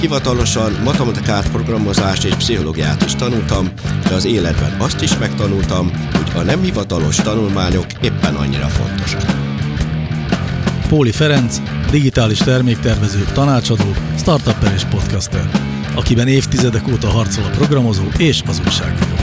hivatalosan 0.00 0.72
matematikát, 0.84 1.50
programozást 1.50 2.24
és 2.24 2.34
pszichológiát 2.34 3.04
is 3.04 3.14
tanultam, 3.14 3.68
de 4.08 4.14
az 4.14 4.24
életben 4.24 4.80
azt 4.80 5.02
is 5.02 5.18
megtanultam, 5.18 5.90
hogy 6.12 6.30
a 6.34 6.42
nem 6.42 6.62
hivatalos 6.62 7.16
tanulmányok 7.16 7.86
éppen 8.02 8.34
annyira 8.34 8.66
fontosak. 8.66 9.22
Póli 10.88 11.12
Ferenc, 11.12 11.60
digitális 11.90 12.38
terméktervező, 12.38 13.24
tanácsadó, 13.32 13.94
startupper 14.16 14.72
és 14.72 14.84
podcaster, 14.84 15.50
akiben 15.94 16.28
évtizedek 16.28 16.88
óta 16.88 17.08
harcol 17.08 17.44
a 17.44 17.50
programozó 17.50 18.04
és 18.18 18.42
az 18.46 18.60
újságíró. 18.66 19.16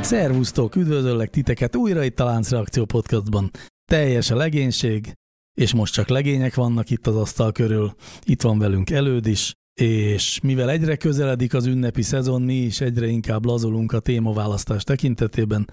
Szervusztok, 0.00 0.76
üdvözöllek 0.76 1.30
titeket 1.30 1.76
újra 1.76 2.04
itt 2.04 2.20
a 2.20 2.24
Láncreakció 2.24 2.84
podcastban. 2.84 3.50
Teljes 3.84 4.30
a 4.30 4.36
legénység, 4.36 5.12
és 5.54 5.74
most 5.74 5.92
csak 5.92 6.08
legények 6.08 6.54
vannak 6.54 6.90
itt 6.90 7.06
az 7.06 7.16
asztal 7.16 7.52
körül. 7.52 7.94
Itt 8.24 8.42
van 8.42 8.58
velünk 8.58 8.90
előd 8.90 9.26
is, 9.26 9.52
és 9.80 10.40
mivel 10.42 10.70
egyre 10.70 10.96
közeledik 10.96 11.54
az 11.54 11.66
ünnepi 11.66 12.02
szezon, 12.02 12.42
mi 12.42 12.54
is 12.54 12.80
egyre 12.80 13.06
inkább 13.06 13.44
lazulunk 13.44 13.92
a 13.92 14.00
témaválasztás 14.00 14.84
tekintetében. 14.84 15.70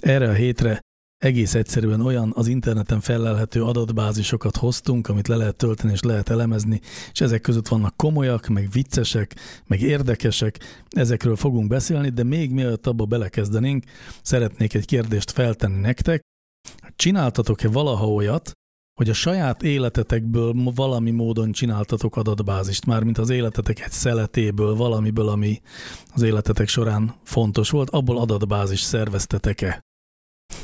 Erre 0.00 0.28
a 0.28 0.32
hétre 0.32 0.80
egész 1.22 1.54
egyszerűen 1.54 2.00
olyan 2.00 2.32
az 2.34 2.46
interneten 2.46 3.00
felelhető 3.00 3.62
adatbázisokat 3.62 4.56
hoztunk, 4.56 5.08
amit 5.08 5.28
le 5.28 5.36
lehet 5.36 5.56
tölteni 5.56 5.92
és 5.92 6.00
lehet 6.00 6.28
elemezni, 6.28 6.80
és 7.12 7.20
ezek 7.20 7.40
között 7.40 7.68
vannak 7.68 7.96
komolyak, 7.96 8.46
meg 8.46 8.68
viccesek, 8.72 9.36
meg 9.66 9.80
érdekesek, 9.80 10.58
ezekről 10.90 11.36
fogunk 11.36 11.68
beszélni, 11.68 12.08
de 12.08 12.22
még 12.22 12.50
mielőtt 12.50 12.86
abba 12.86 13.04
belekezdenénk, 13.04 13.84
szeretnék 14.22 14.74
egy 14.74 14.86
kérdést 14.86 15.30
feltenni 15.30 15.80
nektek. 15.80 16.20
Csináltatok-e 16.96 17.68
valaha 17.68 18.12
olyat, 18.12 18.52
hogy 19.02 19.10
a 19.10 19.14
saját 19.14 19.62
életetekből 19.62 20.54
valami 20.74 21.10
módon 21.10 21.52
csináltatok 21.52 22.16
adatbázist, 22.16 22.86
mármint 22.86 23.18
az 23.18 23.30
életetek 23.30 23.80
egy 23.80 23.90
szeletéből, 23.90 24.74
valamiből, 24.74 25.28
ami 25.28 25.60
az 26.14 26.22
életetek 26.22 26.68
során 26.68 27.14
fontos 27.22 27.70
volt, 27.70 27.90
abból 27.90 28.18
adatbázis 28.18 28.80
szerveztetek-e? 28.80 29.80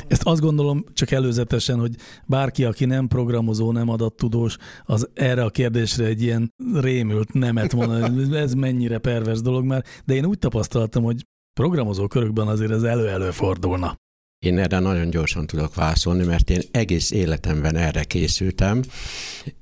Ezt 0.07 0.23
azt 0.23 0.41
gondolom 0.41 0.85
csak 0.93 1.11
előzetesen, 1.11 1.79
hogy 1.79 1.95
bárki, 2.27 2.65
aki 2.65 2.85
nem 2.85 3.09
programozó, 3.09 3.73
nem 3.73 3.89
adattudós, 3.89 4.57
az 4.85 5.09
erre 5.15 5.45
a 5.45 5.51
kérdésre 5.51 6.05
egy 6.05 6.23
ilyen 6.23 6.55
rémült 6.75 7.33
nemet 7.33 7.75
mond, 7.75 8.35
ez 8.35 8.55
mennyire 8.55 8.99
pervers 8.99 9.41
dolog 9.41 9.65
már, 9.65 9.85
de 10.05 10.15
én 10.15 10.25
úgy 10.25 10.39
tapasztaltam, 10.39 11.03
hogy 11.03 11.25
programozó 11.61 12.07
körökben 12.07 12.49
azért 12.49 12.73
ez 12.73 12.83
elő-elő 12.83 13.31
fordulna. 13.31 13.97
Én 14.39 14.59
erre 14.59 14.79
nagyon 14.79 15.11
gyorsan 15.11 15.47
tudok 15.47 15.75
válaszolni, 15.75 16.25
mert 16.25 16.51
én 16.51 16.61
egész 16.71 17.11
életemben 17.11 17.77
erre 17.77 18.05
készültem, 18.05 18.83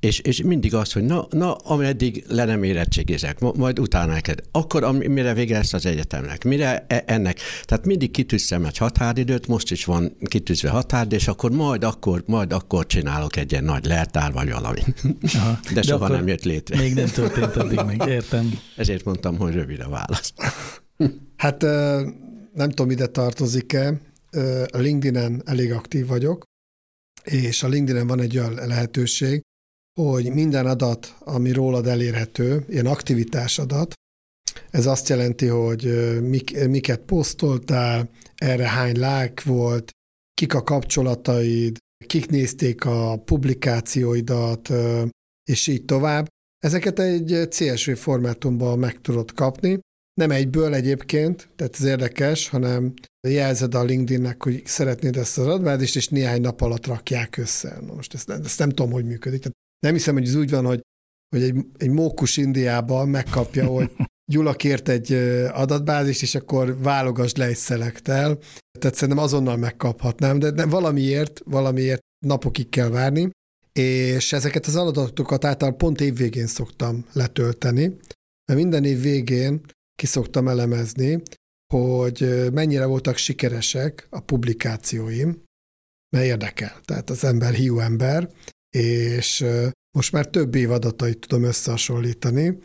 és, 0.01 0.19
és 0.19 0.43
mindig 0.43 0.75
az, 0.75 0.93
hogy 0.93 1.05
na, 1.05 1.27
na 1.31 1.55
ameddig 1.55 2.25
le 2.29 2.45
nem 2.45 2.63
érettségizek, 2.63 3.41
majd 3.41 3.79
utána 3.79 4.13
neked, 4.13 4.41
akkor 4.51 4.93
mire 4.93 5.35
vége 5.35 5.57
lesz 5.57 5.73
az 5.73 5.87
egyetemnek, 5.87 6.45
mire 6.45 6.85
e, 6.89 7.03
ennek. 7.07 7.39
Tehát 7.65 7.87
mindig 7.87 8.11
kitűztem 8.11 8.65
egy 8.65 8.77
határidőt, 8.77 9.47
most 9.47 9.71
is 9.71 9.85
van 9.85 10.17
kitűzve 10.25 10.69
határidő, 10.69 11.17
és 11.17 11.29
akkor 11.29 11.51
majd 11.51 11.85
akkor, 11.85 12.23
majd 12.27 12.53
akkor 12.53 12.87
csinálok 12.87 13.37
egy 13.37 13.53
ilyen 13.53 13.65
nagy 13.65 13.85
leltár 13.85 14.33
vagy 14.33 14.51
valami. 14.51 14.81
Aha, 15.35 15.59
de, 15.69 15.75
de 15.75 15.83
soha 15.83 16.09
nem 16.09 16.27
jött 16.27 16.45
létre. 16.45 16.77
Még 16.77 16.95
nem 16.95 17.09
történt 17.09 17.57
addig 17.57 17.81
meg, 17.87 18.09
értem. 18.09 18.59
Ezért 18.77 19.05
mondtam, 19.05 19.37
hogy 19.37 19.53
rövid 19.53 19.81
a 19.81 19.89
válasz. 19.89 20.33
Hát 21.37 21.63
nem 22.55 22.71
tudom, 22.71 22.91
ide 22.91 23.07
tartozik-e, 23.07 24.01
LinkedIn-en 24.73 25.43
elég 25.45 25.73
aktív 25.73 26.07
vagyok, 26.07 26.43
és 27.25 27.63
a 27.63 27.69
LinkedIn-en 27.69 28.07
van 28.07 28.21
egy 28.21 28.39
olyan 28.39 28.55
lehetőség, 28.55 29.41
hogy 30.01 30.33
minden 30.33 30.67
adat, 30.67 31.17
ami 31.19 31.53
rólad 31.53 31.87
elérhető, 31.87 32.65
ilyen 32.69 32.87
aktivitás 32.87 33.59
adat, 33.59 33.95
ez 34.71 34.87
azt 34.87 35.09
jelenti, 35.09 35.47
hogy 35.47 35.83
mik, 36.23 36.67
miket 36.69 37.01
posztoltál, 37.01 38.11
erre 38.35 38.69
hány 38.69 38.95
like 38.95 39.43
volt, 39.45 39.91
kik 40.35 40.55
a 40.55 40.63
kapcsolataid, 40.63 41.77
kik 42.07 42.29
nézték 42.29 42.85
a 42.85 43.17
publikációidat, 43.25 44.73
és 45.51 45.67
így 45.67 45.85
tovább. 45.85 46.27
Ezeket 46.59 46.99
egy 46.99 47.49
CSV 47.51 47.91
formátumban 47.91 48.79
meg 48.79 49.01
tudod 49.01 49.33
kapni, 49.33 49.79
nem 50.21 50.31
egyből 50.31 50.75
egyébként, 50.75 51.49
tehát 51.57 51.75
ez 51.75 51.85
érdekes, 51.85 52.49
hanem 52.49 52.95
jelzed 53.29 53.75
a 53.75 53.85
LinkedInnek, 53.85 54.43
hogy 54.43 54.63
szeretnéd 54.67 55.17
ezt 55.17 55.39
az 55.39 55.47
adatbázist, 55.47 55.97
és 55.97 56.09
néhány 56.09 56.41
nap 56.41 56.61
alatt 56.61 56.87
rakják 56.87 57.37
össze. 57.37 57.79
Na 57.87 57.95
most 57.95 58.15
ezt, 58.15 58.31
ezt 58.31 58.59
nem 58.59 58.69
tudom, 58.69 58.91
hogy 58.91 59.05
működik. 59.05 59.39
Tehát 59.39 59.57
nem 59.87 59.95
hiszem, 59.95 60.15
hogy 60.15 60.27
ez 60.27 60.35
úgy 60.35 60.51
van, 60.51 60.65
hogy, 60.65 60.81
hogy 61.37 61.43
egy, 61.43 61.57
egy 61.77 61.91
mókus 61.91 62.37
Indiában 62.37 63.09
megkapja, 63.09 63.67
hogy 63.67 63.91
Gyula 64.33 64.55
kért 64.55 64.89
egy 64.89 65.13
adatbázist, 65.53 66.23
és 66.23 66.35
akkor 66.35 66.79
válogass 66.79 67.33
le 67.33 67.45
egy 67.45 67.57
szelektel. 67.57 68.39
Tehát 68.79 68.97
szerintem 68.97 69.25
azonnal 69.25 69.57
megkaphatnám, 69.57 70.39
de 70.39 70.67
valamiért, 70.67 71.41
valamiért 71.45 72.01
napokig 72.27 72.69
kell 72.69 72.89
várni, 72.89 73.31
és 73.73 74.33
ezeket 74.33 74.67
az 74.67 74.77
adatokat 74.77 75.45
által 75.45 75.73
pont 75.73 76.01
évvégén 76.01 76.47
szoktam 76.47 77.07
letölteni, 77.13 77.97
mert 78.45 78.61
minden 78.61 78.85
év 78.85 79.01
végén 79.01 79.61
kiszoktam 79.97 80.49
elemezni, 80.49 81.23
hogy 81.75 82.51
mennyire 82.53 82.85
voltak 82.85 83.17
sikeresek 83.17 84.07
a 84.11 84.21
publikációim, 84.21 85.43
mert 86.17 86.27
érdekel. 86.27 86.81
Tehát 86.85 87.11
az 87.11 87.25
ember 87.25 87.55
hiú 87.55 87.79
ember, 87.79 88.31
és 88.77 89.45
most 89.99 90.13
már 90.13 90.27
több 90.27 90.55
év 90.55 90.71
adatait 90.71 91.19
tudom 91.19 91.45
összehasonlítani. 91.45 92.59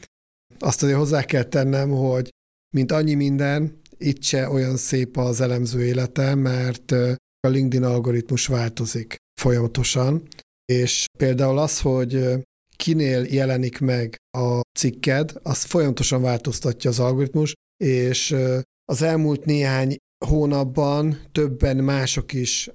Azt 0.60 0.84
azért 0.84 0.98
hozzá 0.98 1.24
kell 1.24 1.44
tennem, 1.44 1.90
hogy 1.90 2.30
mint 2.76 2.92
annyi 2.92 3.14
minden, 3.14 3.80
itt 3.98 4.24
se 4.24 4.50
olyan 4.50 4.78
szép 4.78 5.18
az 5.18 5.42
elemző 5.42 5.84
élete, 5.84 6.36
mert 6.36 6.92
a 7.40 7.48
LinkedIn 7.48 7.88
algoritmus 7.88 8.48
változik 8.48 9.16
folyamatosan, 9.42 10.28
és 10.66 11.06
például 11.18 11.58
az, 11.58 11.82
hogy 11.82 12.40
kinél 12.82 13.26
jelenik 13.30 13.80
meg 13.80 14.16
a 14.38 14.62
cikked, 14.80 15.34
az 15.44 15.64
folyamatosan 15.64 16.22
változtatja 16.22 16.90
az 16.90 17.00
algoritmus, 17.00 17.54
és 17.84 18.36
az 18.86 19.02
elmúlt 19.02 19.46
néhány 19.46 19.96
hónapban 20.26 21.18
többen 21.32 21.78
mások 21.78 22.34
is, 22.34 22.70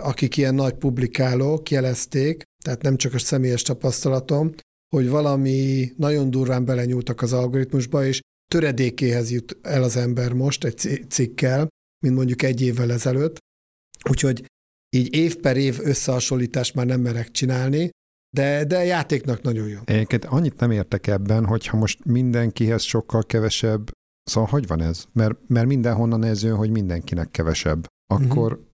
akik 0.00 0.36
ilyen 0.36 0.54
nagy 0.54 0.74
publikálók 0.74 1.70
jelezték, 1.70 2.42
tehát 2.64 2.82
nem 2.82 2.96
csak 2.96 3.14
a 3.14 3.18
személyes 3.18 3.62
tapasztalatom, 3.62 4.54
hogy 4.96 5.08
valami 5.08 5.92
nagyon 5.96 6.30
durván 6.30 6.64
belenyúltak 6.64 7.22
az 7.22 7.32
algoritmusba, 7.32 8.06
és 8.06 8.20
töredékéhez 8.50 9.30
jut 9.30 9.58
el 9.62 9.82
az 9.82 9.96
ember 9.96 10.32
most 10.32 10.64
egy 10.64 11.04
cikkel, 11.08 11.68
mint 12.04 12.14
mondjuk 12.14 12.42
egy 12.42 12.60
évvel 12.60 12.92
ezelőtt. 12.92 13.38
Úgyhogy 14.10 14.44
így 14.96 15.14
év 15.14 15.36
per 15.36 15.56
év 15.56 15.78
összehasonlítást 15.82 16.74
már 16.74 16.86
nem 16.86 17.00
merek 17.00 17.30
csinálni, 17.30 17.90
de, 18.30 18.64
de 18.64 18.84
játéknak 18.84 19.42
nagyon 19.42 19.68
jó. 19.68 19.78
Egyébként 19.84 20.24
annyit 20.24 20.60
nem 20.60 20.70
értek 20.70 21.06
ebben, 21.06 21.44
hogyha 21.44 21.76
most 21.76 22.04
mindenkihez 22.04 22.82
sokkal 22.82 23.22
kevesebb, 23.22 23.90
szóval 24.22 24.50
hogy 24.50 24.66
van 24.66 24.80
ez? 24.80 25.04
Mert, 25.12 25.38
mert 25.46 25.66
mindenhonnan 25.66 26.24
ez 26.24 26.42
jön, 26.42 26.56
hogy 26.56 26.70
mindenkinek 26.70 27.30
kevesebb. 27.30 27.86
Akkor 28.06 28.52
uh-huh. 28.52 28.66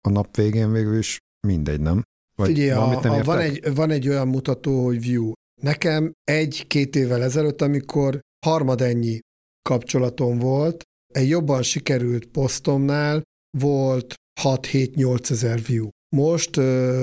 a 0.00 0.10
nap 0.10 0.36
végén 0.36 0.72
végül 0.72 0.98
is 0.98 1.18
mindegy, 1.46 1.80
nem? 1.80 2.02
Vagy 2.38 2.46
Figyelj, 2.46 2.70
a, 2.70 3.00
nem 3.00 3.12
a, 3.12 3.22
van, 3.22 3.38
egy, 3.38 3.74
van 3.74 3.90
egy 3.90 4.08
olyan 4.08 4.28
mutató, 4.28 4.84
hogy 4.84 5.00
view. 5.00 5.32
Nekem 5.62 6.12
egy-két 6.24 6.96
évvel 6.96 7.22
ezelőtt, 7.22 7.62
amikor 7.62 8.20
harmad 8.46 8.80
ennyi 8.80 9.18
kapcsolatom 9.62 10.38
volt, 10.38 10.82
egy 11.14 11.28
jobban 11.28 11.62
sikerült 11.62 12.26
posztomnál 12.26 13.22
volt 13.58 14.14
6-7-8 14.42 15.30
ezer 15.30 15.62
view. 15.62 15.88
Most, 16.16 16.54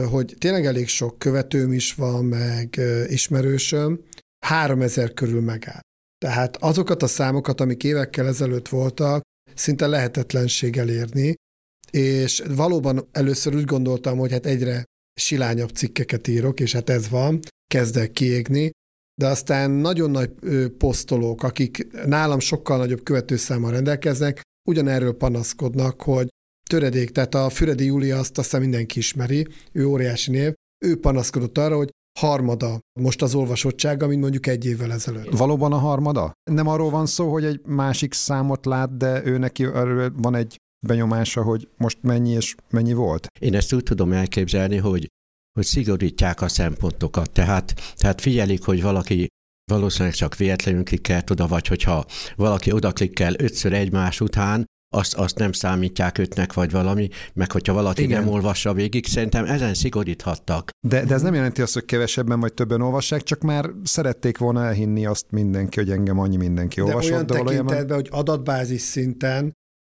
hogy 0.09 0.35
tényleg 0.37 0.65
elég 0.65 0.87
sok 0.87 1.19
követőm 1.19 1.73
is 1.73 1.93
van, 1.93 2.25
meg 2.25 2.81
ismerősöm, 3.07 3.99
3000 4.45 5.13
körül 5.13 5.41
megáll. 5.41 5.79
Tehát 6.17 6.57
azokat 6.57 7.03
a 7.03 7.07
számokat, 7.07 7.61
amik 7.61 7.83
évekkel 7.83 8.27
ezelőtt 8.27 8.67
voltak, 8.67 9.21
szinte 9.53 9.87
lehetetlenség 9.87 10.77
elérni, 10.77 11.33
és 11.91 12.43
valóban 12.55 13.07
először 13.11 13.55
úgy 13.55 13.65
gondoltam, 13.65 14.17
hogy 14.17 14.31
hát 14.31 14.45
egyre 14.45 14.83
silányabb 15.19 15.69
cikkeket 15.69 16.27
írok, 16.27 16.59
és 16.59 16.73
hát 16.73 16.89
ez 16.89 17.09
van, 17.09 17.39
kezdek 17.67 18.11
kiégni, 18.11 18.71
de 19.21 19.27
aztán 19.27 19.71
nagyon 19.71 20.11
nagy 20.11 20.31
posztolók, 20.77 21.43
akik 21.43 21.87
nálam 22.05 22.39
sokkal 22.39 22.77
nagyobb 22.77 23.03
követőszámmal 23.03 23.71
rendelkeznek, 23.71 24.41
ugyanerről 24.69 25.17
panaszkodnak, 25.17 26.01
hogy 26.01 26.27
töredék, 26.69 27.09
tehát 27.09 27.35
a 27.35 27.49
Füredi 27.49 27.85
Júlia 27.85 28.17
azt 28.19 28.37
aztán 28.37 28.61
mindenki 28.61 28.97
ismeri, 28.97 29.47
ő 29.71 29.85
óriási 29.85 30.31
név, 30.31 30.53
ő 30.85 30.99
panaszkodott 30.99 31.57
arra, 31.57 31.75
hogy 31.75 31.89
harmada 32.19 32.79
most 32.99 33.21
az 33.21 33.35
olvasottsága, 33.35 34.07
mint 34.07 34.21
mondjuk 34.21 34.47
egy 34.47 34.65
évvel 34.65 34.91
ezelőtt. 34.91 35.37
Valóban 35.37 35.71
a 35.71 35.77
harmada? 35.77 36.31
Nem 36.51 36.67
arról 36.67 36.89
van 36.89 37.05
szó, 37.05 37.31
hogy 37.31 37.45
egy 37.45 37.61
másik 37.65 38.13
számot 38.13 38.65
lát, 38.65 38.97
de 38.97 39.25
ő 39.25 39.37
neki 39.37 39.65
van 40.13 40.35
egy 40.35 40.55
benyomása, 40.87 41.43
hogy 41.43 41.67
most 41.77 41.97
mennyi 42.01 42.29
és 42.29 42.55
mennyi 42.69 42.93
volt? 42.93 43.27
Én 43.39 43.55
ezt 43.55 43.73
úgy 43.73 43.83
tudom 43.83 44.11
elképzelni, 44.11 44.77
hogy, 44.77 45.07
hogy 45.53 45.65
szigorítják 45.65 46.41
a 46.41 46.47
szempontokat. 46.47 47.31
Tehát, 47.31 47.73
tehát 47.95 48.21
figyelik, 48.21 48.63
hogy 48.63 48.81
valaki 48.81 49.27
valószínűleg 49.71 50.13
csak 50.13 50.35
véletlenül 50.35 50.83
klikkelt 50.83 51.29
oda, 51.29 51.47
vagy 51.47 51.67
hogyha 51.67 52.05
valaki 52.35 52.71
oda 52.71 52.91
klikkel 52.91 53.33
ötször 53.37 53.73
egymás 53.73 54.21
után, 54.21 54.65
azt, 54.95 55.13
azt 55.13 55.37
nem 55.37 55.51
számítják 55.51 56.17
ötnek, 56.17 56.53
vagy 56.53 56.71
valami, 56.71 57.09
meg 57.33 57.51
hogyha 57.51 57.73
valaki 57.73 58.03
Igen. 58.03 58.23
nem 58.23 58.33
olvassa 58.33 58.73
végig, 58.73 59.05
szerintem 59.05 59.45
ezen 59.45 59.73
szigoríthattak. 59.73 60.69
De, 60.87 61.05
de 61.05 61.13
ez 61.13 61.21
nem 61.21 61.33
jelenti 61.33 61.61
azt, 61.61 61.73
hogy 61.73 61.85
kevesebben 61.85 62.39
vagy 62.39 62.53
többen 62.53 62.81
olvassák, 62.81 63.23
csak 63.23 63.41
már 63.41 63.69
szerették 63.83 64.37
volna 64.37 64.65
elhinni 64.65 65.05
azt 65.05 65.25
mindenki, 65.29 65.79
hogy 65.79 65.91
engem 65.91 66.19
annyi 66.19 66.37
mindenki 66.37 66.81
olvasott. 66.81 67.09
De 67.09 67.13
olyan 67.13 67.25
de 67.25 67.33
tekintetben, 67.33 67.65
valójában... 67.65 67.95
hogy 67.95 68.09
adatbázis 68.19 68.81
szinten 68.81 69.53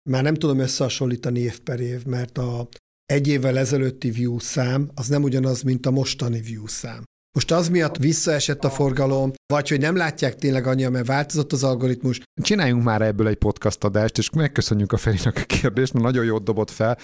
már 0.09 0.23
nem 0.23 0.33
tudom 0.33 0.59
összehasonlítani 0.59 1.39
év 1.39 1.59
per 1.59 1.79
év, 1.79 2.05
mert 2.05 2.37
a 2.37 2.67
egy 3.05 3.27
évvel 3.27 3.57
ezelőtti 3.57 4.11
view 4.11 4.39
szám 4.39 4.89
az 4.95 5.07
nem 5.07 5.23
ugyanaz, 5.23 5.61
mint 5.61 5.85
a 5.85 5.91
mostani 5.91 6.41
view 6.41 6.67
szám. 6.67 7.03
Most 7.33 7.51
az 7.51 7.69
miatt 7.69 7.97
visszaesett 7.97 8.63
a 8.63 8.69
forgalom, 8.69 9.31
vagy 9.53 9.69
hogy 9.69 9.79
nem 9.79 9.95
látják 9.95 10.35
tényleg 10.35 10.67
annyian, 10.67 10.91
mert 10.91 11.07
változott 11.07 11.51
az 11.51 11.63
algoritmus. 11.63 12.21
Csináljunk 12.41 12.83
már 12.83 13.01
ebből 13.01 13.27
egy 13.27 13.37
podcast 13.37 13.83
adást, 13.83 14.17
és 14.17 14.29
megköszönjük 14.29 14.91
a 14.91 14.97
Ferinak 14.97 15.37
a 15.37 15.43
kérdést, 15.45 15.93
mert 15.93 16.05
nagyon 16.05 16.25
jót 16.25 16.43
dobott 16.43 16.69
fel. 16.69 16.97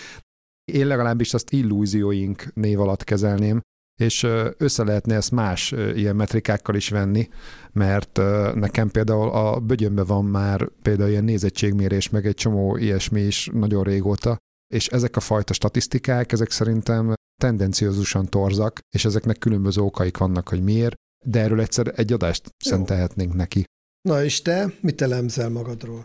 Én 0.72 0.88
legalábbis 0.88 1.34
azt 1.34 1.52
illúzióink 1.52 2.54
név 2.54 2.80
alatt 2.80 3.04
kezelném, 3.04 3.62
és 4.02 4.28
össze 4.58 4.84
lehetne 4.84 5.16
ezt 5.16 5.32
más 5.32 5.72
ilyen 5.72 6.16
metrikákkal 6.16 6.76
is 6.76 6.90
venni, 6.90 7.30
mert 7.72 8.18
nekem 8.54 8.90
például 8.90 9.30
a 9.30 9.60
bögyönbe 9.60 10.04
van 10.04 10.26
már 10.26 10.70
például 10.82 11.10
ilyen 11.10 11.24
nézettségmérés, 11.24 12.10
meg 12.10 12.26
egy 12.26 12.36
csomó 12.36 12.78
ilyesmi 12.78 13.22
is 13.22 13.50
nagyon 13.54 13.84
régóta, 13.84 14.38
és 14.74 14.88
ezek 14.88 15.16
a 15.16 15.20
fajta 15.20 15.54
statisztikák, 15.54 16.32
ezek 16.32 16.52
szerintem 16.52 17.14
tendenciózusan 17.42 18.26
torzak, 18.26 18.80
és 18.96 19.06
ezeknek 19.06 19.38
különböző 19.38 19.82
okaik 19.82 20.18
vannak, 20.18 20.50
hogy 20.50 20.64
miért, 20.64 20.96
de 21.26 21.40
erről 21.40 21.62
egyszer 21.62 21.94
egy 21.96 22.14
adást 22.14 22.44
Jó. 22.46 22.72
szentelhetnénk 22.72 23.34
neki. 23.34 23.64
Na 24.02 24.24
és 24.24 24.42
te 24.42 24.74
mit 24.82 25.02
elemzel 25.02 25.50
magadról? 25.50 26.04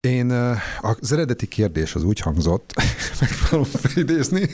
Én 0.00 0.30
az 0.80 1.12
eredeti 1.12 1.46
kérdés 1.46 1.94
az 1.94 2.02
úgy 2.02 2.20
hangzott, 2.20 2.72
megpróbálom 3.20 3.64
felidézni, 3.64 4.50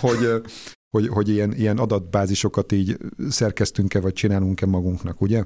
hogy, 0.00 0.42
hogy, 0.90 1.08
hogy 1.08 1.28
ilyen, 1.28 1.52
ilyen 1.52 1.78
adatbázisokat 1.78 2.72
így 2.72 2.96
szerkeztünk-e, 3.28 4.00
vagy 4.00 4.12
csinálunk-e 4.12 4.66
magunknak, 4.66 5.20
ugye? 5.20 5.42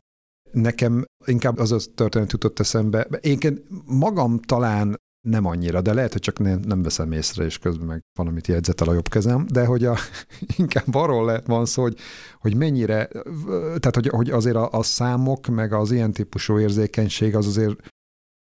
Nekem 0.52 1.04
inkább 1.24 1.58
az 1.58 1.72
a 1.72 1.78
történet 1.94 2.32
jutott 2.32 2.58
eszembe. 2.58 3.02
Én 3.20 3.64
magam 3.84 4.40
talán 4.40 4.96
nem 5.26 5.44
annyira, 5.44 5.80
de 5.80 5.92
lehet, 5.92 6.12
hogy 6.12 6.20
csak 6.20 6.38
nem, 6.38 6.82
veszem 6.82 7.12
észre, 7.12 7.44
és 7.44 7.58
közben 7.58 7.86
meg 7.86 8.02
valamit 8.18 8.46
jegyzet 8.46 8.80
el 8.80 8.88
a 8.88 8.92
jobb 8.92 9.08
kezem, 9.08 9.46
de 9.52 9.64
hogy 9.64 9.84
a, 9.84 9.96
inkább 10.58 10.94
arról 10.94 11.24
lehet 11.24 11.46
van 11.46 11.66
szó, 11.66 11.82
hogy, 11.82 11.98
hogy 12.38 12.56
mennyire, 12.56 13.08
tehát 13.46 13.94
hogy, 13.94 14.08
hogy 14.08 14.30
azért 14.30 14.56
a, 14.56 14.70
a 14.70 14.82
számok, 14.82 15.46
meg 15.46 15.72
az 15.72 15.90
ilyen 15.90 16.12
típusú 16.12 16.58
érzékenység 16.58 17.36
az 17.36 17.46
azért 17.46 17.78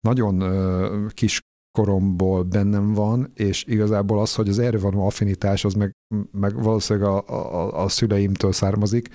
nagyon 0.00 0.40
ö, 0.40 1.06
kis 1.08 1.40
koromból 1.78 2.42
bennem 2.42 2.92
van, 2.92 3.32
és 3.34 3.64
igazából 3.64 4.20
az, 4.20 4.34
hogy 4.34 4.48
az 4.48 4.58
erre 4.58 4.78
van 4.78 4.94
affinitás, 4.94 5.64
az 5.64 5.74
meg, 5.74 5.92
meg 6.30 6.62
valószínűleg 6.62 7.08
a, 7.08 7.28
a, 7.28 7.82
a 7.84 7.88
szüleimtől 7.88 8.52
származik. 8.52 9.08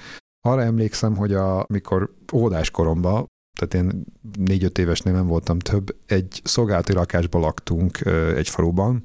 Arra 0.46 0.62
emlékszem, 0.62 1.16
hogy 1.16 1.34
a, 1.34 1.66
mikor 1.70 2.14
óvodás 2.34 2.72
koromban 2.72 3.32
tehát 3.58 3.74
én 3.74 4.04
négy-öt 4.38 4.78
évesnél 4.78 5.14
nem 5.14 5.28
voltam 5.28 5.60
több, 5.60 5.96
egy 6.06 6.42
szolgálati 6.44 6.94
lakásban 6.94 7.42
laktunk 7.42 8.00
egy 8.36 8.50
faluban, 8.50 9.04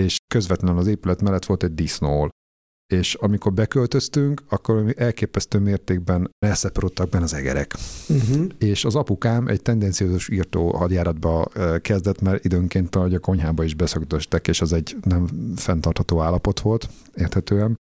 és 0.00 0.16
közvetlenül 0.34 0.78
az 0.78 0.86
épület 0.86 1.22
mellett 1.22 1.44
volt 1.44 1.62
egy 1.62 1.74
disznó 1.74 2.28
és 2.92 3.14
amikor 3.14 3.52
beköltöztünk, 3.52 4.42
akkor 4.48 4.94
elképesztő 4.96 5.58
mértékben 5.58 6.30
elszeporodtak 6.38 7.08
benne 7.08 7.24
az 7.24 7.34
egerek. 7.34 7.74
Uh-huh. 8.08 8.46
És 8.58 8.84
az 8.84 8.94
apukám 8.94 9.48
egy 9.48 9.62
tendenciózus 9.62 10.28
írtó 10.28 10.70
hadjáratba 10.70 11.48
kezdett, 11.80 12.20
mert 12.20 12.44
időnként 12.44 12.96
a 12.96 13.18
konyhába 13.18 13.64
is 13.64 13.74
beszögdöstek, 13.74 14.48
és 14.48 14.60
az 14.60 14.72
egy 14.72 14.96
nem 15.02 15.26
fenntartható 15.56 16.20
állapot 16.20 16.60
volt, 16.60 16.88
érthetően. 17.14 17.76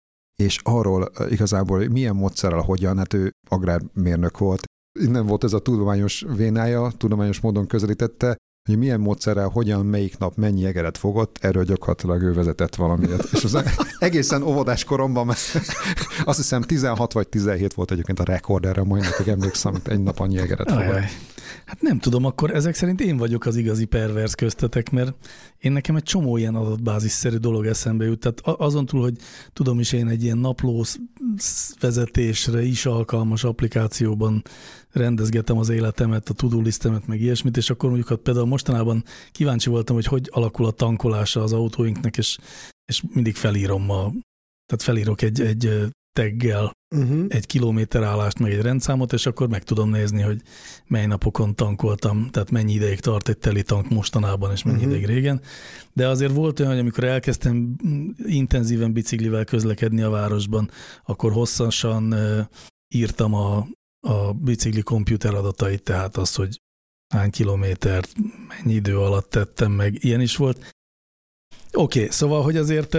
És 0.43 0.59
arról 0.63 1.13
igazából 1.29 1.89
milyen 1.89 2.17
módszerrel, 2.17 2.61
hogyan, 2.61 2.97
hát 2.97 3.15
ő 3.15 3.31
agrármérnök 3.49 4.39
volt, 4.39 4.63
innen 5.01 5.27
volt 5.27 5.45
ez 5.45 5.53
a 5.53 5.59
tudományos 5.59 6.25
vénája, 6.37 6.91
tudományos 6.97 7.41
módon 7.41 7.67
közelítette, 7.67 8.37
hogy 8.69 8.79
milyen 8.79 9.01
módszerrel, 9.01 9.49
hogyan, 9.49 9.87
melyik 9.87 10.19
nap 10.19 10.37
mennyi 10.37 10.65
egeret 10.65 10.99
fogott, 10.99 11.37
erről 11.41 11.65
gyakorlatilag 11.65 12.23
ő 12.23 12.33
vezetett 12.33 12.75
valamiért. 12.75 13.33
És 13.33 13.45
az 13.45 13.63
egészen 13.99 14.43
óvodás 14.43 14.85
koromban, 14.85 15.27
mert 15.27 15.41
azt 16.25 16.37
hiszem 16.37 16.63
16 16.63 17.13
vagy 17.13 17.29
17 17.29 17.75
volt 17.75 17.91
egyébként 17.91 18.21
a 18.21 18.25
rekord 18.25 18.65
erre, 18.65 18.83
majd 18.83 19.03
napig 19.03 19.29
emlékszem, 19.29 19.73
hogy 19.73 19.81
egy 19.85 20.03
nap 20.03 20.19
annyi 20.19 20.39
egeret 20.39 20.71
fogott. 20.71 20.85
Ajaj. 20.85 21.05
Hát 21.69 21.83
nem 21.83 21.99
tudom, 21.99 22.25
akkor 22.25 22.55
ezek 22.55 22.75
szerint 22.75 23.01
én 23.01 23.17
vagyok 23.17 23.47
az 23.47 23.57
igazi 23.57 23.85
pervers 23.85 24.35
köztetek, 24.35 24.91
mert 24.91 25.29
én 25.59 25.73
nekem 25.73 25.97
egy 25.97 26.03
csomó 26.03 26.37
ilyen 26.37 26.55
adatbázisszerű 26.55 27.37
dolog 27.37 27.67
eszembe 27.67 28.05
jut. 28.05 28.19
Tehát 28.21 28.61
azon 28.61 28.87
túl, 28.87 29.01
hogy 29.01 29.17
tudom 29.53 29.81
is 29.81 29.93
én 29.93 30.09
egy 30.09 30.23
ilyen 30.23 30.39
napló 30.39 30.85
vezetésre 31.81 32.63
is 32.63 32.87
alkalmas 32.87 33.45
applikációban 33.45 34.43
rendezgetem 34.91 35.59
az 35.59 35.69
életemet, 35.69 36.29
a 36.29 36.33
to 36.33 36.61
lisztemet, 36.61 37.07
meg 37.07 37.21
ilyesmit, 37.21 37.57
és 37.57 37.71
akkor 37.71 37.89
mondjuk 37.89 38.09
hát 38.09 38.19
például 38.19 38.47
mostanában 38.47 39.05
kíváncsi 39.33 39.71
voltam, 39.71 39.95
hogy 39.95 40.07
hogy 40.07 40.29
alakul 40.33 40.67
a 40.67 40.71
tankolása 40.71 41.43
az 41.43 41.53
autóinknek, 41.53 42.17
és, 42.17 42.39
és 42.85 43.03
mindig 43.13 43.37
felírom 43.37 43.91
a, 43.91 44.13
tehát 44.67 44.83
felírok 44.83 45.23
egy, 45.23 45.41
egy 45.41 45.87
teggel 46.13 46.73
uh-huh. 46.97 47.25
egy 47.29 47.47
kilométer 47.47 48.03
állást, 48.03 48.39
meg 48.39 48.53
egy 48.53 48.61
rendszámot, 48.61 49.13
és 49.13 49.27
akkor 49.27 49.49
meg 49.49 49.63
tudom 49.63 49.91
nézni, 49.91 50.23
hogy 50.23 50.43
mely 50.87 51.07
napokon 51.07 51.55
tankoltam, 51.55 52.29
tehát 52.31 52.51
mennyi 52.51 52.73
ideig 52.73 53.01
tart 53.01 53.29
egy 53.29 53.39
teli 53.39 53.63
tank 53.63 53.89
mostanában, 53.89 54.53
és 54.53 54.63
mennyi 54.63 54.77
uh-huh. 54.77 54.93
ideig 54.93 55.07
régen. 55.07 55.41
De 55.93 56.09
azért 56.09 56.33
volt 56.33 56.61
olyan, 56.61 56.71
hogy 56.71 56.81
amikor 56.81 57.05
elkezdtem 57.05 57.77
intenzíven 58.17 58.93
biciklivel 58.93 59.45
közlekedni 59.45 60.03
a 60.03 60.11
városban, 60.11 60.71
akkor 61.05 61.33
hosszasan 61.33 62.15
írtam 62.95 63.35
a, 63.35 63.67
a 64.01 64.33
bicikli 64.33 64.83
komputer 64.83 65.35
adatait, 65.35 65.83
tehát 65.83 66.17
az, 66.17 66.35
hogy 66.35 66.61
hány 67.15 67.31
kilométert, 67.31 68.15
mennyi 68.49 68.75
idő 68.75 68.99
alatt 68.99 69.31
tettem 69.31 69.73
meg, 69.73 70.05
ilyen 70.05 70.21
is 70.21 70.37
volt. 70.37 70.57
Oké, 71.73 71.99
okay, 71.99 72.11
szóval, 72.11 72.43
hogy 72.43 72.57
azért 72.57 72.97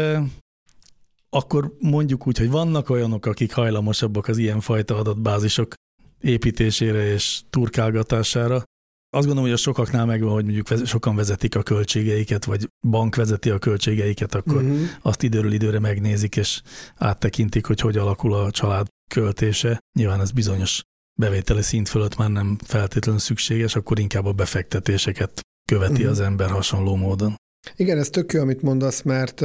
akkor 1.29 1.75
mondjuk 1.79 2.27
úgy, 2.27 2.37
hogy 2.37 2.49
vannak 2.49 2.89
olyanok, 2.89 3.25
akik 3.25 3.53
hajlamosabbak 3.53 4.27
az 4.27 4.37
ilyenfajta 4.37 4.97
adatbázisok 4.97 5.73
építésére 6.21 7.11
és 7.11 7.41
turkálgatására. 7.49 8.63
Azt 9.11 9.25
gondolom, 9.25 9.43
hogy 9.43 9.59
a 9.59 9.61
sokaknál 9.61 10.05
megvan, 10.05 10.31
hogy 10.31 10.43
mondjuk 10.43 10.85
sokan 10.85 11.15
vezetik 11.15 11.55
a 11.55 11.63
költségeiket, 11.63 12.45
vagy 12.45 12.67
bank 12.87 13.15
vezeti 13.15 13.49
a 13.49 13.59
költségeiket, 13.59 14.35
akkor 14.35 14.61
uh-huh. 14.61 14.79
azt 15.01 15.23
időről 15.23 15.51
időre 15.51 15.79
megnézik, 15.79 16.35
és 16.35 16.61
áttekintik, 16.95 17.65
hogy 17.65 17.79
hogy 17.79 17.97
alakul 17.97 18.33
a 18.33 18.51
család 18.51 18.87
költése. 19.11 19.79
Nyilván 19.97 20.21
ez 20.21 20.31
bizonyos 20.31 20.81
bevételi 21.19 21.61
szint 21.61 21.89
fölött 21.89 22.17
már 22.17 22.29
nem 22.29 22.57
feltétlenül 22.63 23.21
szükséges, 23.21 23.75
akkor 23.75 23.99
inkább 23.99 24.25
a 24.25 24.31
befektetéseket 24.31 25.41
követi 25.71 25.93
uh-huh. 25.93 26.09
az 26.09 26.19
ember 26.19 26.49
hasonló 26.49 26.95
módon. 26.95 27.35
Igen, 27.75 27.97
ez 27.97 28.09
tök 28.09 28.33
jó, 28.33 28.41
amit 28.41 28.61
mondasz, 28.61 29.01
mert 29.01 29.41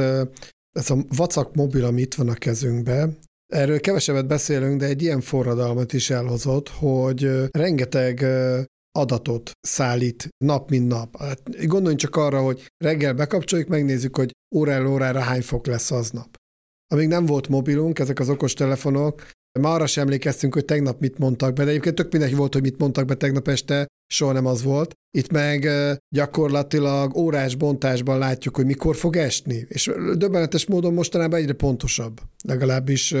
ez 0.79 0.89
a 0.89 0.97
vacak 1.15 1.55
mobil, 1.55 1.85
ami 1.85 2.01
itt 2.01 2.13
van 2.13 2.29
a 2.29 2.33
kezünkbe, 2.33 3.09
erről 3.53 3.79
kevesebbet 3.79 4.27
beszélünk, 4.27 4.79
de 4.79 4.85
egy 4.85 5.01
ilyen 5.01 5.21
forradalmat 5.21 5.93
is 5.93 6.09
elhozott, 6.09 6.69
hogy 6.69 7.31
rengeteg 7.51 8.25
adatot 8.91 9.51
szállít 9.61 10.29
nap, 10.37 10.69
mint 10.69 10.87
nap. 10.87 11.17
Hát 11.17 11.67
gondoljunk 11.67 11.99
csak 11.99 12.15
arra, 12.15 12.41
hogy 12.41 12.65
reggel 12.83 13.13
bekapcsoljuk, 13.13 13.67
megnézzük, 13.67 14.15
hogy 14.15 14.31
óráról 14.55 14.91
órára 14.93 15.19
hány 15.19 15.41
fok 15.41 15.65
lesz 15.65 15.91
aznap. 15.91 16.35
Amíg 16.93 17.07
nem 17.07 17.25
volt 17.25 17.47
mobilunk, 17.47 17.99
ezek 17.99 18.19
az 18.19 18.29
okos 18.29 18.53
telefonok, 18.53 19.29
már 19.59 19.73
arra 19.73 19.85
sem 19.85 20.03
emlékeztünk, 20.03 20.53
hogy 20.53 20.65
tegnap 20.65 20.99
mit 20.99 21.17
mondtak 21.17 21.53
be, 21.53 21.63
de 21.63 21.69
egyébként 21.69 21.95
tök 21.95 22.11
mindegy 22.11 22.35
volt, 22.35 22.53
hogy 22.53 22.61
mit 22.61 22.77
mondtak 22.77 23.05
be 23.05 23.15
tegnap 23.15 23.47
este, 23.47 23.87
soha 24.13 24.31
nem 24.31 24.45
az 24.45 24.63
volt. 24.63 24.93
Itt 25.17 25.31
meg 25.31 25.69
gyakorlatilag 26.15 27.15
órás 27.15 27.55
bontásban 27.55 28.17
látjuk, 28.17 28.55
hogy 28.55 28.65
mikor 28.65 28.95
fog 28.95 29.15
esni, 29.15 29.65
és 29.67 29.91
döbbenetes 30.13 30.65
módon 30.65 30.93
mostanában 30.93 31.39
egyre 31.39 31.53
pontosabb. 31.53 32.21
Legalábbis 32.43 33.15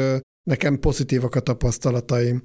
nekem 0.49 0.79
pozitívak 0.79 1.35
a 1.35 1.39
tapasztalataim. 1.39 2.43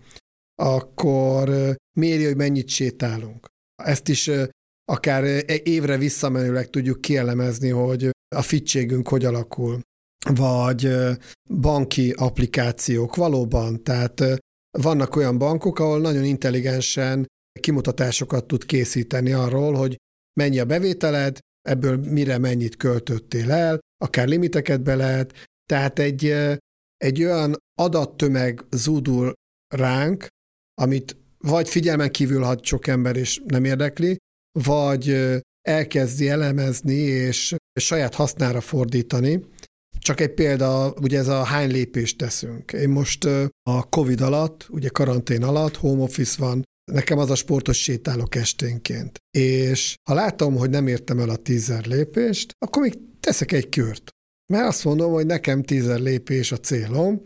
Akkor 0.62 1.76
méri, 1.98 2.24
hogy 2.24 2.36
mennyit 2.36 2.68
sétálunk. 2.68 3.46
Ezt 3.82 4.08
is 4.08 4.30
akár 4.84 5.44
évre 5.62 5.96
visszamenőleg 5.96 6.70
tudjuk 6.70 7.00
kielemezni, 7.00 7.68
hogy 7.68 8.10
a 8.36 8.42
fittségünk 8.42 9.08
hogy 9.08 9.24
alakul, 9.24 9.80
vagy 10.28 10.92
banki 11.60 12.10
applikációk 12.10 13.16
valóban, 13.16 13.82
tehát 13.82 14.38
vannak 14.78 15.16
olyan 15.16 15.38
bankok, 15.38 15.78
ahol 15.78 16.00
nagyon 16.00 16.24
intelligensen 16.24 17.26
kimutatásokat 17.60 18.46
tud 18.46 18.66
készíteni 18.66 19.32
arról, 19.32 19.74
hogy 19.74 19.96
mennyi 20.40 20.58
a 20.58 20.64
bevételed, 20.64 21.38
ebből 21.68 21.96
mire 21.96 22.38
mennyit 22.38 22.76
költöttél 22.76 23.50
el, 23.50 23.78
akár 24.04 24.28
limiteket 24.28 24.82
be 24.82 24.94
lehet, 24.94 25.48
tehát 25.66 25.98
egy, 25.98 26.34
egy 26.96 27.24
olyan 27.24 27.56
adattömeg 27.74 28.64
zúdul 28.70 29.32
ránk, 29.74 30.26
amit 30.74 31.16
vagy 31.38 31.68
figyelmen 31.68 32.10
kívül 32.10 32.42
hagy 32.42 32.64
sok 32.64 32.86
ember 32.86 33.16
és 33.16 33.40
nem 33.44 33.64
érdekli, 33.64 34.16
vagy 34.58 35.16
elkezdi 35.68 36.28
elemezni 36.28 36.94
és 36.94 37.54
saját 37.80 38.14
hasznára 38.14 38.60
fordítani. 38.60 39.44
Csak 40.10 40.20
egy 40.20 40.34
példa, 40.34 40.94
ugye 41.00 41.18
ez 41.18 41.28
a 41.28 41.42
hány 41.42 41.70
lépést 41.70 42.18
teszünk. 42.18 42.72
Én 42.72 42.88
most 42.88 43.24
a 43.62 43.88
Covid 43.88 44.20
alatt, 44.20 44.66
ugye 44.70 44.88
karantén 44.88 45.42
alatt, 45.42 45.76
home 45.76 46.02
office 46.02 46.36
van, 46.38 46.62
nekem 46.92 47.18
az 47.18 47.30
a 47.30 47.34
sportos 47.34 47.82
sétálok 47.82 48.34
esténként. 48.34 49.18
És 49.38 49.94
ha 50.08 50.14
látom, 50.14 50.56
hogy 50.56 50.70
nem 50.70 50.86
értem 50.86 51.18
el 51.18 51.28
a 51.28 51.36
tízer 51.36 51.86
lépést, 51.86 52.52
akkor 52.58 52.82
még 52.82 52.98
teszek 53.20 53.52
egy 53.52 53.68
kört. 53.68 54.08
Mert 54.52 54.66
azt 54.66 54.84
mondom, 54.84 55.12
hogy 55.12 55.26
nekem 55.26 55.62
tízer 55.62 56.00
lépés 56.00 56.52
a 56.52 56.58
célom. 56.58 57.22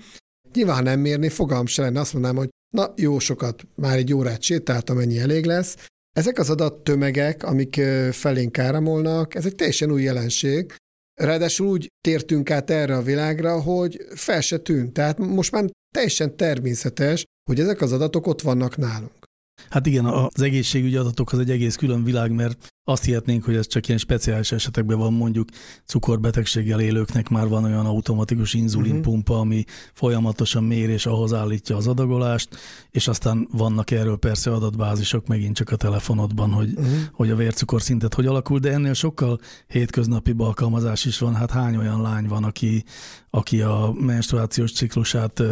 Nyilván, 0.55 0.83
nem 0.83 1.01
mérni, 1.01 1.29
fogalm 1.29 1.67
se 1.67 1.83
lenne, 1.83 2.01
azt 2.01 2.13
mondanám, 2.13 2.37
hogy 2.37 2.49
na, 2.77 2.93
jó 2.97 3.19
sokat, 3.19 3.67
már 3.75 3.97
egy 3.97 4.15
órát 4.15 4.43
sétáltam, 4.43 4.99
ennyi 4.99 5.19
elég 5.19 5.45
lesz. 5.45 5.77
Ezek 6.17 6.39
az 6.39 6.51
adattömegek, 6.51 7.43
amik 7.43 7.81
felénk 8.11 8.59
áramolnak, 8.59 9.35
ez 9.35 9.47
egy 9.47 9.55
teljesen 9.55 9.93
új 9.93 10.03
jelenség, 10.03 10.75
Ráadásul 11.15 11.67
úgy 11.67 11.93
tértünk 12.01 12.51
át 12.51 12.71
erre 12.71 12.97
a 12.97 13.03
világra, 13.03 13.61
hogy 13.61 14.07
fel 14.15 14.41
se 14.41 14.59
tűnt. 14.59 14.93
Tehát 14.93 15.19
most 15.19 15.53
már 15.53 15.65
teljesen 15.95 16.37
természetes, 16.37 17.25
hogy 17.51 17.61
ezek 17.61 17.81
az 17.81 17.93
adatok 17.93 18.27
ott 18.27 18.41
vannak 18.41 18.77
nálunk. 18.77 19.24
Hát 19.71 19.87
igen, 19.87 20.05
az 20.05 20.43
egészségügyi 20.43 20.97
adatok 20.97 21.33
az 21.33 21.39
egy 21.39 21.51
egész 21.51 21.77
külön 21.77 22.05
világ, 22.05 22.33
mert 22.33 22.75
azt 22.87 23.05
hihetnénk, 23.05 23.45
hogy 23.45 23.57
ez 23.57 23.67
csak 23.67 23.87
ilyen 23.87 23.99
speciális 23.99 24.53
esetekben 24.53 24.99
van, 24.99 25.13
mondjuk 25.13 25.49
cukorbetegséggel 25.87 26.81
élőknek 26.81 27.29
már 27.29 27.49
van 27.49 27.65
olyan 27.65 27.87
automatikus 27.87 28.55
inzulinpumpa, 28.55 29.33
uh-huh. 29.33 29.47
ami 29.47 29.65
folyamatosan 29.93 30.65
mér 30.65 30.89
és 30.89 31.07
ahhoz 31.07 31.33
állítja 31.33 31.77
az 31.77 31.87
adagolást, 31.87 32.49
és 32.91 33.09
aztán 33.09 33.49
vannak 33.53 33.91
erről 33.91 34.17
persze 34.17 34.51
adatbázisok 34.51 35.27
megint 35.27 35.57
csak 35.57 35.71
a 35.71 35.77
telefonodban, 35.77 36.51
hogy, 36.51 36.69
uh-huh. 36.69 36.95
hogy 37.13 37.31
a 37.31 37.37
vércukorszintet 37.37 38.15
hogy 38.15 38.27
alakul, 38.27 38.59
de 38.59 38.73
ennél 38.73 38.95
sokkal 38.95 39.41
hétköznapi 39.67 40.35
alkalmazás 40.37 41.05
is 41.05 41.19
van. 41.19 41.35
Hát 41.35 41.51
hány 41.51 41.77
olyan 41.77 42.03
lány 42.03 42.27
van, 42.27 42.45
aki, 42.45 42.85
aki 43.31 43.61
a 43.61 43.95
menstruációs 44.01 44.73
ciklusát 44.73 45.43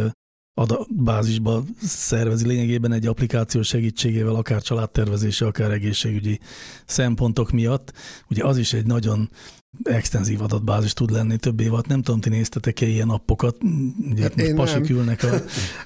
adatbázisba 0.53 1.63
szervezi 1.81 2.47
lényegében 2.47 2.91
egy 2.91 3.07
applikáció 3.07 3.61
segítségével, 3.61 4.35
akár 4.35 4.61
családtervezési, 4.61 5.43
akár 5.43 5.71
egészségügyi 5.71 6.39
szempontok 6.85 7.51
miatt. 7.51 7.93
Ugye 8.29 8.45
az 8.45 8.57
is 8.57 8.73
egy 8.73 8.85
nagyon 8.85 9.29
extenzív 9.83 10.41
adatbázis 10.41 10.93
tud 10.93 11.11
lenni 11.11 11.37
több 11.37 11.59
évat. 11.59 11.87
Nem 11.87 12.01
tudom, 12.01 12.21
ti 12.21 12.29
néztetek-e 12.29 12.85
ilyen 12.85 13.09
appokat, 13.09 13.57
ugye 14.11 14.21
hát 14.21 14.35
most 14.35 14.53
pasik 14.53 14.87
nem. 14.87 14.97
ülnek 14.97 15.23
a, 15.23 15.41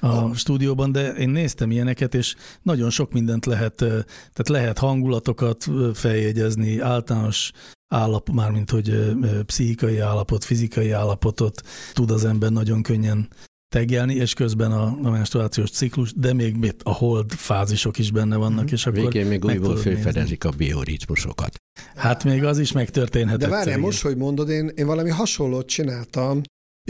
a 0.06 0.34
stúdióban, 0.34 0.92
de 0.92 1.12
én 1.12 1.28
néztem 1.28 1.70
ilyeneket, 1.70 2.14
és 2.14 2.34
nagyon 2.62 2.90
sok 2.90 3.12
mindent 3.12 3.46
lehet, 3.46 3.74
tehát 3.74 4.48
lehet 4.48 4.78
hangulatokat 4.78 5.66
feljegyezni, 5.94 6.78
általános 6.78 7.52
állapot, 7.88 8.34
mármint 8.34 8.70
hogy 8.70 9.16
pszichikai 9.46 9.98
állapot, 9.98 10.44
fizikai 10.44 10.90
állapotot 10.90 11.62
tud 11.92 12.10
az 12.10 12.24
ember 12.24 12.50
nagyon 12.50 12.82
könnyen 12.82 13.28
tegelni, 13.68 14.14
és 14.14 14.34
közben 14.34 14.72
a, 14.72 14.98
a 15.02 15.10
menstruációs 15.10 15.70
ciklus, 15.70 16.12
de 16.12 16.32
még 16.32 16.56
mit, 16.56 16.80
a 16.82 16.92
hold 16.92 17.32
fázisok 17.32 17.98
is 17.98 18.10
benne 18.10 18.36
vannak, 18.36 18.64
mm. 18.64 18.72
és 18.72 18.86
akkor 18.86 19.00
Végén 19.00 19.26
még 19.26 19.44
újból 19.44 19.76
felfedezik 19.76 20.44
a 20.44 20.50
bioritmusokat. 20.50 21.56
Hát 21.94 22.24
még 22.24 22.44
az 22.44 22.58
is 22.58 22.72
megtörténhet. 22.72 23.38
De 23.38 23.48
várjál, 23.48 23.78
most, 23.78 24.02
hogy 24.02 24.16
mondod, 24.16 24.48
én, 24.48 24.70
én 24.74 24.86
valami 24.86 25.10
hasonlót 25.10 25.66
csináltam. 25.66 26.40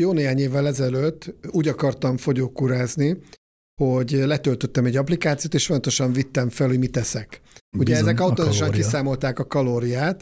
Jó 0.00 0.12
néhány 0.12 0.38
évvel 0.38 0.66
ezelőtt 0.66 1.34
úgy 1.50 1.68
akartam 1.68 2.16
fogyókúrázni, 2.16 3.18
hogy 3.80 4.10
letöltöttem 4.10 4.84
egy 4.84 4.96
applikációt, 4.96 5.54
és 5.54 5.66
fontosan 5.66 6.12
vittem 6.12 6.48
fel, 6.48 6.68
hogy 6.68 6.78
mit 6.78 6.92
teszek. 6.92 7.40
Ugye 7.76 7.84
Bizony, 7.84 8.02
ezek 8.02 8.20
automatikusan 8.20 8.70
kiszámolták 8.70 9.38
a 9.38 9.46
kalóriát, 9.46 10.20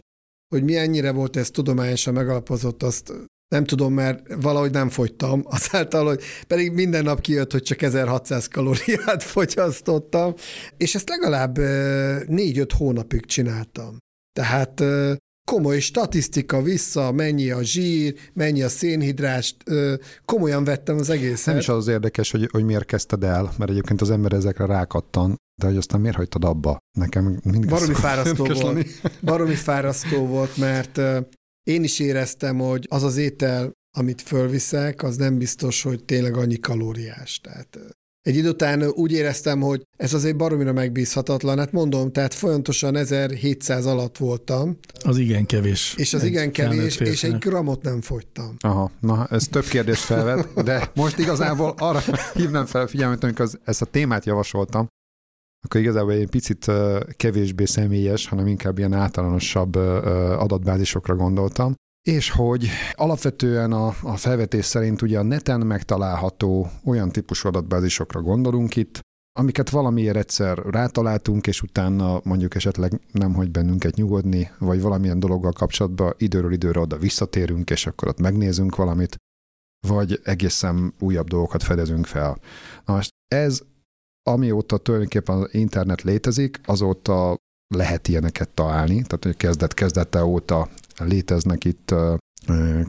hogy 0.55 0.65
mi 0.65 0.77
ennyire 0.77 1.11
volt 1.11 1.37
ez 1.37 1.51
tudományosan 1.51 2.15
megalapozott, 2.15 2.83
azt 2.83 3.13
nem 3.49 3.65
tudom, 3.65 3.93
mert 3.93 4.35
valahogy 4.41 4.71
nem 4.71 4.89
fogytam, 4.89 5.43
azáltal, 5.57 6.07
hogy 6.07 6.23
pedig 6.47 6.73
minden 6.73 7.05
nap 7.05 7.21
kijött, 7.21 7.53
hogy 7.53 7.63
csak 7.63 7.83
1600 7.83 8.49
kalóriát 8.49 9.23
fogyasztottam, 9.35 10.35
és 10.77 10.95
ezt 10.95 11.09
legalább 11.09 11.57
4-5 11.59 12.69
hónapig 12.77 13.25
csináltam. 13.25 13.97
Tehát 14.33 14.83
komoly 15.47 15.79
statisztika 15.79 16.63
vissza, 16.63 17.13
mennyi 17.13 17.51
a 17.51 17.63
zsír, 17.63 18.15
mennyi 18.33 18.63
a 18.63 18.69
szénhidrát, 18.69 19.55
komolyan 20.25 20.65
vettem 20.65 20.97
az 20.99 21.11
egészet. 21.11 21.47
Nem 21.47 21.57
is 21.57 21.69
az, 21.69 21.77
az 21.77 21.89
érdekes, 21.89 22.31
hogy, 22.31 22.49
hogy 22.53 22.65
miért 22.65 22.85
kezdted 22.85 23.25
el, 23.25 23.53
mert 23.59 23.71
egyébként 23.71 24.01
az 24.01 24.11
ember 24.11 24.33
ezekre 24.33 24.67
rákattan, 24.67 25.37
de 25.61 25.67
hogy 25.67 25.77
aztán 25.77 26.01
miért 26.01 26.17
hagytad 26.17 26.45
abba? 26.45 26.79
Nekem 26.99 27.41
mindig 27.45 27.71
Baromi 27.71 27.95
fárasztó 28.07 28.45
volt. 28.45 28.87
Baromi 29.23 29.55
fárasztó 29.55 30.27
volt, 30.27 30.57
mert 30.57 31.01
én 31.67 31.85
is 31.85 31.99
éreztem, 31.99 32.59
hogy 32.59 32.87
az 32.89 33.03
az 33.03 33.17
étel, 33.17 33.73
amit 33.97 34.23
fölviszek, 34.23 35.03
az 35.03 35.17
nem 35.17 35.39
biztos, 35.39 35.83
hogy 35.83 36.05
tényleg 36.05 36.37
annyi 36.37 36.59
kalóriás. 36.59 37.41
Tehát 37.41 37.79
egy 38.23 38.37
idő 38.37 38.49
után 38.49 38.83
úgy 38.83 39.13
éreztem, 39.13 39.61
hogy 39.61 39.83
ez 39.97 40.15
azért 40.15 40.37
baromira 40.37 40.73
megbízhatatlan. 40.73 41.59
Hát 41.59 41.73
mondom, 41.73 42.13
tehát 42.13 42.35
folyamatosan 42.35 42.97
1700 42.97 43.87
alatt 43.87 44.17
voltam. 44.17 44.79
Az 45.05 45.19
igen 45.19 45.47
kevés. 45.47 45.95
És 45.97 46.15
az 46.15 46.25
igen 46.25 46.53
kevés, 46.53 46.97
és 46.97 47.25
egy 47.25 47.39
gramot 47.39 47.83
nem 47.83 48.01
fogytam. 48.01 48.57
Aha, 48.59 48.91
na 49.01 49.27
ez 49.31 49.49
több 49.49 49.65
kérdést 49.65 50.03
felvet, 50.03 50.63
de 50.63 50.91
most 50.95 51.19
igazából 51.19 51.75
arra 51.79 52.03
hívnám 52.35 52.67
fel 52.67 52.83
a 52.83 52.87
figyelmet, 52.87 53.25
amikor 53.25 53.45
az, 53.45 53.59
ezt 53.65 53.83
a 53.83 53.87
témát 53.87 54.25
javasoltam, 54.25 54.87
akkor 55.67 55.81
igazából 55.81 56.13
egy 56.13 56.29
picit 56.29 56.71
kevésbé 57.17 57.65
személyes, 57.65 58.29
hanem 58.29 58.47
inkább 58.47 58.79
ilyen 58.79 58.93
általánosabb 58.93 59.75
adatbázisokra 60.39 61.15
gondoltam. 61.15 61.75
És 62.09 62.31
hogy 62.31 62.69
alapvetően 62.93 63.73
a, 63.73 63.87
a 64.03 64.17
felvetés 64.17 64.65
szerint 64.65 65.03
ugye 65.03 65.19
a 65.19 65.23
neten 65.23 65.61
megtalálható 65.61 66.71
olyan 66.85 67.11
típusú 67.11 67.49
adatbázisokra 67.49 68.21
gondolunk 68.21 68.77
itt, 68.77 69.01
amiket 69.39 69.71
valamiért 69.71 70.17
egyszer 70.17 70.59
rátaláltunk, 70.59 71.47
és 71.47 71.63
utána 71.63 72.21
mondjuk 72.25 72.55
esetleg 72.55 73.01
nem 73.13 73.35
hagy 73.35 73.51
bennünket 73.51 73.95
nyugodni, 73.95 74.51
vagy 74.59 74.81
valamilyen 74.81 75.19
dologgal 75.19 75.53
kapcsolatban 75.53 76.15
időről 76.19 76.53
időre 76.53 76.81
oda 76.81 76.97
visszatérünk, 76.97 77.71
és 77.71 77.87
akkor 77.87 78.09
ott 78.09 78.21
megnézünk 78.21 78.77
valamit, 78.77 79.17
vagy 79.87 80.21
egészen 80.25 80.95
újabb 80.99 81.29
dolgokat 81.29 81.63
fedezünk 81.63 82.07
fel. 82.07 82.39
Na 82.85 82.95
most 82.95 83.11
ez 83.29 83.61
amióta 84.31 84.77
tulajdonképpen 84.77 85.37
az 85.37 85.55
internet 85.55 86.03
létezik, 86.03 86.61
azóta 86.65 87.37
lehet 87.75 88.09
ilyeneket 88.09 88.49
találni, 88.49 88.95
tehát 88.95 89.25
hogy 89.25 89.37
kezdet-kezdete 89.37 90.25
óta 90.25 90.69
léteznek 90.99 91.65
itt 91.65 91.95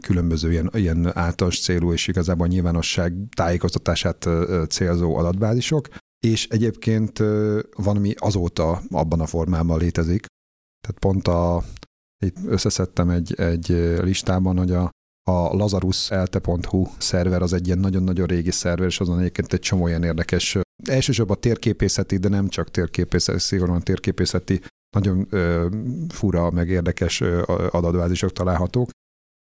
különböző 0.00 0.50
ilyen, 0.50 0.70
ilyen 0.74 1.06
általános 1.06 1.60
célú 1.60 1.92
és 1.92 2.06
igazából 2.06 2.46
a 2.46 2.50
nyilvánosság 2.50 3.14
tájékoztatását 3.36 4.28
célzó 4.68 5.16
adatbázisok, 5.16 5.88
és 6.26 6.48
egyébként 6.48 7.18
van, 7.76 7.96
ami 7.96 8.14
azóta 8.16 8.82
abban 8.90 9.20
a 9.20 9.26
formában 9.26 9.78
létezik. 9.78 10.26
Tehát 10.80 11.00
pont 11.00 11.28
a, 11.28 11.62
itt 12.24 12.36
összeszedtem 12.46 13.10
egy, 13.10 13.34
egy 13.34 13.66
listában, 14.02 14.58
hogy 14.58 14.70
a 14.70 14.90
a 15.28 15.54
lazaruselte.hu 15.56 16.86
szerver 16.98 17.42
az 17.42 17.52
egy 17.52 17.66
ilyen 17.66 17.78
nagyon-nagyon 17.78 18.26
régi 18.26 18.50
szerver, 18.50 18.86
és 18.86 19.00
azon 19.00 19.18
egyébként 19.18 19.52
egy 19.52 19.60
csomó 19.60 19.86
ilyen 19.86 20.02
érdekes, 20.02 20.58
elsősorban 20.84 21.40
térképészeti, 21.40 22.16
de 22.16 22.28
nem 22.28 22.48
csak 22.48 22.70
térképészeti, 22.70 23.38
szigorúan 23.38 23.82
térképészeti, 23.82 24.60
nagyon 24.96 25.26
ö, 25.30 25.68
fura, 26.08 26.50
meg 26.50 26.68
érdekes 26.68 27.20
ö, 27.20 27.42
adatbázisok 27.70 28.32
találhatók. 28.32 28.90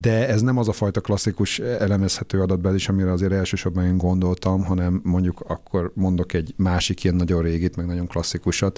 De 0.03 0.29
ez 0.29 0.41
nem 0.41 0.59
az 0.59 0.69
a 0.69 0.73
fajta 0.73 1.01
klasszikus 1.01 1.59
elemezhető 1.59 2.41
adatbázis, 2.41 2.89
amire 2.89 3.13
azért 3.13 3.33
elsősorban 3.33 3.85
én 3.85 3.97
gondoltam, 3.97 4.65
hanem 4.65 5.01
mondjuk 5.05 5.41
akkor 5.41 5.93
mondok 5.95 6.33
egy 6.33 6.55
másik 6.57 7.05
ilyen 7.05 7.17
nagyon 7.17 7.43
régit, 7.43 7.77
meg 7.77 7.87
nagyon 7.87 8.07
klasszikusat, 8.07 8.77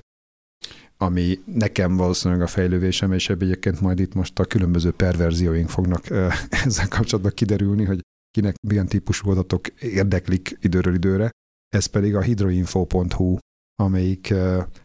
ami 0.97 1.39
nekem 1.45 1.97
valószínűleg 1.97 2.43
a 2.43 2.47
fejlővésem, 2.47 3.13
és 3.13 3.29
egyébként 3.29 3.81
majd 3.81 3.99
itt 3.99 4.15
most 4.15 4.39
a 4.39 4.45
különböző 4.45 4.91
perverzióink 4.91 5.69
fognak 5.69 6.11
ezzel 6.65 6.89
kapcsolatban 6.89 7.33
kiderülni, 7.35 7.85
hogy 7.85 8.01
kinek 8.31 8.55
milyen 8.69 8.87
típusú 8.87 9.31
adatok 9.31 9.69
érdeklik 9.81 10.59
időről 10.61 10.95
időre. 10.95 11.31
Ez 11.75 11.87
pedig 11.87 12.17
a 12.17 12.21
hidroinfo.hu 12.21 13.37
amelyik 13.83 14.35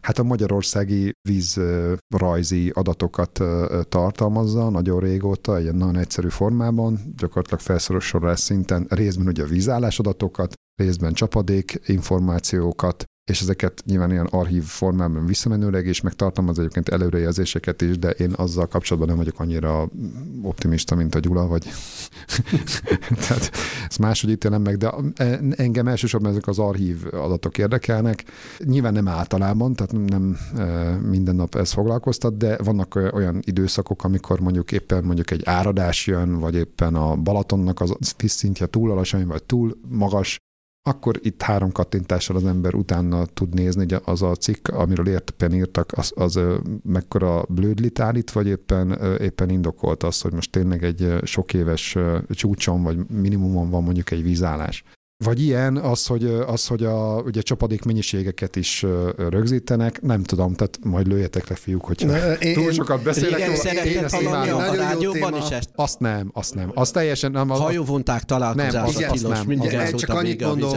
hát 0.00 0.18
a 0.18 0.22
magyarországi 0.22 1.12
vízrajzi 1.28 2.70
adatokat 2.70 3.40
tartalmazza 3.88 4.70
nagyon 4.70 5.00
régóta, 5.00 5.56
egy 5.56 5.74
nagyon 5.74 5.96
egyszerű 5.96 6.28
formában, 6.28 6.98
gyakorlatilag 7.16 7.60
felszorosolás 7.60 8.40
szinten 8.40 8.86
részben 8.88 9.26
ugye 9.26 9.44
vízállás 9.44 9.98
adatokat, 9.98 10.52
részben 10.74 11.12
csapadék 11.12 11.80
információkat, 11.86 13.04
és 13.30 13.40
ezeket 13.40 13.82
nyilván 13.86 14.10
ilyen 14.10 14.26
archív 14.26 14.62
formában 14.62 15.26
visszamenőleg, 15.26 15.86
és 15.86 16.00
meg 16.00 16.12
tartalmaz 16.12 16.58
egyébként 16.58 16.88
előrejelzéseket 16.88 17.82
is, 17.82 17.98
de 17.98 18.10
én 18.10 18.32
azzal 18.36 18.66
kapcsolatban 18.66 19.08
nem 19.08 19.24
vagyok 19.24 19.40
annyira 19.40 19.88
optimista, 20.42 20.94
mint 20.94 21.14
a 21.14 21.18
Gyula, 21.18 21.46
vagy 21.46 21.66
tehát 23.26 23.50
ezt 23.88 23.98
máshogy 23.98 24.30
ítélem 24.30 24.62
meg, 24.62 24.76
de 24.76 24.94
engem 25.50 25.88
elsősorban 25.88 26.30
ezek 26.30 26.46
az 26.46 26.58
archív 26.58 27.06
adatok 27.12 27.58
érdekelnek. 27.58 28.24
Nyilván 28.58 28.92
nem 28.92 29.08
általában, 29.08 29.74
tehát 29.74 30.08
nem 30.08 30.36
e, 30.56 30.64
minden 31.08 31.34
nap 31.34 31.54
ez 31.54 31.72
foglalkoztat, 31.72 32.36
de 32.36 32.58
vannak 32.62 32.94
olyan 33.12 33.38
időszakok, 33.40 34.04
amikor 34.04 34.40
mondjuk 34.40 34.72
éppen 34.72 35.04
mondjuk 35.04 35.30
egy 35.30 35.42
áradás 35.44 36.06
jön, 36.06 36.38
vagy 36.38 36.54
éppen 36.54 36.94
a 36.94 37.16
Balatonnak 37.16 37.80
az 37.80 38.14
vízszintje 38.16 38.66
túl 38.66 38.90
alacsony, 38.90 39.26
vagy 39.26 39.42
túl 39.42 39.76
magas, 39.88 40.38
akkor 40.82 41.18
itt 41.22 41.42
három 41.42 41.72
kattintással 41.72 42.36
az 42.36 42.44
ember 42.44 42.74
utána 42.74 43.26
tud 43.26 43.54
nézni, 43.54 43.80
hogy 43.80 44.02
az 44.04 44.22
a 44.22 44.34
cikk, 44.34 44.68
amiről 44.68 45.08
értepen 45.08 45.54
írtak, 45.54 45.92
az, 45.96 46.12
az 46.14 46.40
mekkora 46.82 47.44
blödlit 47.48 48.00
állít, 48.00 48.30
vagy 48.30 48.46
éppen, 48.46 48.90
éppen 49.20 49.48
indokolt 49.48 50.02
az, 50.02 50.20
hogy 50.20 50.32
most 50.32 50.50
tényleg 50.50 50.84
egy 50.84 51.14
sok 51.22 51.54
éves 51.54 51.96
csúcson, 52.28 52.82
vagy 52.82 53.06
minimumon 53.08 53.70
van 53.70 53.82
mondjuk 53.82 54.10
egy 54.10 54.22
vízállás. 54.22 54.84
Vagy 55.24 55.42
ilyen, 55.42 55.76
az, 55.76 56.06
hogy, 56.06 56.24
az, 56.24 56.66
hogy 56.66 56.84
a 56.84 57.22
ugye 57.24 57.40
csapadék 57.40 57.84
mennyiségeket 57.84 58.56
is 58.56 58.86
rögzítenek, 59.16 60.02
nem 60.02 60.22
tudom, 60.22 60.54
tehát 60.54 60.78
majd 60.82 61.06
lőjetek 61.06 61.48
le, 61.48 61.54
fiúk, 61.54 61.84
hogy 61.84 62.06
én, 62.40 62.54
túl 62.54 62.72
sokat 62.72 63.02
beszélek. 63.02 63.38
Igen, 63.38 63.56
szeretett 63.56 64.10
hallani 64.10 64.48
a 64.48 64.74
rádióban 64.74 65.36
is 65.36 65.50
ezt. 65.50 65.68
Azt 65.74 66.00
nem, 66.00 66.30
azt 66.32 66.54
nem. 66.54 66.70
Azt 66.74 66.92
teljesen 66.92 67.30
nem. 67.30 67.48
Hajóvonták 67.48 68.22
találkozás 68.22 68.72
nem, 68.72 69.10
a 69.10 69.12
tilos, 69.12 69.36
nem. 69.36 69.46
mindig 69.46 69.72
ez 69.72 69.94
csak 69.94 70.10
annyit 70.10 70.44
mondom, 70.44 70.72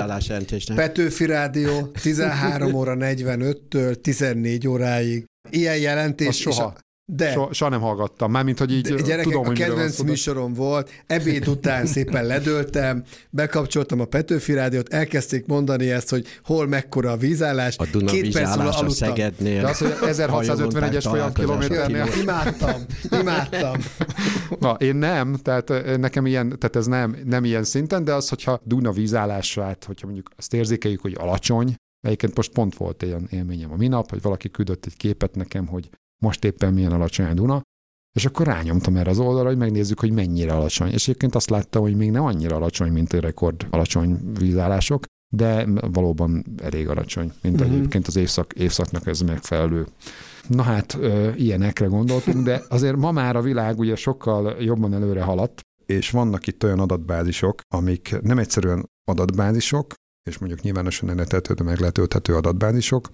Petőfi 0.76 1.26
Rádió 1.26 1.92
13 2.02 2.74
óra 2.74 2.96
45-től 3.00 4.02
14 4.02 4.68
óráig. 4.68 5.26
Ilyen 5.50 5.78
jelentés. 5.78 6.38
soha. 6.38 6.74
De. 7.06 7.32
So, 7.32 7.54
soha 7.54 7.72
nem 7.72 7.82
hallgattam. 7.82 8.32
Mármint, 8.32 8.60
hogy 8.60 8.72
így 8.72 8.82
de, 8.82 9.02
gyerekek, 9.02 9.24
tudom, 9.24 9.44
a 9.44 9.46
hogy 9.46 9.58
kedvenc 9.58 10.02
műsorom 10.02 10.54
volt, 10.54 10.90
ebéd 11.08 11.48
után 11.48 11.86
szépen 11.86 12.26
ledöltem, 12.26 13.04
bekapcsoltam 13.30 14.00
a 14.00 14.06
Petőfi 14.06 14.54
Rádiót, 14.54 14.94
elkezdték 14.94 15.46
mondani 15.46 15.90
ezt, 15.90 16.10
hogy 16.10 16.26
hol 16.44 16.68
mekkora 16.68 17.12
a 17.12 17.18
vízállás. 17.18 17.78
A 17.78 17.86
Duna 17.92 18.12
Két 18.12 18.22
vízállás 18.22 18.82
a 18.82 18.90
Szegednél. 18.90 19.62
De 19.62 19.68
az, 19.68 19.78
hogy 19.78 19.94
1651-es 20.02 21.06
folyam 21.10 21.34
kilométernél. 21.34 22.08
Imádtam, 22.22 22.82
imádtam. 23.22 23.76
Na, 24.60 24.72
én 24.72 24.96
nem, 24.96 25.36
tehát 25.36 25.98
nekem 25.98 26.26
ilyen, 26.26 26.48
tehát 26.60 26.76
ez 26.76 26.86
nem, 26.86 27.18
nem 27.26 27.44
ilyen 27.44 27.64
szinten, 27.64 28.04
de 28.04 28.14
az, 28.14 28.30
hogyha 28.30 28.62
Duna 28.64 28.92
vízállását, 28.92 29.84
hogyha 29.84 30.06
mondjuk 30.06 30.30
azt 30.38 30.54
érzékeljük, 30.54 31.02
hogy 31.02 31.16
alacsony, 31.20 31.76
Egyébként 32.02 32.36
most 32.36 32.52
pont 32.52 32.76
volt 32.76 33.02
ilyen 33.02 33.28
élményem 33.32 33.72
a 33.72 33.76
minap, 33.76 34.10
hogy 34.10 34.22
valaki 34.22 34.50
küldött 34.50 34.86
egy 34.86 34.98
képet 34.98 35.36
nekem, 35.36 35.68
hogy 35.68 35.90
most 36.24 36.44
éppen 36.44 36.74
milyen 36.74 36.92
alacsony 36.92 37.26
a 37.26 37.34
Duna, 37.34 37.62
és 38.16 38.26
akkor 38.26 38.46
rányomtam 38.46 38.98
erre 38.98 39.10
az 39.10 39.20
oldalra, 39.20 39.48
hogy 39.48 39.58
megnézzük, 39.58 40.00
hogy 40.00 40.12
mennyire 40.12 40.54
alacsony. 40.54 40.92
És 40.92 41.04
egyébként 41.04 41.36
azt 41.36 41.50
láttam, 41.50 41.82
hogy 41.82 41.96
még 41.96 42.12
nem 42.12 42.24
annyira 42.24 42.56
alacsony, 42.56 42.92
mint 42.92 43.14
a 43.14 43.20
rekord 43.20 43.68
alacsony 43.70 44.32
vízállások, 44.40 45.04
de 45.34 45.68
valóban 45.92 46.46
elég 46.62 46.90
alacsony, 46.90 47.32
mint 47.42 47.60
uh-huh. 47.60 47.76
egyébként 47.76 48.08
az 48.08 48.16
évszak, 48.16 48.54
évszaknak 48.54 49.08
ez 49.08 49.22
megfelelő. 49.22 49.88
Na 50.48 50.62
hát, 50.62 50.98
ö, 51.00 51.32
ilyenekre 51.36 51.86
gondoltunk, 51.86 52.44
de 52.44 52.62
azért 52.70 52.96
ma 52.96 53.12
már 53.12 53.36
a 53.36 53.42
világ 53.42 53.80
ugye 53.80 53.96
sokkal 53.96 54.56
jobban 54.62 54.94
előre 54.94 55.22
haladt, 55.22 55.62
és 55.86 56.10
vannak 56.10 56.48
itt 56.48 56.64
olyan 56.64 56.80
adatbázisok, 56.80 57.62
amik 57.76 58.16
nem 58.22 58.38
egyszerűen 58.38 58.86
adatbázisok, 59.12 59.94
és 60.30 60.38
mondjuk 60.38 60.62
nyilvánosan 60.62 61.16
de 61.56 61.64
meg 61.64 61.80
letölthető 61.80 62.36
adatbázisok, 62.36 63.10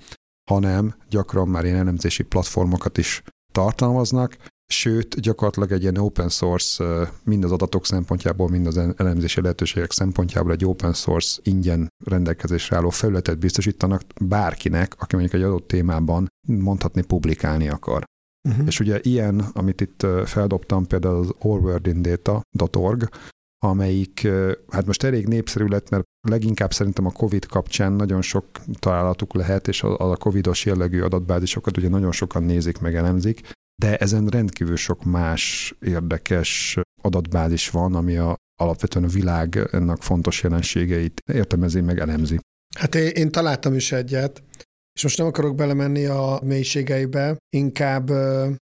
hanem 0.49 0.95
gyakran 1.09 1.47
már 1.47 1.65
ilyen 1.65 1.77
elemzési 1.77 2.23
platformokat 2.23 2.97
is 2.97 3.23
tartalmaznak, 3.51 4.37
sőt, 4.73 5.19
gyakorlatilag 5.19 5.71
egy 5.71 5.81
ilyen 5.81 5.97
open 5.97 6.29
source, 6.29 6.83
mind 7.23 7.43
az 7.43 7.51
adatok 7.51 7.85
szempontjából, 7.85 8.49
mind 8.49 8.67
az 8.67 8.77
elemzési 8.77 9.41
lehetőségek 9.41 9.91
szempontjából 9.91 10.51
egy 10.51 10.65
open 10.65 10.93
source 10.93 11.39
ingyen 11.43 11.87
rendelkezésre 12.05 12.75
álló 12.75 12.89
felületet 12.89 13.39
biztosítanak 13.39 14.01
bárkinek, 14.21 14.95
aki 14.97 15.15
mondjuk 15.15 15.41
egy 15.41 15.47
adott 15.47 15.67
témában 15.67 16.27
mondhatni 16.47 17.01
publikálni 17.01 17.69
akar. 17.69 18.03
Uh-huh. 18.49 18.67
És 18.67 18.79
ugye 18.79 18.99
ilyen, 19.01 19.39
amit 19.53 19.81
itt 19.81 20.05
feldobtam, 20.25 20.87
például 20.87 21.19
az 21.19 21.33
allworldindata.org, 21.39 23.09
amelyik 23.59 24.27
hát 24.69 24.85
most 24.85 25.03
elég 25.03 25.27
népszerű 25.27 25.65
lett, 25.65 25.89
mert 25.89 26.03
leginkább 26.27 26.73
szerintem 26.73 27.05
a 27.05 27.11
COVID 27.11 27.45
kapcsán 27.45 27.93
nagyon 27.93 28.21
sok 28.21 28.45
találatuk 28.79 29.33
lehet, 29.33 29.67
és 29.67 29.83
a, 29.83 30.11
a 30.11 30.17
COVID-os 30.17 30.65
jellegű 30.65 31.01
adatbázisokat 31.01 31.77
ugye 31.77 31.89
nagyon 31.89 32.11
sokan 32.11 32.43
nézik, 32.43 32.79
meg 32.79 32.95
elemzik, 32.95 33.41
de 33.81 33.97
ezen 33.97 34.27
rendkívül 34.27 34.75
sok 34.75 35.03
más 35.03 35.73
érdekes 35.79 36.79
adatbázis 37.01 37.69
van, 37.69 37.95
ami 37.95 38.17
a, 38.17 38.35
alapvetően 38.61 39.05
a 39.05 39.07
világnak 39.07 40.03
fontos 40.03 40.43
jelenségeit 40.43 41.21
értelmezi, 41.33 41.81
meg 41.81 41.99
elemzi. 41.99 42.39
Hát 42.77 42.95
én, 42.95 43.07
én 43.07 43.31
találtam 43.31 43.73
is 43.73 43.91
egyet, 43.91 44.43
és 44.99 45.05
most 45.05 45.17
nem 45.17 45.27
akarok 45.27 45.55
belemenni 45.55 46.05
a 46.05 46.41
mélységeibe, 46.43 47.37
inkább 47.55 48.09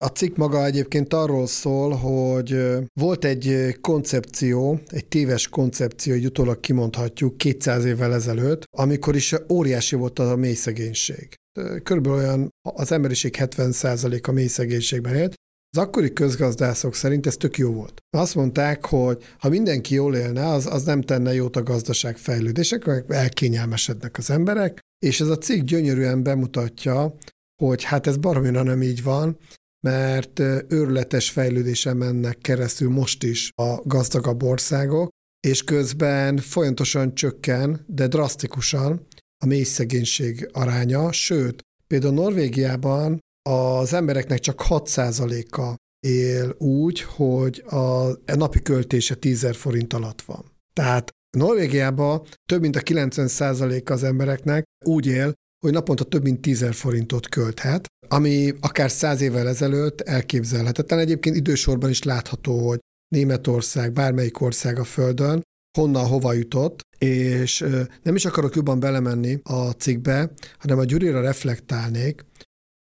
a 0.05 0.07
cikk 0.15 0.37
maga 0.37 0.65
egyébként 0.65 1.13
arról 1.13 1.47
szól, 1.47 1.91
hogy 1.91 2.59
volt 3.01 3.25
egy 3.25 3.77
koncepció, 3.81 4.81
egy 4.87 5.07
téves 5.07 5.49
koncepció, 5.49 6.13
hogy 6.13 6.25
utólag 6.25 6.61
kimondhatjuk 6.61 7.37
200 7.37 7.85
évvel 7.85 8.15
ezelőtt, 8.15 8.65
amikor 8.77 9.15
is 9.15 9.35
óriási 9.53 9.97
volt 9.97 10.19
a 10.19 10.37
mély 10.37 10.55
szegénység. 10.55 11.35
Körülbelül 11.83 12.19
olyan 12.19 12.49
az 12.75 12.93
emberiség 12.93 13.37
70%-a 13.39 14.31
mély 14.31 14.47
szegénységben 14.47 15.15
élt, 15.15 15.35
az 15.77 15.83
akkori 15.83 16.13
közgazdászok 16.13 16.95
szerint 16.95 17.27
ez 17.27 17.37
tök 17.37 17.59
jó 17.59 17.73
volt. 17.73 18.03
Azt 18.17 18.35
mondták, 18.35 18.87
hogy 18.87 19.23
ha 19.39 19.49
mindenki 19.49 19.95
jól 19.95 20.17
élne, 20.17 20.47
az, 20.47 20.67
az 20.67 20.83
nem 20.85 21.01
tenne 21.01 21.35
jót 21.35 21.57
a 21.57 21.63
gazdaság 21.63 22.17
fejlődések, 22.17 22.85
meg 22.85 23.05
elkényelmesednek 23.09 24.19
az 24.19 24.31
emberek, 24.31 24.81
és 24.99 25.21
ez 25.21 25.29
a 25.29 25.39
cikk 25.39 25.65
gyönyörűen 25.65 26.23
bemutatja, 26.23 27.15
hogy 27.63 27.83
hát 27.83 28.07
ez 28.07 28.17
baromira 28.17 28.63
nem 28.63 28.83
így 28.83 29.03
van, 29.03 29.39
mert 29.87 30.39
őrületes 30.69 31.31
fejlődésen 31.31 31.97
mennek 31.97 32.39
keresztül 32.39 32.91
most 32.91 33.23
is 33.23 33.51
a 33.55 33.81
gazdagabb 33.85 34.43
országok, 34.43 35.09
és 35.47 35.63
közben 35.63 36.37
folyamatosan 36.37 37.15
csökken, 37.15 37.85
de 37.87 38.07
drasztikusan 38.07 39.07
a 39.45 39.47
mély 39.47 39.63
szegénység 39.63 40.49
aránya, 40.53 41.13
sőt, 41.13 41.63
például 41.87 42.15
Norvégiában 42.15 43.21
az 43.51 43.93
embereknek 43.93 44.39
csak 44.39 44.63
6%-a 44.69 45.75
él 46.07 46.55
úgy, 46.59 47.01
hogy 47.01 47.65
a 47.67 48.35
napi 48.35 48.63
költése 48.63 49.15
10 49.15 49.47
forint 49.53 49.93
alatt 49.93 50.23
van. 50.23 50.53
Tehát 50.73 51.11
Norvégiában 51.37 52.23
több 52.49 52.61
mint 52.61 52.77
a 52.77 52.81
90% 52.81 53.91
az 53.91 54.03
embereknek 54.03 54.65
úgy 54.85 55.07
él, 55.07 55.33
hogy 55.65 55.73
naponta 55.73 56.05
több 56.05 56.23
mint 56.23 56.41
10 56.41 56.67
forintot 56.71 57.29
költhet, 57.29 57.87
ami 58.09 58.53
akár 58.61 58.91
száz 58.91 59.21
évvel 59.21 59.49
ezelőtt 59.49 60.01
elképzelhetetlen. 60.01 60.99
Egyébként 60.99 61.37
idősorban 61.37 61.91
is 61.91 62.03
látható, 62.03 62.69
hogy 62.69 62.79
Németország, 63.15 63.93
bármelyik 63.93 64.41
ország 64.41 64.79
a 64.79 64.85
Földön, 64.85 65.43
honnan 65.79 66.07
hova 66.07 66.33
jutott, 66.33 66.81
és 66.99 67.65
nem 68.03 68.15
is 68.15 68.25
akarok 68.25 68.55
jobban 68.55 68.81
belemenni 68.81 69.39
a 69.43 69.71
cikkbe, 69.71 70.31
hanem 70.59 70.79
a 70.79 70.85
Gyurira 70.85 71.21
reflektálnék, 71.21 72.25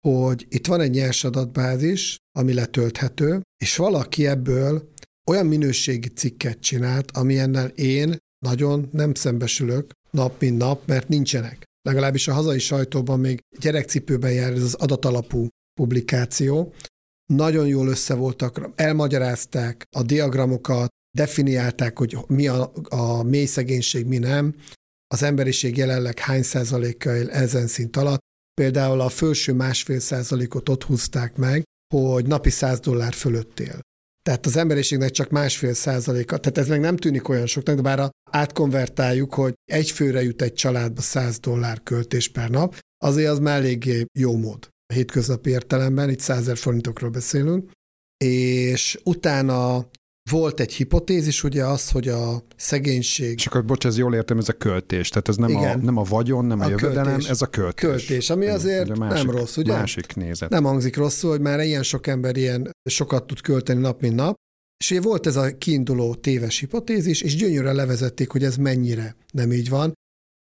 hogy 0.02 0.46
itt 0.50 0.68
van 0.68 0.82
egy 0.82 0.92
nyers 0.92 1.24
adatbázis, 1.24 2.18
ami 2.40 2.54
letölthető, 2.54 3.42
és 3.64 3.76
valaki 3.76 4.28
ebből 4.28 4.92
olyan 5.32 5.46
minőségi 5.46 6.08
cikket 6.08 6.60
csinált, 6.60 7.12
ami 7.12 7.38
ennel 7.38 7.68
én 7.68 8.18
nagyon 8.46 8.90
nem 8.92 9.14
szembesülök 9.14 9.92
nap 10.12 10.42
mint 10.42 10.58
nap, 10.58 10.88
mert 10.88 11.08
nincsenek. 11.08 11.64
Legalábbis 11.82 12.28
a 12.28 12.34
hazai 12.34 12.60
sajtóban 12.60 13.20
még 13.20 13.40
gyerekcipőben 13.60 14.32
jár 14.32 14.52
ez 14.52 14.64
az 14.64 14.74
adatalapú 14.74 15.48
publikáció. 15.80 16.74
Nagyon 17.34 17.68
jól 17.68 17.88
össze 17.88 18.14
voltak, 18.14 18.70
elmagyarázták 18.76 19.84
a 19.96 20.02
diagramokat, 20.02 20.90
definiálták, 21.18 21.98
hogy 21.98 22.18
mi 22.28 22.48
a, 22.48 22.72
a 22.90 23.24
mély 23.24 23.46
szegénység, 23.46 24.06
mi 24.06 24.18
nem, 24.18 24.56
az 25.08 25.24
emberiség 25.24 25.78
jelenleg 25.78 26.20
hány 26.20 26.44
százaléka 26.44 27.16
él 27.16 27.30
ezen 27.30 27.68
szint 27.68 27.98
alatt. 27.98 28.26
Például 28.62 29.02
a 29.02 29.10
felső 29.10 29.54
másfél 29.54 30.00
százalékot 30.00 30.70
ott 30.70 30.84
húzták 30.84 31.36
meg, 31.36 31.64
hogy 31.96 32.26
napi 32.26 32.50
100 32.50 32.80
dollár 32.80 33.14
fölött 33.14 33.60
él. 33.60 33.80
Tehát 34.22 34.46
az 34.46 34.56
emberiségnek 34.56 35.12
csak 35.12 35.30
másfél 35.30 35.74
százaléka, 35.74 36.38
tehát 36.38 36.58
ez 36.58 36.68
meg 36.68 36.80
nem 36.80 36.98
tűnik 36.98 37.30
olyan 37.30 37.46
soknak, 37.46 37.76
de 37.76 37.82
bár 37.82 38.12
átkonvertáljuk, 38.32 39.34
hogy 39.34 39.54
egy 39.66 39.92
főre 39.92 40.24
jut 40.24 40.42
egy 40.42 40.54
családba 40.54 41.02
100 41.02 41.40
dollár 41.40 41.84
költés 41.84 42.30
per 42.30 42.50
nap, 42.50 42.80
azért 42.98 43.30
az 43.30 43.40
már 43.40 43.58
eléggé 43.58 44.06
jó 44.20 44.38
mód. 44.38 44.70
A 44.86 44.94
hétköznapi 44.94 45.50
értelemben, 45.50 46.10
itt 46.10 46.20
100 46.20 46.60
forintokról 46.60 47.10
beszélünk, 47.10 47.72
és 48.18 49.00
utána 49.04 49.90
volt 50.30 50.60
egy 50.60 50.74
hipotézis, 50.74 51.44
ugye 51.44 51.66
az, 51.66 51.92
hogy 51.92 52.08
a 52.08 52.44
szegénység... 52.56 53.34
És 53.34 53.46
akkor, 53.46 53.66
bocs, 53.66 53.86
ez 53.86 53.98
jól 53.98 54.16
értem, 54.16 54.38
ez 54.38 54.50
a 54.50 54.54
költés. 54.54 55.10
Tehát 55.10 55.28
ez 55.28 55.36
nem, 55.36 55.56
a, 55.56 55.76
nem 55.76 55.98
a 55.98 56.04
vagyon, 56.04 56.46
nem 56.46 56.60
a, 56.60 56.64
a 56.66 56.70
jövedelem, 56.70 57.06
költés. 57.06 57.30
ez 57.30 57.42
a 57.42 57.46
költés. 57.46 57.90
Költés, 57.90 58.30
ami 58.30 58.46
azért 58.46 58.90
ugye 58.90 58.96
másik, 58.96 59.26
nem 59.26 59.36
rossz, 59.36 59.58
ugye? 59.58 59.74
Másik 59.74 60.16
nézet. 60.16 60.50
Nem 60.50 60.64
hangzik 60.64 60.96
rosszul, 60.96 61.30
hogy 61.30 61.42
már 61.42 61.60
ilyen 61.60 61.84
sok 61.84 62.08
ember 62.08 62.38
ilyen 62.38 62.70
sokat 62.90 63.28
tud 63.28 63.42
költeni 63.42 63.80
nap, 63.80 64.02
mint 64.02 64.16
nap. 64.16 64.36
És 64.84 64.92
ugye 64.92 65.02
volt 65.02 65.28
ez 65.28 65.36
a 65.36 65.58
kiinduló 65.58 66.16
téves 66.16 66.60
hipotézis, 66.60 67.22
és 67.22 67.36
gyönyörűen 67.36 67.76
levezették, 67.76 68.30
hogy 68.30 68.44
ez 68.44 68.56
mennyire 68.56 69.16
nem 69.34 69.52
így 69.52 69.70
van. 69.70 69.94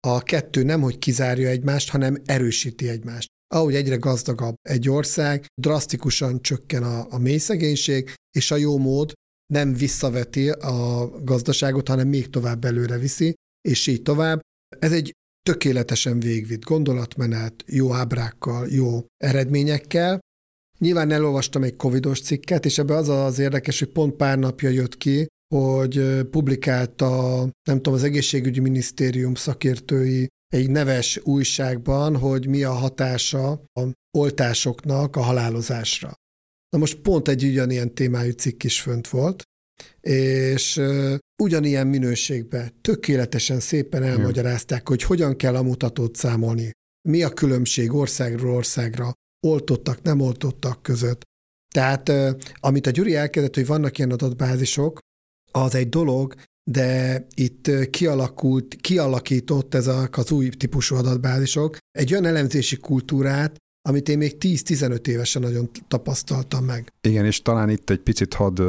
A 0.09 0.23
kettő 0.23 0.63
nem, 0.63 0.81
hogy 0.81 0.99
kizárja 0.99 1.49
egymást, 1.49 1.91
hanem 1.91 2.17
erősíti 2.25 2.89
egymást. 2.89 3.29
Ahogy 3.55 3.75
egyre 3.75 3.97
gazdagabb 3.97 4.55
egy 4.63 4.89
ország, 4.89 5.47
drasztikusan 5.61 6.43
csökken 6.43 6.83
a, 6.83 7.07
a 7.11 7.19
mély 7.19 7.39
szegénység, 7.39 8.15
és 8.37 8.51
a 8.51 8.57
jó 8.57 8.79
mód 8.79 9.13
nem 9.47 9.75
visszaveti 9.75 10.49
a 10.49 11.11
gazdaságot, 11.25 11.89
hanem 11.89 12.09
még 12.09 12.31
tovább 12.31 12.65
előre 12.65 12.99
viszi, 12.99 13.35
és 13.69 13.87
így 13.87 14.03
tovább. 14.03 14.41
Ez 14.79 14.93
egy 14.93 15.13
tökéletesen 15.43 16.21
végvitt 16.21 16.65
gondolatmenet, 16.65 17.65
jó 17.67 17.93
ábrákkal, 17.93 18.67
jó 18.69 19.05
eredményekkel. 19.17 20.21
Nyilván 20.79 21.11
elolvastam 21.11 21.63
egy 21.63 21.77
covidos 21.77 22.21
cikket, 22.21 22.65
és 22.65 22.79
ebbe 22.79 22.95
az 22.95 23.09
az 23.09 23.39
érdekes, 23.39 23.79
hogy 23.79 23.89
pont 23.89 24.15
pár 24.15 24.39
napja 24.39 24.69
jött 24.69 24.97
ki, 24.97 25.27
hogy 25.55 26.23
publikálta, 26.31 27.43
nem 27.69 27.77
tudom, 27.77 27.95
az 27.95 28.03
egészségügyi 28.03 28.61
minisztérium 28.61 29.35
szakértői 29.35 30.27
egy 30.47 30.71
neves 30.71 31.21
újságban, 31.23 32.17
hogy 32.17 32.47
mi 32.49 32.63
a 32.63 32.73
hatása 32.73 33.51
a 33.51 33.83
oltásoknak 34.19 35.17
a 35.17 35.21
halálozásra. 35.21 36.15
Na 36.71 36.79
most 36.79 36.97
pont 36.97 37.29
egy 37.29 37.45
ugyanilyen 37.45 37.95
témájú 37.95 38.31
cikk 38.31 38.63
is 38.63 38.81
fönt 38.81 39.09
volt, 39.09 39.43
és 40.01 40.81
ugyanilyen 41.43 41.87
minőségben 41.87 42.81
tökéletesen 42.81 43.61
szépen 43.61 44.03
elmagyarázták, 44.03 44.89
hogy 44.89 45.03
hogyan 45.03 45.37
kell 45.37 45.57
a 45.57 45.63
mutatót 45.63 46.17
számolni, 46.17 46.71
mi 47.09 47.23
a 47.23 47.29
különbség 47.29 47.93
országról 47.93 48.55
országra, 48.55 49.13
oltottak, 49.47 50.03
nem 50.03 50.21
oltottak 50.21 50.83
között. 50.83 51.23
Tehát 51.75 52.13
amit 52.55 52.87
a 52.87 52.91
Gyuri 52.91 53.15
elkezdett, 53.15 53.55
hogy 53.55 53.67
vannak 53.67 53.99
ilyen 53.99 54.11
adatbázisok, 54.11 54.99
az 55.53 55.75
egy 55.75 55.89
dolog, 55.89 56.35
de 56.71 57.27
itt 57.35 57.91
kialakult, 57.91 58.75
kialakított 58.75 59.75
ezek 59.75 60.17
az 60.17 60.31
új 60.31 60.49
típusú 60.49 60.97
adatbázisok. 60.97 61.77
Egy 61.91 62.13
olyan 62.13 62.25
elemzési 62.25 62.77
kultúrát, 62.77 63.57
amit 63.89 64.09
én 64.09 64.19
még 64.19 64.37
10-15 64.41 65.07
évesen 65.07 65.43
nagyon 65.43 65.71
tapasztaltam 65.89 66.65
meg. 66.65 66.93
Igen, 67.01 67.25
és 67.25 67.43
talán 67.43 67.71
itt 67.71 67.91
egy 67.91 68.01
picit 68.01 68.35
hadd 68.35 68.63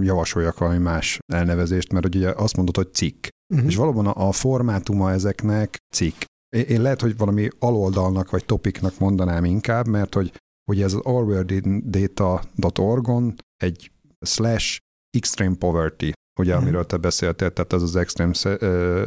javasoljak 0.00 0.58
valami 0.58 0.78
más 0.78 1.18
elnevezést, 1.32 1.92
mert 1.92 2.04
ugye 2.04 2.30
azt 2.30 2.56
mondod, 2.56 2.76
hogy 2.76 2.94
cikk. 2.94 3.26
Uh-huh. 3.54 3.68
És 3.68 3.76
valóban 3.76 4.06
a, 4.06 4.28
a 4.28 4.32
formátuma 4.32 5.10
ezeknek 5.10 5.76
cikk. 5.94 6.22
Én 6.56 6.82
lehet, 6.82 7.00
hogy 7.00 7.16
valami 7.16 7.48
aloldalnak 7.58 8.30
vagy 8.30 8.44
topiknak 8.44 8.98
mondanám 8.98 9.44
inkább, 9.44 9.86
mert 9.86 10.14
hogy 10.14 10.32
ugye 10.70 10.84
ez 10.84 10.92
az 10.92 11.00
allworlddata.org-on 11.00 13.34
egy 13.56 13.90
slash 14.20 14.78
extreme 15.16 15.56
poverty, 15.56 16.12
ugye, 16.40 16.50
uh-huh. 16.50 16.62
amiről 16.62 16.86
te 16.86 16.96
beszéltél, 16.96 17.52
tehát 17.52 17.72
ez 17.72 17.82
az 17.82 17.96
extrém 17.96 18.32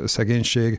szegénység, 0.05 0.77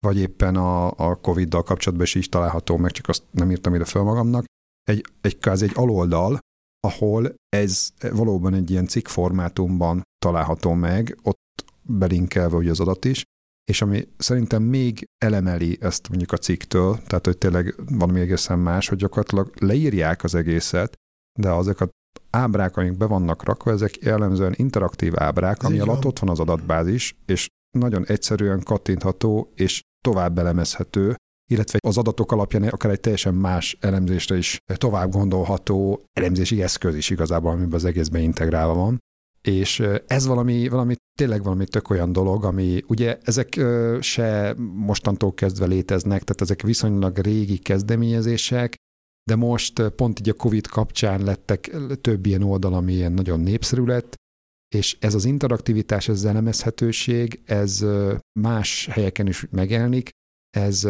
vagy 0.00 0.18
éppen 0.18 0.56
a, 0.56 0.90
a 0.90 1.14
Covid-dal 1.14 1.62
kapcsolatban 1.62 2.06
is 2.06 2.14
így 2.14 2.28
található, 2.28 2.76
meg 2.76 2.90
csak 2.90 3.08
azt 3.08 3.22
nem 3.30 3.50
írtam 3.50 3.74
ide 3.74 3.84
fel 3.84 4.02
magamnak, 4.02 4.44
egy, 4.82 5.04
egy, 5.20 5.38
káz 5.38 5.62
egy 5.62 5.72
aloldal, 5.74 6.38
ahol 6.80 7.34
ez 7.48 7.90
valóban 8.12 8.54
egy 8.54 8.70
ilyen 8.70 8.86
cikk 8.86 9.06
formátumban 9.06 10.02
található 10.18 10.72
meg, 10.72 11.18
ott 11.22 11.64
belinkelve 11.82 12.56
ugye 12.56 12.70
az 12.70 12.80
adat 12.80 13.04
is, 13.04 13.24
és 13.70 13.82
ami 13.82 14.08
szerintem 14.16 14.62
még 14.62 15.04
elemeli 15.24 15.78
ezt 15.80 16.08
mondjuk 16.08 16.32
a 16.32 16.36
cikktől, 16.36 16.98
tehát 17.06 17.24
hogy 17.26 17.38
tényleg 17.38 17.74
valami 17.90 18.20
egészen 18.20 18.58
más, 18.58 18.88
hogy 18.88 18.98
gyakorlatilag 18.98 19.52
leírják 19.60 20.24
az 20.24 20.34
egészet, 20.34 20.94
de 21.38 21.50
azok 21.50 21.80
a 21.80 21.88
ábrák, 22.30 22.76
amik 22.76 22.96
be 22.96 23.06
vannak 23.06 23.44
rakva, 23.44 23.70
ezek 23.70 23.96
jellemzően 23.96 24.54
interaktív 24.56 25.12
ábrák, 25.16 25.62
ami 25.62 25.78
alatt 25.78 26.04
ott 26.04 26.18
van 26.18 26.30
az 26.30 26.40
adatbázis, 26.40 27.16
és 27.26 27.46
nagyon 27.78 28.04
egyszerűen 28.06 28.62
kattintható, 28.62 29.52
és 29.54 29.80
tovább 30.00 30.38
elemezhető, 30.38 31.14
illetve 31.50 31.78
az 31.86 31.98
adatok 31.98 32.32
alapján 32.32 32.62
akár 32.62 32.92
egy 32.92 33.00
teljesen 33.00 33.34
más 33.34 33.76
elemzésre 33.80 34.36
is 34.36 34.58
tovább 34.66 35.10
gondolható 35.10 36.02
elemzési 36.12 36.62
eszköz 36.62 36.94
is 36.94 37.10
igazából, 37.10 37.50
amiben 37.50 37.72
az 37.72 37.84
egészben 37.84 38.22
integrálva 38.22 38.74
van. 38.74 38.98
És 39.42 39.82
ez 40.06 40.26
valami, 40.26 40.68
valami 40.68 40.94
tényleg 41.18 41.42
valami 41.42 41.66
tök 41.66 41.90
olyan 41.90 42.12
dolog, 42.12 42.44
ami 42.44 42.82
ugye 42.86 43.18
ezek 43.22 43.60
se 44.00 44.54
mostantól 44.74 45.34
kezdve 45.34 45.66
léteznek, 45.66 46.22
tehát 46.22 46.40
ezek 46.40 46.62
viszonylag 46.62 47.18
régi 47.18 47.58
kezdeményezések, 47.58 48.74
de 49.30 49.36
most 49.36 49.88
pont 49.88 50.18
így 50.18 50.28
a 50.28 50.34
COVID 50.34 50.66
kapcsán 50.66 51.22
lettek 51.22 51.76
több 52.00 52.26
ilyen 52.26 52.42
oldal, 52.42 52.74
ami 52.74 52.92
ilyen 52.92 53.12
nagyon 53.12 53.40
népszerű 53.40 53.84
lett, 53.84 54.14
és 54.74 54.96
ez 55.00 55.14
az 55.14 55.24
interaktivitás, 55.24 56.08
ez 56.08 56.16
az 56.16 56.24
elemezhetőség, 56.24 57.42
ez 57.44 57.84
más 58.40 58.88
helyeken 58.90 59.26
is 59.26 59.46
megjelenik, 59.50 60.10
ez 60.50 60.88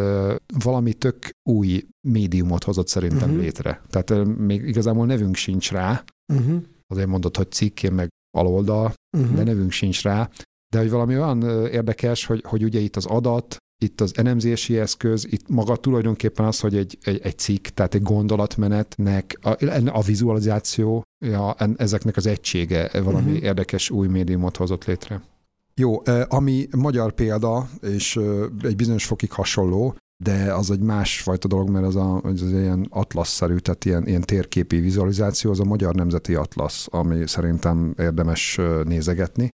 valami 0.62 0.94
tök 0.94 1.30
új 1.50 1.86
médiumot 2.08 2.64
hozott 2.64 2.88
szerintem 2.88 3.28
uh-huh. 3.28 3.42
létre. 3.42 3.82
Tehát 3.88 4.24
még 4.24 4.62
igazából 4.62 5.06
nevünk 5.06 5.34
sincs 5.34 5.70
rá, 5.70 6.04
uh-huh. 6.32 6.62
azért 6.86 7.08
mondod, 7.08 7.36
hogy 7.36 7.52
cikk, 7.52 7.80
meg 7.90 8.08
aloldal, 8.30 8.94
uh-huh. 9.18 9.34
de 9.34 9.42
nevünk 9.42 9.70
sincs 9.70 10.02
rá, 10.02 10.30
de 10.72 10.78
hogy 10.78 10.90
valami 10.90 11.16
olyan 11.16 11.42
érdekes, 11.66 12.24
hogy, 12.24 12.42
hogy 12.46 12.64
ugye 12.64 12.78
itt 12.78 12.96
az 12.96 13.06
adat, 13.06 13.56
itt 13.78 14.00
az 14.00 14.12
elemzési 14.16 14.78
eszköz, 14.78 15.26
itt 15.30 15.48
maga 15.48 15.76
tulajdonképpen 15.76 16.46
az, 16.46 16.60
hogy 16.60 16.76
egy, 16.76 16.98
egy, 17.02 17.20
egy 17.22 17.38
cikk, 17.38 17.66
tehát 17.66 17.94
egy 17.94 18.02
gondolatmenetnek 18.02 19.38
a, 19.42 19.56
a 19.86 20.02
vizualizáció, 20.02 21.02
ja, 21.24 21.54
ezeknek 21.76 22.16
az 22.16 22.26
egysége 22.26 22.90
valami 23.02 23.30
uh-huh. 23.30 23.44
érdekes 23.44 23.90
új 23.90 24.08
médiumot 24.08 24.56
hozott 24.56 24.84
létre. 24.84 25.22
Jó, 25.74 26.02
ami 26.28 26.68
magyar 26.76 27.12
példa, 27.12 27.68
és 27.82 28.20
egy 28.62 28.76
bizonyos 28.76 29.04
fokig 29.04 29.32
hasonló, 29.32 29.96
de 30.24 30.54
az 30.54 30.70
egy 30.70 30.80
másfajta 30.80 31.48
dolog, 31.48 31.70
mert 31.70 31.86
az, 31.86 31.96
a, 31.96 32.20
az 32.22 32.42
ilyen 32.42 32.86
atlasz-szerű, 32.90 33.56
tehát 33.56 33.84
ilyen, 33.84 34.06
ilyen 34.06 34.20
térképi 34.20 34.78
vizualizáció, 34.80 35.50
az 35.50 35.60
a 35.60 35.64
Magyar 35.64 35.94
Nemzeti 35.94 36.34
Atlasz, 36.34 36.86
ami 36.90 37.26
szerintem 37.26 37.94
érdemes 37.98 38.60
nézegetni 38.84 39.48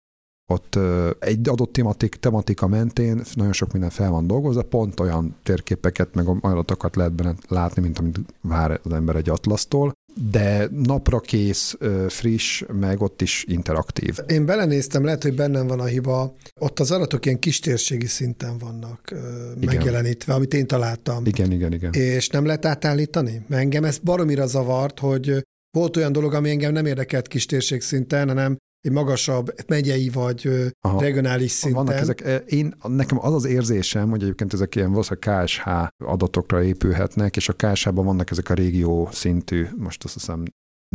ott 0.50 0.80
egy 1.20 1.50
adott 1.50 1.74
tematik, 1.74 2.16
tematika 2.16 2.68
mentén 2.68 3.22
nagyon 3.34 3.54
sok 3.54 3.72
minden 3.72 3.90
fel 3.90 4.10
van 4.10 4.28
dolgozva, 4.28 4.62
pont 4.62 5.00
olyan 5.00 5.36
térképeket, 5.44 6.14
meg 6.14 6.28
adatokat 6.42 6.96
lehet 6.96 7.14
benne 7.14 7.36
látni, 7.48 7.82
mint 7.82 8.00
amit 8.00 8.20
vár 8.42 8.80
az 8.84 8.92
ember 8.92 9.16
egy 9.16 9.30
atlasztól, 9.30 9.94
de 10.32 10.68
napra 10.72 11.20
kész, 11.20 11.78
friss, 12.08 12.64
meg 12.80 13.02
ott 13.02 13.22
is 13.22 13.46
interaktív. 13.48 14.18
Én 14.28 14.46
belenéztem, 14.46 15.04
lehet, 15.04 15.24
hogy 15.24 15.36
bennem 15.36 15.68
van 15.68 15.80
a 15.80 15.86
hiba, 15.86 16.36
ott 16.60 16.80
az 16.80 16.92
adatok 16.92 17.26
ilyen 17.26 17.40
kistérségi 17.40 18.08
szinten 18.08 18.58
vannak 18.58 19.02
igen. 19.12 19.76
megjelenítve, 19.76 20.34
amit 20.34 20.54
én 20.54 20.68
találtam. 20.68 21.26
Igen, 21.26 21.52
igen, 21.52 21.74
igen. 21.74 21.94
És 21.94 22.30
nem 22.30 22.46
lehet 22.46 22.66
átállítani? 22.66 23.46
Mert 23.48 23.62
engem 23.62 23.84
ez 23.84 23.98
baromira 23.98 24.48
zavart, 24.48 25.00
hogy 25.00 25.46
volt 25.78 25.98
olyan 25.98 26.12
dolog, 26.12 26.34
ami 26.34 26.50
engem 26.50 26.72
nem 26.72 26.86
érdekelt 26.86 27.28
kistérség 27.28 27.82
szinten, 27.82 28.28
hanem 28.28 28.58
egy 28.82 28.92
magasabb 28.92 29.54
megyei 29.68 30.10
vagy 30.10 30.72
Aha. 30.82 31.02
regionális 31.02 31.52
szinten. 31.52 31.86
Vannak 31.86 32.02
ezek, 32.02 32.44
én, 32.48 32.76
nekem 32.88 33.20
az 33.26 33.34
az 33.34 33.46
érzésem, 33.46 34.10
hogy 34.10 34.22
egyébként 34.22 34.54
ezek 34.54 34.76
ilyen 34.76 34.90
valószínűleg 34.90 35.44
KSH 35.44 35.68
adatokra 35.98 36.64
épülhetnek, 36.64 37.36
és 37.36 37.50
a 37.50 37.54
KSH-ban 37.54 38.06
vannak 38.06 38.32
ezek 38.32 38.50
a 38.50 38.54
régió 38.54 39.10
szintű, 39.12 39.68
most 39.78 40.04
azt 40.04 40.14
hiszem 40.14 40.44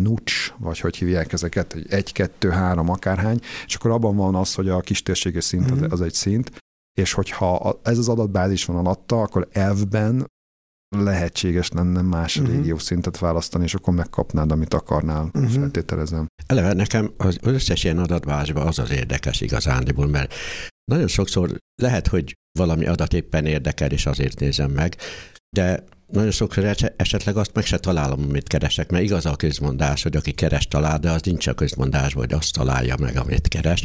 NUCS, 0.01 0.55
vagy 0.59 0.79
hogy 0.79 0.97
hívják 0.97 1.33
ezeket, 1.33 1.75
egy, 1.75 1.87
egy, 1.92 2.12
kettő, 2.12 2.51
három, 2.51 2.88
akárhány, 2.88 3.40
és 3.66 3.75
akkor 3.75 3.90
abban 3.90 4.16
van 4.16 4.35
az, 4.35 4.55
hogy 4.55 4.68
a 4.68 4.81
kistérséges 4.81 5.44
szint 5.44 5.73
mm-hmm. 5.73 5.85
az, 5.85 5.92
az 5.92 6.01
egy 6.01 6.14
szint, 6.14 6.51
és 6.99 7.12
hogyha 7.12 7.81
ez 7.83 7.99
az 7.99 8.09
adatbázis 8.09 8.64
van 8.64 8.77
alatta, 8.77 9.20
akkor 9.20 9.49
elvben 9.53 10.33
lehetséges 11.03 11.71
lenne 11.71 12.03
más 12.03 12.37
uh-huh. 12.37 12.55
régió 12.55 12.79
szintet 12.79 13.19
választani, 13.19 13.65
és 13.65 13.75
akkor 13.75 13.95
megkapnád, 13.95 14.53
amit 14.53 14.75
akarnál, 14.75 15.31
uh-huh. 15.35 15.51
feltételezem. 15.51 16.27
Eleve 16.47 16.73
nekem 16.73 17.13
az 17.17 17.39
összes 17.43 17.85
ilyen 17.85 17.99
adatbázisban 17.99 18.67
az 18.67 18.79
az 18.79 18.91
érdekes 18.91 19.41
igazándiból, 19.41 20.07
mert 20.07 20.35
nagyon 20.85 21.09
sokszor 21.09 21.59
lehet, 21.83 22.07
hogy 22.07 22.35
valami 22.59 22.87
adat 22.87 23.13
éppen 23.13 23.47
érdekel, 23.47 23.91
és 23.91 24.07
azért 24.07 24.41
nézem 24.41 24.71
meg, 24.71 24.97
de 25.57 25.85
nagyon 26.07 26.31
sokszor 26.31 26.77
esetleg 26.97 27.37
azt 27.37 27.55
meg 27.55 27.65
se 27.65 27.79
találom, 27.79 28.23
amit 28.23 28.49
keresek, 28.49 28.91
mert 28.91 29.05
igaz 29.05 29.27
a 29.27 29.37
közmondás, 29.37 30.03
hogy 30.03 30.17
aki 30.17 30.33
keres 30.33 30.67
talál, 30.67 30.99
de 30.99 31.11
az 31.11 31.23
nincs 31.23 31.47
a 31.47 31.55
közmondás, 31.55 32.13
hogy 32.13 32.33
azt 32.33 32.53
találja 32.53 32.97
meg, 32.99 33.17
amit 33.17 33.49
keres. 33.49 33.85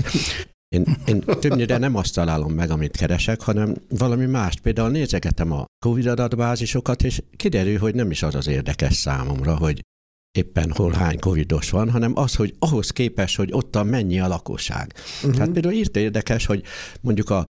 Én, 0.69 0.85
én 1.05 1.19
többnyire 1.19 1.77
nem 1.77 1.95
azt 1.95 2.13
találom 2.13 2.53
meg, 2.53 2.69
amit 2.69 2.97
keresek, 2.97 3.41
hanem 3.41 3.75
valami 3.89 4.25
mást. 4.25 4.59
Például 4.59 4.89
nézegetem 4.89 5.51
a 5.51 5.65
Covid 5.85 6.05
adatbázisokat, 6.05 7.03
és 7.03 7.21
kiderül, 7.35 7.77
hogy 7.77 7.95
nem 7.95 8.11
is 8.11 8.23
az 8.23 8.35
az 8.35 8.47
érdekes 8.47 8.93
számomra, 8.95 9.57
hogy 9.57 9.81
éppen 10.37 10.71
hol 10.71 10.91
hány 10.91 11.19
covidos 11.19 11.69
van, 11.69 11.89
hanem 11.89 12.11
az, 12.15 12.35
hogy 12.35 12.55
ahhoz 12.59 12.89
képes, 12.89 13.35
hogy 13.35 13.49
ottan 13.51 13.87
mennyi 13.87 14.19
a 14.19 14.27
lakosság. 14.27 14.93
Uh-huh. 14.95 15.33
Tehát 15.33 15.51
például 15.51 15.73
írt 15.73 15.97
érdekes, 15.97 16.45
hogy 16.45 16.63
mondjuk 17.01 17.29
a 17.29 17.45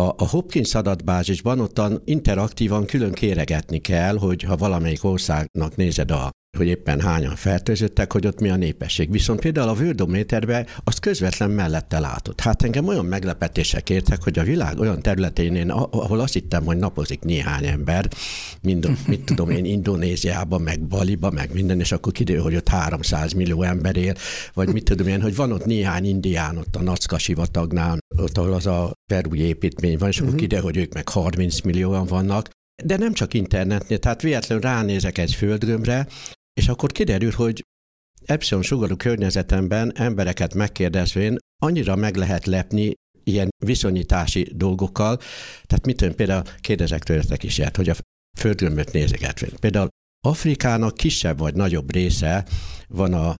a, 0.00 0.14
a 0.16 0.28
Hopkins 0.28 0.74
adatbázisban 0.74 1.60
ottan 1.60 2.02
interaktívan 2.04 2.86
külön 2.86 3.12
kéregetni 3.12 3.78
kell, 3.78 4.18
hogy 4.18 4.42
ha 4.42 4.56
valamelyik 4.56 5.04
országnak 5.04 5.76
nézed 5.76 6.10
a 6.10 6.30
hogy 6.56 6.66
éppen 6.66 7.00
hányan 7.00 7.36
fertőzöttek, 7.36 8.12
hogy 8.12 8.26
ott 8.26 8.40
mi 8.40 8.48
a 8.48 8.56
népesség. 8.56 9.10
Viszont 9.10 9.40
például 9.40 9.68
a 9.68 9.72
Worldometerben 9.72 10.66
azt 10.84 11.00
közvetlen 11.00 11.50
mellette 11.50 11.98
látod. 11.98 12.40
Hát 12.40 12.62
engem 12.62 12.86
olyan 12.86 13.04
meglepetések 13.04 13.90
értek, 13.90 14.22
hogy 14.22 14.38
a 14.38 14.42
világ 14.42 14.78
olyan 14.78 15.02
területén, 15.02 15.54
én, 15.54 15.70
ahol 15.70 16.20
azt 16.20 16.32
hittem, 16.32 16.64
hogy 16.64 16.76
napozik 16.76 17.20
néhány 17.20 17.66
ember, 17.66 18.08
mind, 18.62 18.90
mit 19.06 19.24
tudom 19.24 19.50
én, 19.50 19.64
Indonéziában, 19.64 20.60
meg 20.60 20.80
Baliba, 20.80 21.30
meg 21.30 21.52
minden, 21.52 21.80
és 21.80 21.92
akkor 21.92 22.12
kiderül, 22.12 22.42
hogy 22.42 22.56
ott 22.56 22.68
300 22.68 23.32
millió 23.32 23.62
ember 23.62 23.96
él, 23.96 24.14
vagy 24.54 24.72
mit 24.72 24.84
tudom 24.84 25.06
én, 25.06 25.20
hogy 25.20 25.36
van 25.36 25.52
ott 25.52 25.64
néhány 25.64 26.04
indián 26.04 26.56
ott 26.56 26.76
a 26.76 26.82
Nacka 26.82 27.18
sivatagnál, 27.18 27.98
ott 28.16 28.38
ahol 28.38 28.52
az 28.52 28.66
a 28.66 28.92
perui 29.12 29.40
építmény 29.40 29.98
van, 29.98 30.08
és 30.08 30.16
akkor 30.16 30.26
uh-huh. 30.26 30.42
kiderül, 30.42 30.64
hogy 30.64 30.76
ők 30.76 30.94
meg 30.94 31.08
30 31.08 31.60
millióan 31.60 32.06
vannak, 32.06 32.48
de 32.84 32.96
nem 32.96 33.12
csak 33.12 33.34
internetnél, 33.34 33.98
tehát 33.98 34.22
véletlenül 34.22 34.64
ránézek 34.64 35.18
egy 35.18 35.34
földgömbre, 35.34 36.06
és 36.58 36.68
akkor 36.68 36.92
kiderül, 36.92 37.32
hogy 37.32 37.64
Epsilon 38.24 38.62
sugarú 38.62 38.96
környezetemben 38.96 39.92
embereket 39.96 40.54
megkérdezvén 40.54 41.36
annyira 41.62 41.96
meg 41.96 42.16
lehet 42.16 42.46
lepni 42.46 42.92
ilyen 43.24 43.48
viszonyítási 43.64 44.52
dolgokkal, 44.54 45.16
tehát 45.64 45.86
mit 45.86 46.14
például 46.14 46.42
kérdezek 46.60 47.02
tőletek 47.02 47.42
is 47.42 47.58
ilyet, 47.58 47.76
hogy 47.76 47.88
a 47.88 47.94
földgömböt 48.38 48.92
nézegetvén. 48.92 49.50
Például 49.60 49.88
Afrikának 50.26 50.94
kisebb 50.94 51.38
vagy 51.38 51.54
nagyobb 51.54 51.92
része 51.92 52.46
van 52.88 53.12
a, 53.12 53.34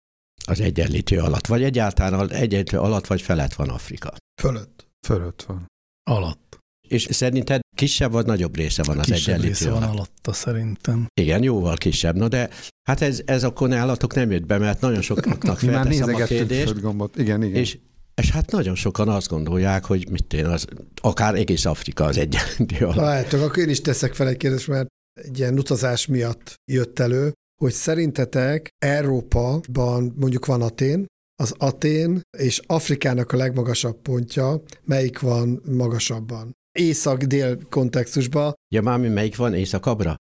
az 0.47 0.61
egyenlítő 0.61 1.19
alatt, 1.19 1.47
vagy 1.47 1.63
egyáltalán 1.63 2.21
az 2.21 2.31
egyenlítő 2.31 2.79
alatt 2.79 3.07
vagy 3.07 3.23
felett 3.23 3.55
van 3.55 3.69
Afrika. 3.69 4.13
Fölött. 4.43 4.87
Fölött 5.07 5.43
van. 5.43 5.67
Alatt. 6.11 6.58
És 6.89 7.09
szerinted 7.11 7.61
kisebb 7.77 8.13
vagy 8.13 8.27
nagyobb 8.27 8.57
része 8.57 8.83
van 8.83 8.99
az 8.99 9.05
kisebb 9.05 9.35
egyenlítő 9.35 9.49
része 9.49 9.71
van 9.71 9.83
alatta 9.83 10.33
szerintem. 10.33 11.07
Igen, 11.21 11.43
jóval 11.43 11.77
kisebb. 11.77 12.17
No 12.17 12.29
de 12.29 12.49
hát 12.89 13.01
ez, 13.01 13.21
ez 13.25 13.45
akkor 13.45 13.69
nálatok 13.69 14.15
nem 14.15 14.31
jött 14.31 14.47
be, 14.47 14.59
mert 14.59 14.81
nagyon 14.81 15.03
sokaknak 15.03 15.59
felteszem 15.69 16.15
a 16.15 16.25
kérdést. 16.25 16.81
Gombot. 16.81 17.17
Igen, 17.17 17.43
igen. 17.43 17.61
És, 17.61 17.79
és 18.15 18.31
hát 18.31 18.51
nagyon 18.51 18.75
sokan 18.75 19.09
azt 19.09 19.29
gondolják, 19.29 19.85
hogy 19.85 20.11
mit 20.11 20.33
én, 20.33 20.47
az, 20.47 20.67
akár 21.01 21.35
egész 21.35 21.65
Afrika 21.65 22.05
az 22.05 22.17
egyenlítő 22.17 22.85
alatt. 22.85 22.97
Látok, 22.97 23.41
akkor 23.41 23.59
én 23.59 23.69
is 23.69 23.81
teszek 23.81 24.15
fel 24.15 24.29
egy 24.29 24.37
kérdést, 24.37 24.69
mert 24.69 24.87
egy 25.13 25.39
ilyen 25.39 25.59
utazás 25.59 26.07
miatt 26.07 26.55
jött 26.73 26.99
elő, 26.99 27.33
hogy 27.61 27.73
szerintetek 27.73 28.69
Európában 28.79 30.15
mondjuk 30.17 30.47
van 30.47 30.63
Atén, 30.63 31.07
az 31.43 31.55
Atén 31.59 32.21
és 32.39 32.61
Afrikának 32.67 33.33
a 33.33 33.37
legmagasabb 33.37 34.01
pontja, 34.03 34.63
melyik 34.85 35.21
van 35.21 35.63
magasabban? 35.71 36.57
Észak-dél 36.79 37.59
kontextusban. 37.71 38.55
Ja, 38.75 38.83
már 38.83 38.99
mi 38.99 39.09
melyik 39.09 39.37
van 39.37 39.55
északabbra? 39.55 40.17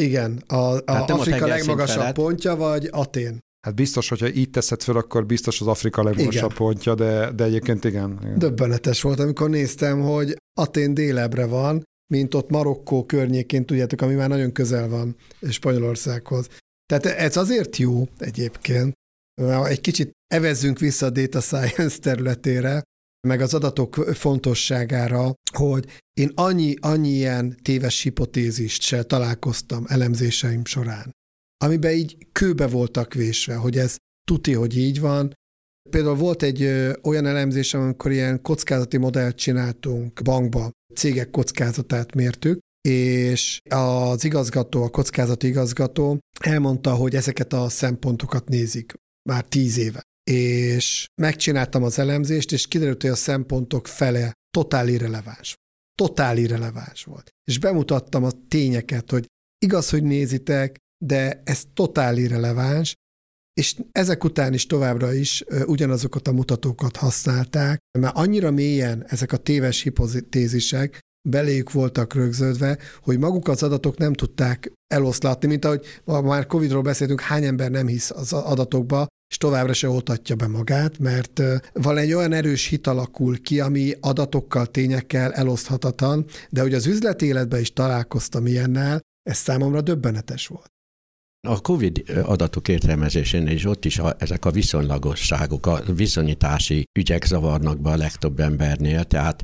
Igen, 0.00 0.42
a, 0.46 0.54
a 0.54 0.82
Afrika 0.86 1.44
a 1.44 1.48
legmagasabb 1.48 1.98
felett. 1.98 2.14
pontja, 2.14 2.56
vagy 2.56 2.88
Atén? 2.90 3.38
Hát 3.66 3.74
biztos, 3.74 4.08
hogyha 4.08 4.32
így 4.32 4.50
teszed 4.50 4.82
fel, 4.82 4.96
akkor 4.96 5.26
biztos 5.26 5.60
az 5.60 5.66
Afrika 5.66 6.02
legmagasabb 6.02 6.50
igen. 6.50 6.56
pontja, 6.56 6.94
de, 6.94 7.30
de 7.30 7.44
egyébként 7.44 7.84
igen, 7.84 8.18
igen. 8.22 8.38
Döbbenetes 8.38 9.02
volt, 9.02 9.18
amikor 9.18 9.50
néztem, 9.50 10.00
hogy 10.00 10.36
Atén 10.60 10.94
délebre 10.94 11.46
van, 11.46 11.82
mint 12.12 12.34
ott 12.34 12.50
Marokkó 12.50 13.04
környékén, 13.04 13.64
tudjátok, 13.64 14.00
ami 14.00 14.14
már 14.14 14.28
nagyon 14.28 14.52
közel 14.52 14.88
van 14.88 15.16
Spanyolországhoz. 15.50 16.48
Tehát 16.86 17.06
ez 17.06 17.36
azért 17.36 17.76
jó 17.76 18.08
egyébként, 18.18 18.92
egy 19.64 19.80
kicsit 19.80 20.10
evezzünk 20.26 20.78
vissza 20.78 21.06
a 21.06 21.10
data 21.10 21.40
science 21.40 21.98
területére, 21.98 22.82
meg 23.26 23.40
az 23.40 23.54
adatok 23.54 23.94
fontosságára, 23.94 25.34
hogy 25.52 25.86
én 26.20 26.30
annyi, 26.34 26.74
annyi 26.80 27.08
ilyen 27.08 27.56
téves 27.62 28.02
hipotézist 28.02 28.82
se 28.82 29.02
találkoztam 29.02 29.84
elemzéseim 29.88 30.64
során, 30.64 31.10
amiben 31.64 31.92
így 31.92 32.16
kőbe 32.32 32.66
voltak 32.66 33.14
vésve, 33.14 33.54
hogy 33.54 33.78
ez 33.78 33.96
tuti, 34.24 34.52
hogy 34.52 34.76
így 34.76 35.00
van. 35.00 35.32
Például 35.90 36.14
volt 36.16 36.42
egy 36.42 36.62
ö, 36.62 36.92
olyan 37.02 37.26
elemzésem, 37.26 37.80
amikor 37.80 38.10
ilyen 38.10 38.42
kockázati 38.42 38.96
modellt 38.96 39.36
csináltunk 39.36 40.22
bankba, 40.22 40.70
cégek 40.94 41.30
kockázatát 41.30 42.14
mértük, 42.14 42.58
és 42.88 43.60
az 43.68 44.24
igazgató, 44.24 44.82
a 44.82 44.88
kockázati 44.88 45.46
igazgató 45.46 46.18
elmondta, 46.40 46.94
hogy 46.94 47.14
ezeket 47.14 47.52
a 47.52 47.68
szempontokat 47.68 48.48
nézik 48.48 48.94
már 49.28 49.44
tíz 49.44 49.78
éve. 49.78 50.02
És 50.30 51.06
megcsináltam 51.22 51.82
az 51.82 51.98
elemzést, 51.98 52.52
és 52.52 52.66
kiderült, 52.66 53.02
hogy 53.02 53.10
a 53.10 53.14
szempontok 53.14 53.86
fele 53.86 54.32
totál 54.50 54.88
irreleváns. 54.88 55.54
Totál 55.94 56.38
irreleváns 56.38 57.04
volt. 57.04 57.30
És 57.44 57.58
bemutattam 57.58 58.24
a 58.24 58.30
tényeket, 58.48 59.10
hogy 59.10 59.26
igaz, 59.58 59.90
hogy 59.90 60.02
nézitek, 60.02 60.76
de 61.04 61.42
ez 61.44 61.62
totál 61.74 62.16
irreleváns, 62.16 62.94
és 63.52 63.76
ezek 63.92 64.24
után 64.24 64.52
is 64.52 64.66
továbbra 64.66 65.12
is 65.12 65.44
ugyanazokat 65.64 66.28
a 66.28 66.32
mutatókat 66.32 66.96
használták, 66.96 67.78
mert 67.98 68.16
annyira 68.16 68.50
mélyen 68.50 69.04
ezek 69.06 69.32
a 69.32 69.36
téves 69.36 69.82
hipotézisek 69.82 71.00
beléjük 71.28 71.72
voltak 71.72 72.14
rögződve, 72.14 72.78
hogy 73.02 73.18
maguk 73.18 73.48
az 73.48 73.62
adatok 73.62 73.98
nem 73.98 74.12
tudták 74.12 74.72
eloszlatni, 74.94 75.48
mint 75.48 75.64
ahogy 75.64 75.86
már 76.04 76.46
Covid-ról 76.46 76.82
beszéltünk, 76.82 77.20
hány 77.20 77.44
ember 77.44 77.70
nem 77.70 77.86
hisz 77.86 78.10
az 78.10 78.32
adatokba, 78.32 79.06
és 79.30 79.36
továbbra 79.36 79.72
se 79.72 79.88
oltatja 79.88 80.34
be 80.34 80.46
magát, 80.46 80.98
mert 80.98 81.42
van 81.72 81.96
egy 81.96 82.12
olyan 82.12 82.32
erős 82.32 82.66
hit 82.66 82.86
alakul 82.86 83.42
ki, 83.42 83.60
ami 83.60 83.92
adatokkal, 84.00 84.66
tényekkel 84.66 85.32
eloszthatatlan, 85.32 86.24
de 86.50 86.60
hogy 86.60 86.74
az 86.74 86.86
üzleti 86.86 87.26
életben 87.26 87.60
is 87.60 87.72
találkoztam 87.72 88.46
ilyennel, 88.46 89.00
ez 89.22 89.36
számomra 89.36 89.80
döbbenetes 89.80 90.46
volt. 90.46 90.66
A 91.48 91.60
COVID 91.60 92.02
adatok 92.22 92.68
értelmezésén 92.68 93.46
is 93.46 93.64
ott 93.64 93.84
is 93.84 93.98
a, 93.98 94.14
ezek 94.18 94.44
a 94.44 94.50
viszonylagosságok, 94.50 95.66
a 95.66 95.82
viszonyítási 95.94 96.84
ügyek 96.98 97.24
zavarnak 97.24 97.80
be 97.80 97.90
a 97.90 97.96
legtöbb 97.96 98.40
embernél, 98.40 99.04
tehát 99.04 99.42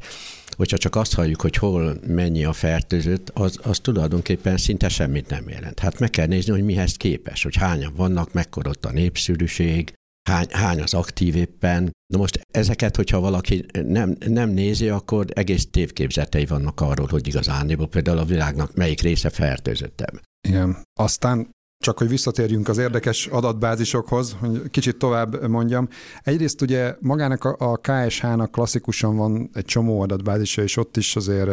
hogyha 0.57 0.79
csak 0.79 0.97
azt 0.97 1.15
halljuk, 1.15 1.41
hogy 1.41 1.57
hol 1.57 1.97
mennyi 2.07 2.45
a 2.45 2.53
fertőzött, 2.53 3.31
az, 3.31 3.59
az 3.63 3.79
tulajdonképpen 3.79 4.57
szinte 4.57 4.89
semmit 4.89 5.29
nem 5.29 5.49
jelent. 5.49 5.79
Hát 5.79 5.99
meg 5.99 6.11
kell 6.11 6.27
nézni, 6.27 6.53
hogy 6.53 6.65
mihez 6.65 6.97
képes, 6.97 7.43
hogy 7.43 7.57
hányan 7.57 7.93
vannak, 7.97 8.33
mekkora 8.33 8.71
ott 8.71 8.85
a 8.85 8.93
népszerűség, 8.93 9.93
hány, 10.31 10.47
hány 10.51 10.81
az 10.81 10.95
aktív 10.95 11.37
éppen. 11.37 11.93
Na 12.13 12.19
most 12.19 12.41
ezeket, 12.51 12.97
hogyha 12.97 13.21
valaki 13.21 13.65
nem, 13.87 14.17
nem 14.27 14.51
nézi, 14.51 14.89
akkor 14.89 15.27
egész 15.29 15.67
tévképzetei 15.71 16.47
vannak 16.47 16.81
arról, 16.81 17.07
hogy 17.11 17.27
igazán 17.27 17.89
például 17.91 18.19
a 18.19 18.25
világnak 18.25 18.75
melyik 18.75 19.01
része 19.01 19.31
fertőzöttebb. 19.31 20.21
Igen. 20.49 20.83
Aztán 21.01 21.54
csak 21.79 21.99
hogy 21.99 22.09
visszatérjünk 22.09 22.69
az 22.69 22.79
érdekes 22.79 23.27
adatbázisokhoz, 23.27 24.37
hogy 24.41 24.71
kicsit 24.71 24.97
tovább 24.97 25.49
mondjam. 25.49 25.89
Egyrészt 26.23 26.63
ugye 26.63 26.95
magának 27.01 27.45
a, 27.45 27.77
KSH-nak 27.77 28.51
klasszikusan 28.51 29.17
van 29.17 29.51
egy 29.53 29.65
csomó 29.65 30.01
adatbázisa, 30.01 30.63
és 30.63 30.77
ott 30.77 30.97
is 30.97 31.17
azért 31.17 31.51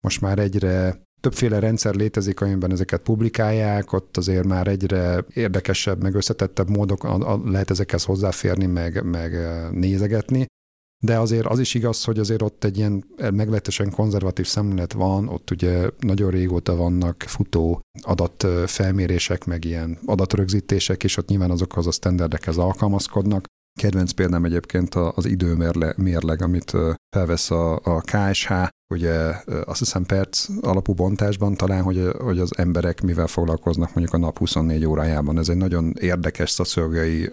most 0.00 0.20
már 0.20 0.38
egyre 0.38 1.02
többféle 1.20 1.58
rendszer 1.58 1.94
létezik, 1.94 2.40
amiben 2.40 2.72
ezeket 2.72 3.02
publikálják, 3.02 3.92
ott 3.92 4.16
azért 4.16 4.46
már 4.46 4.66
egyre 4.66 5.24
érdekesebb, 5.34 6.02
meg 6.02 6.14
összetettebb 6.14 6.68
módok 6.68 7.06
lehet 7.44 7.70
ezekhez 7.70 8.04
hozzáférni, 8.04 8.66
meg, 8.66 9.04
meg 9.04 9.36
nézegetni. 9.70 10.46
De 11.02 11.18
azért 11.18 11.46
az 11.46 11.58
is 11.58 11.74
igaz, 11.74 12.04
hogy 12.04 12.18
azért 12.18 12.42
ott 12.42 12.64
egy 12.64 12.76
ilyen 12.76 13.04
meglehetősen 13.16 13.90
konzervatív 13.90 14.46
szemlélet 14.46 14.92
van, 14.92 15.28
ott 15.28 15.50
ugye 15.50 15.90
nagyon 15.98 16.30
régóta 16.30 16.76
vannak 16.76 17.22
futó 17.26 17.80
adatfelmérések, 18.00 19.44
meg 19.44 19.64
ilyen 19.64 19.98
adatrögzítések, 20.04 21.04
és 21.04 21.16
ott 21.16 21.28
nyilván 21.28 21.50
azokhoz 21.50 21.86
a 21.86 21.90
standardekhez 21.90 22.56
alkalmazkodnak. 22.56 23.44
Kedvenc 23.78 24.12
példám 24.12 24.44
egyébként 24.44 24.94
az 24.94 25.26
időmérleg, 25.26 26.42
amit 26.42 26.76
felvesz 27.16 27.50
a, 27.50 27.80
a 27.82 28.00
KSH, 28.00 28.52
ugye 28.94 29.34
azt 29.64 29.78
hiszem 29.78 30.04
perc 30.04 30.48
alapú 30.60 30.94
bontásban 30.94 31.54
talán, 31.54 31.82
hogy, 31.82 32.10
hogy 32.18 32.38
az 32.38 32.50
emberek 32.56 33.00
mivel 33.00 33.26
foglalkoznak 33.26 33.94
mondjuk 33.94 34.14
a 34.14 34.18
nap 34.18 34.38
24 34.38 34.84
órájában. 34.84 35.38
Ez 35.38 35.48
egy 35.48 35.56
nagyon 35.56 35.94
érdekes 36.00 36.50
szociológiai 36.50 37.30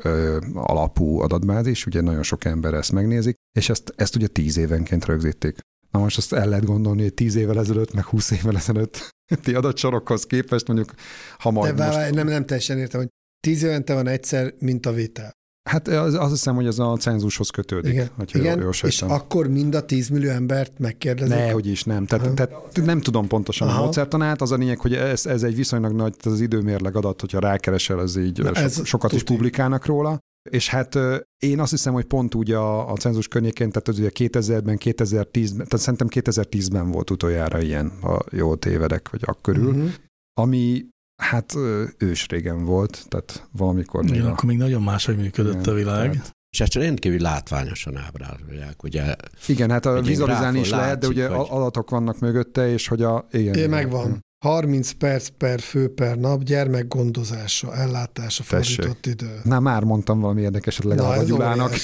alapú 0.53 1.19
adatbázis, 1.19 1.85
ugye 1.85 2.01
nagyon 2.01 2.23
sok 2.23 2.45
ember 2.45 2.73
ezt 2.73 2.91
megnézik, 2.91 3.35
és 3.57 3.69
ezt, 3.69 3.93
ezt 3.95 4.15
ugye 4.15 4.27
10 4.27 4.57
évenként 4.57 5.05
rögzítik. 5.05 5.57
Na 5.91 5.99
most 5.99 6.17
azt 6.17 6.33
el 6.33 6.47
lehet 6.47 6.65
gondolni, 6.65 7.01
hogy 7.01 7.13
10 7.13 7.35
évvel 7.35 7.59
ezelőtt, 7.59 7.93
meg 7.93 8.03
20 8.03 8.31
évvel 8.31 8.55
ezelőtt 8.55 9.09
ti 9.43 9.53
adatsorokhoz 9.53 10.25
képest 10.25 10.67
mondjuk, 10.67 10.93
ha 11.37 11.51
majd 11.51 11.75
De 11.75 11.85
most... 11.85 12.09
nem, 12.09 12.27
nem 12.27 12.45
teljesen 12.45 12.77
értem, 12.77 12.99
hogy 12.99 13.09
tíz 13.39 13.63
évente 13.63 13.93
van 13.93 14.07
egyszer, 14.07 14.53
mint 14.59 14.85
a 14.85 14.91
vitel. 14.91 15.31
Hát 15.67 15.87
az, 15.87 16.13
azt 16.13 16.31
hiszem, 16.31 16.55
hogy 16.55 16.65
ez 16.65 16.79
a 16.79 16.95
cenzushoz 16.97 17.49
kötődik. 17.49 17.91
Igen, 17.93 18.09
Igen 18.33 18.53
jól, 18.53 18.61
jól 18.61 18.73
és 18.81 19.01
akkor 19.01 19.47
mind 19.47 19.75
a 19.75 19.85
10 19.85 20.09
millió 20.09 20.29
embert 20.29 20.79
megkérdezik. 20.79 21.35
Ne, 21.35 21.51
hogy 21.51 21.67
is 21.67 21.83
nem. 21.83 22.05
Tehát, 22.05 22.25
Aha. 22.25 22.33
tehát 22.33 22.85
nem 22.85 23.01
tudom 23.01 23.27
pontosan 23.27 23.67
Aha. 23.67 23.79
a 23.79 23.83
módszertanát. 23.83 24.41
Az 24.41 24.51
a 24.51 24.55
lényeg, 24.55 24.79
hogy 24.79 24.93
ez, 24.93 25.25
ez 25.25 25.43
egy 25.43 25.55
viszonylag 25.55 25.91
nagy, 25.91 26.15
az 26.23 26.41
időmérleg 26.41 26.95
adat, 26.95 27.19
hogyha 27.21 27.39
rákeresel, 27.39 28.01
ez 28.01 28.15
így 28.17 28.39
Na, 28.43 28.55
so, 28.55 28.61
ez 28.63 28.85
sokat 28.85 29.11
is 29.11 29.19
tuti. 29.19 29.33
publikálnak 29.33 29.85
róla. 29.85 30.19
És 30.49 30.69
hát 30.69 30.97
én 31.43 31.59
azt 31.59 31.71
hiszem, 31.71 31.93
hogy 31.93 32.05
pont 32.05 32.35
úgy 32.35 32.51
a, 32.51 32.91
a 32.91 32.95
cenzus 32.95 33.27
környékén, 33.27 33.69
tehát 33.69 33.87
az 33.87 33.99
ugye 33.99 34.09
2000-ben, 34.13 34.77
2010-ben, 34.83 35.67
tehát 35.67 35.77
szerintem 35.79 36.07
2010-ben 36.11 36.91
volt 36.91 37.09
utoljára 37.09 37.61
ilyen, 37.61 37.91
ha 38.01 38.19
jól 38.31 38.57
tévedek, 38.57 39.09
vagy 39.09 39.21
akkörül, 39.25 39.69
Mhm. 39.71 39.77
uh-huh. 39.77 39.91
ami 40.33 40.85
hát 41.21 41.53
ős 41.97 42.27
régen 42.27 42.65
volt, 42.65 43.05
tehát 43.07 43.47
valamikor 43.51 44.03
még 44.03 44.13
Igen, 44.13 44.25
a- 44.25 44.29
akkor 44.31 44.43
még 44.45 44.57
nagyon 44.57 44.81
máshogy 44.83 45.17
működött 45.17 45.53
Igen, 45.61 45.73
a 45.73 45.77
világ. 45.77 46.11
tehát- 46.11 46.35
És 46.49 46.59
ezt 46.59 46.73
rendkívül 46.73 47.19
látványosan 47.19 47.97
ábrázolják, 47.97 48.83
ugye 48.83 49.15
Igen, 49.47 49.71
hát 49.71 49.85
a 49.85 50.01
vizualizálni 50.01 50.59
is 50.59 50.69
lehet, 50.69 50.99
de 50.99 51.07
ugye 51.07 51.27
hogy- 51.27 51.47
adatok 51.49 51.89
vannak 51.89 52.19
mögötte, 52.19 52.69
és 52.69 52.87
hogy 52.87 53.01
a... 53.01 53.27
Igen, 53.31 53.53
igen. 53.55 53.69
megvan. 53.69 54.25
30 54.45 54.91
perc 54.91 55.27
per 55.37 55.59
fő 55.59 55.93
per 55.93 56.17
nap 56.17 56.43
gyermek 56.43 56.87
gondozása, 56.87 57.75
ellátása, 57.75 58.43
Tessék. 58.49 58.75
fordított 58.75 59.05
idő. 59.05 59.39
Na, 59.43 59.59
már 59.59 59.83
mondtam 59.83 60.19
valami 60.19 60.41
érdekeset 60.41 60.83
legalább 60.85 61.17
a 61.17 61.21
ez 61.21 61.27
Gyulának. 61.27 61.71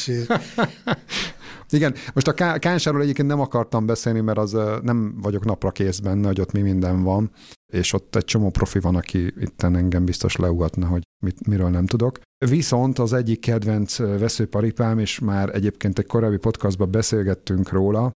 Igen, 1.70 1.94
most 2.14 2.28
a 2.28 2.34
Ká- 2.34 2.60
Kánsáról 2.60 3.02
egyébként 3.02 3.28
nem 3.28 3.40
akartam 3.40 3.86
beszélni, 3.86 4.20
mert 4.20 4.38
az 4.38 4.58
nem 4.82 5.16
vagyok 5.22 5.46
napra 5.46 5.72
kész 5.72 6.00
benne, 6.00 6.28
hogy 6.28 6.42
ott 6.42 6.52
mi 6.52 6.62
minden 6.62 7.04
van, 7.04 7.32
és 7.74 7.94
ott 7.94 8.16
egy 8.16 8.26
csomó 8.26 8.50
profi 8.50 8.80
van, 8.80 8.96
aki 8.96 9.34
itt 9.40 9.64
engem 9.64 10.06
biztos 10.06 10.36
leugatna, 10.36 10.88
hogy 10.88 11.02
mit, 11.24 11.48
miről 11.48 11.70
nem 11.70 11.86
tudok. 11.86 12.20
Viszont 12.50 13.00
az 13.00 13.14
egyik 13.14 13.40
kedvenc 13.40 13.98
veszőparipám, 13.98 15.00
és 15.00 15.20
már 15.20 15.56
egyébként 15.56 16.00
egy 16.00 16.06
korábbi 16.06 16.38
podcastban 16.38 16.92
beszélgettünk 16.92 17.70
róla, 17.70 18.12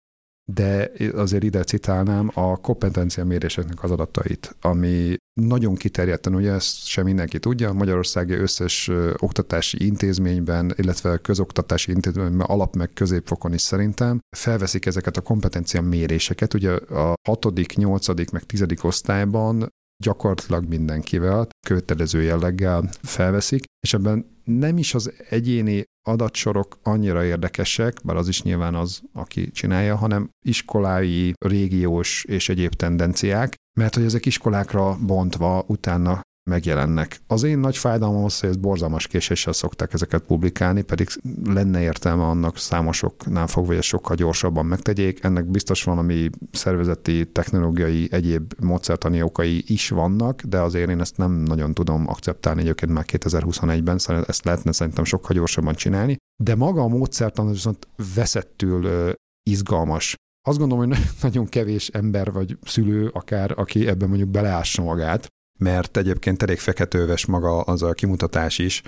de 0.54 0.92
azért 1.14 1.44
ide 1.44 1.64
citálnám 1.64 2.32
a 2.34 2.58
kompetencia 2.58 3.26
méréseknek 3.26 3.84
az 3.84 3.92
adatait, 3.92 4.56
ami 4.62 5.16
nagyon 5.42 5.76
kiterjedten, 5.76 6.36
ugye 6.36 6.52
ezt 6.52 6.86
sem 6.86 7.04
mindenki 7.04 7.40
tudja, 7.40 7.74
Magyarországi 7.74 8.34
összes 8.34 8.92
oktatási 9.18 9.86
intézményben, 9.86 10.74
illetve 10.76 11.18
közoktatási 11.18 11.92
intézményben, 11.92 12.48
alap 12.48 12.76
meg 12.76 12.90
középfokon 12.94 13.54
is 13.54 13.62
szerintem 13.62 14.20
felveszik 14.38 14.86
ezeket 14.86 15.18
a 15.18 15.22
kompetencia 15.22 15.82
méréseket. 15.82 16.54
Ugye 16.54 16.72
a 16.76 17.14
hatodik, 17.28 17.76
nyolcadik, 17.76 18.32
meg 18.32 18.44
tizedik 18.44 18.84
osztályban 18.84 19.74
gyakorlatilag 20.04 20.68
mindenkivel 20.68 21.48
kötelező 21.68 22.22
jelleggel 22.22 22.90
felveszik, 23.02 23.64
és 23.80 23.94
ebben 23.94 24.26
nem 24.44 24.78
is 24.78 24.94
az 24.94 25.12
egyéni 25.30 25.84
adatsorok 26.08 26.78
annyira 26.84 27.26
érdekesek, 27.26 27.98
bár 28.04 28.16
az 28.16 28.28
is 28.28 28.42
nyilván 28.42 28.76
az, 28.76 29.02
aki 29.14 29.52
csinálja, 29.52 29.96
hanem 29.96 30.30
iskolái, 30.46 31.34
régiós 31.46 32.24
és 32.24 32.50
egyéb 32.50 32.74
tendenciák, 32.74 33.56
mert 33.80 33.96
hogy 33.96 34.04
ezek 34.04 34.26
iskolákra 34.26 34.98
bontva 35.06 35.64
utána 35.68 36.22
megjelennek. 36.48 37.20
Az 37.28 37.44
én 37.44 37.58
nagy 37.58 37.78
fájdalmam 37.78 38.24
az, 38.24 38.40
hogy 38.40 38.50
ezt 38.50 38.60
borzalmas 38.60 39.08
késéssel 39.08 39.54
szokták 39.54 39.94
ezeket 39.94 40.24
publikálni, 40.24 40.82
pedig 40.82 41.08
lenne 41.46 41.82
értelme 41.82 42.24
annak 42.24 42.58
számosoknál 42.58 43.48
fogva, 43.48 43.68
hogy 43.68 43.78
ezt 43.78 43.88
sokkal 43.88 44.16
gyorsabban 44.16 44.66
megtegyék. 44.66 45.24
Ennek 45.24 45.46
biztos 45.46 45.84
valami 45.84 46.30
szervezeti, 46.52 47.32
technológiai, 47.32 48.08
egyéb 48.12 48.54
módszertani 48.60 49.22
okai 49.22 49.64
is 49.68 49.90
vannak, 49.90 50.42
de 50.42 50.60
azért 50.60 50.90
én 50.90 51.00
ezt 51.00 51.18
nem 51.18 51.32
nagyon 51.32 51.74
tudom 51.74 52.08
akceptálni 52.08 52.62
egyébként 52.62 52.92
már 52.92 53.06
2021-ben, 53.08 53.98
szóval 53.98 54.24
ezt 54.28 54.46
lehetne 54.46 54.72
szerintem 54.72 55.04
sokkal 55.04 55.36
gyorsabban 55.36 55.74
csinálni. 55.74 56.16
De 56.44 56.56
maga 56.56 56.82
a 56.82 56.88
módszertan 56.88 57.52
viszont 57.52 57.88
veszettül 58.16 59.14
izgalmas. 59.50 60.16
Azt 60.48 60.58
gondolom, 60.58 60.88
hogy 60.88 60.98
nagyon 61.22 61.46
kevés 61.46 61.88
ember 61.88 62.32
vagy 62.32 62.58
szülő 62.64 63.08
akár, 63.08 63.54
aki 63.56 63.88
ebben 63.88 64.08
mondjuk 64.08 64.30
beleássa 64.30 64.84
magát, 64.84 65.28
mert 65.58 65.98
egyébként 65.98 66.44
elég 66.44 66.60
feketőves 66.60 67.26
maga 67.26 67.62
az 67.62 67.82
a 67.82 67.94
kimutatás 67.94 68.58
is, 68.58 68.82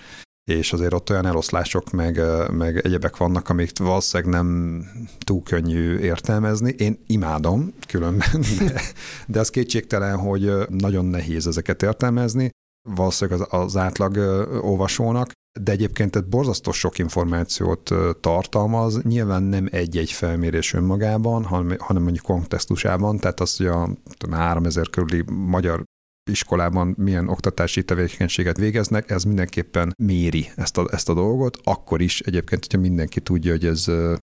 és 0.51 0.73
azért 0.73 0.93
ott 0.93 1.09
olyan 1.09 1.25
eloszlások 1.25 1.91
meg, 1.91 2.21
meg 2.51 2.77
egyebek 2.85 3.17
vannak, 3.17 3.49
amik 3.49 3.77
valószínűleg 3.77 4.33
nem 4.33 4.83
túl 5.19 5.43
könnyű 5.43 5.97
értelmezni. 5.97 6.75
Én 6.77 7.03
imádom 7.07 7.73
különben, 7.87 8.41
de, 8.59 8.81
de 9.27 9.39
az 9.39 9.49
kétségtelen, 9.49 10.17
hogy 10.17 10.51
nagyon 10.69 11.05
nehéz 11.05 11.47
ezeket 11.47 11.83
értelmezni, 11.83 12.49
valószínűleg 12.89 13.41
az, 13.41 13.59
az 13.61 13.77
átlag 13.77 14.17
olvasónak, 14.61 15.31
de 15.59 15.71
egyébként 15.71 16.15
egy 16.15 16.25
borzasztó 16.25 16.71
sok 16.71 16.97
információt 16.97 17.91
tartalmaz, 18.19 19.01
nyilván 19.01 19.43
nem 19.43 19.67
egy-egy 19.71 20.11
felmérés 20.11 20.73
önmagában, 20.73 21.43
hanem, 21.43 21.77
hanem 21.79 22.03
mondjuk 22.03 22.25
kontextusában, 22.25 23.17
tehát 23.17 23.39
az, 23.39 23.57
hogy 23.57 23.67
a 23.67 23.89
tudom, 24.17 24.39
3000 24.39 24.89
körüli 24.89 25.23
magyar 25.27 25.83
iskolában 26.29 26.95
milyen 26.97 27.27
oktatási 27.27 27.83
tevékenységet 27.83 28.57
végeznek, 28.57 29.09
ez 29.09 29.23
mindenképpen 29.23 29.93
méri 29.97 30.49
ezt 30.55 30.77
a, 30.77 30.87
ezt 30.91 31.09
a 31.09 31.13
dolgot, 31.13 31.57
akkor 31.63 32.01
is 32.01 32.19
egyébként, 32.19 32.65
hogyha 32.65 32.81
mindenki 32.81 33.19
tudja, 33.19 33.51
hogy 33.51 33.65
ez 33.65 33.85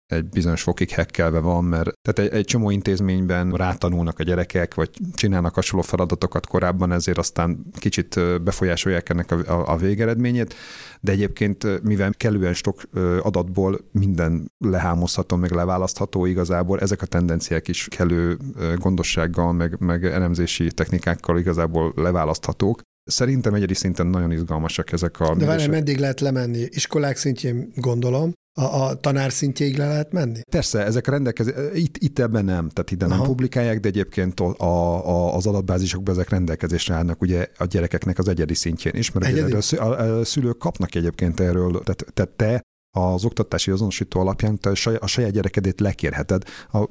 egy 0.07 0.25
bizonyos 0.25 0.61
fokig 0.61 0.89
hekkelve 0.89 1.39
van, 1.39 1.63
mert 1.63 1.91
tehát 2.01 2.31
egy, 2.31 2.39
egy 2.39 2.45
csomó 2.45 2.69
intézményben 2.69 3.51
rátanulnak 3.51 4.19
a 4.19 4.23
gyerekek, 4.23 4.73
vagy 4.73 4.89
csinálnak 5.13 5.53
hasonló 5.53 5.85
feladatokat 5.85 6.47
korábban, 6.47 6.91
ezért 6.91 7.17
aztán 7.17 7.65
kicsit 7.73 8.19
befolyásolják 8.43 9.09
ennek 9.09 9.31
a, 9.31 9.35
a, 9.35 9.73
a 9.73 9.77
végeredményét, 9.77 10.55
de 11.01 11.11
egyébként 11.11 11.83
mivel 11.83 12.13
kellően 12.17 12.53
sok 12.53 12.81
adatból 13.21 13.79
minden 13.91 14.51
lehámozható, 14.57 15.35
meg 15.35 15.51
leválasztható 15.51 16.25
igazából, 16.25 16.79
ezek 16.79 17.01
a 17.01 17.05
tendenciák 17.05 17.67
is 17.67 17.87
kellő 17.87 18.37
gondossággal, 18.75 19.53
meg, 19.53 19.79
meg 19.79 20.05
elemzési 20.05 20.71
technikákkal 20.71 21.39
igazából 21.39 21.93
leválaszthatók. 21.95 22.81
Szerintem 23.03 23.53
egyedi 23.53 23.73
szinten 23.73 24.07
nagyon 24.07 24.31
izgalmasak 24.31 24.91
ezek 24.91 25.19
a 25.19 25.35
De 25.35 25.45
várj, 25.45 25.67
meddig 25.67 25.97
lehet 25.97 26.19
lemenni? 26.19 26.65
Iskolák 26.69 27.17
szintjén 27.17 27.71
gondolom, 27.75 28.33
a, 28.57 28.83
a 28.83 28.99
tanár 28.99 29.31
szintjéig 29.31 29.77
le 29.77 29.87
lehet 29.87 30.11
menni? 30.11 30.39
Persze, 30.51 30.85
ezek 30.85 31.07
a 31.07 31.11
rendelkezés, 31.11 31.53
itt, 31.73 31.97
itt 31.97 32.19
ebben 32.19 32.45
nem, 32.45 32.69
tehát 32.69 32.91
ide 32.91 33.05
nem 33.05 33.17
Aha. 33.17 33.27
publikálják, 33.27 33.79
de 33.79 33.87
egyébként 33.87 34.39
a, 34.39 34.61
a, 34.61 35.35
az 35.35 35.47
adatbázisokban 35.47 36.13
ezek 36.13 36.29
rendelkezésre 36.29 36.93
állnak 36.93 37.21
ugye 37.21 37.47
a 37.57 37.65
gyerekeknek 37.65 38.19
az 38.19 38.27
egyedi 38.27 38.53
szintjén 38.53 38.93
is, 38.95 39.11
mert 39.11 39.25
ugye 39.25 39.43
Egyedi? 39.43 39.57
erről 39.71 39.95
a 39.97 40.19
a, 40.19 40.25
szülők 40.25 40.57
kapnak 40.57 40.95
egyébként 40.95 41.39
erről, 41.39 41.71
tehát, 41.71 42.05
tehát 42.13 42.31
te 42.31 42.61
az 42.91 43.25
oktatási 43.25 43.71
azonosító 43.71 44.19
alapján 44.19 44.59
te 44.59 44.69
a 44.99 45.07
saját, 45.07 45.31
gyerekedét 45.31 45.79
lekérheted. 45.79 46.43
A 46.71 46.85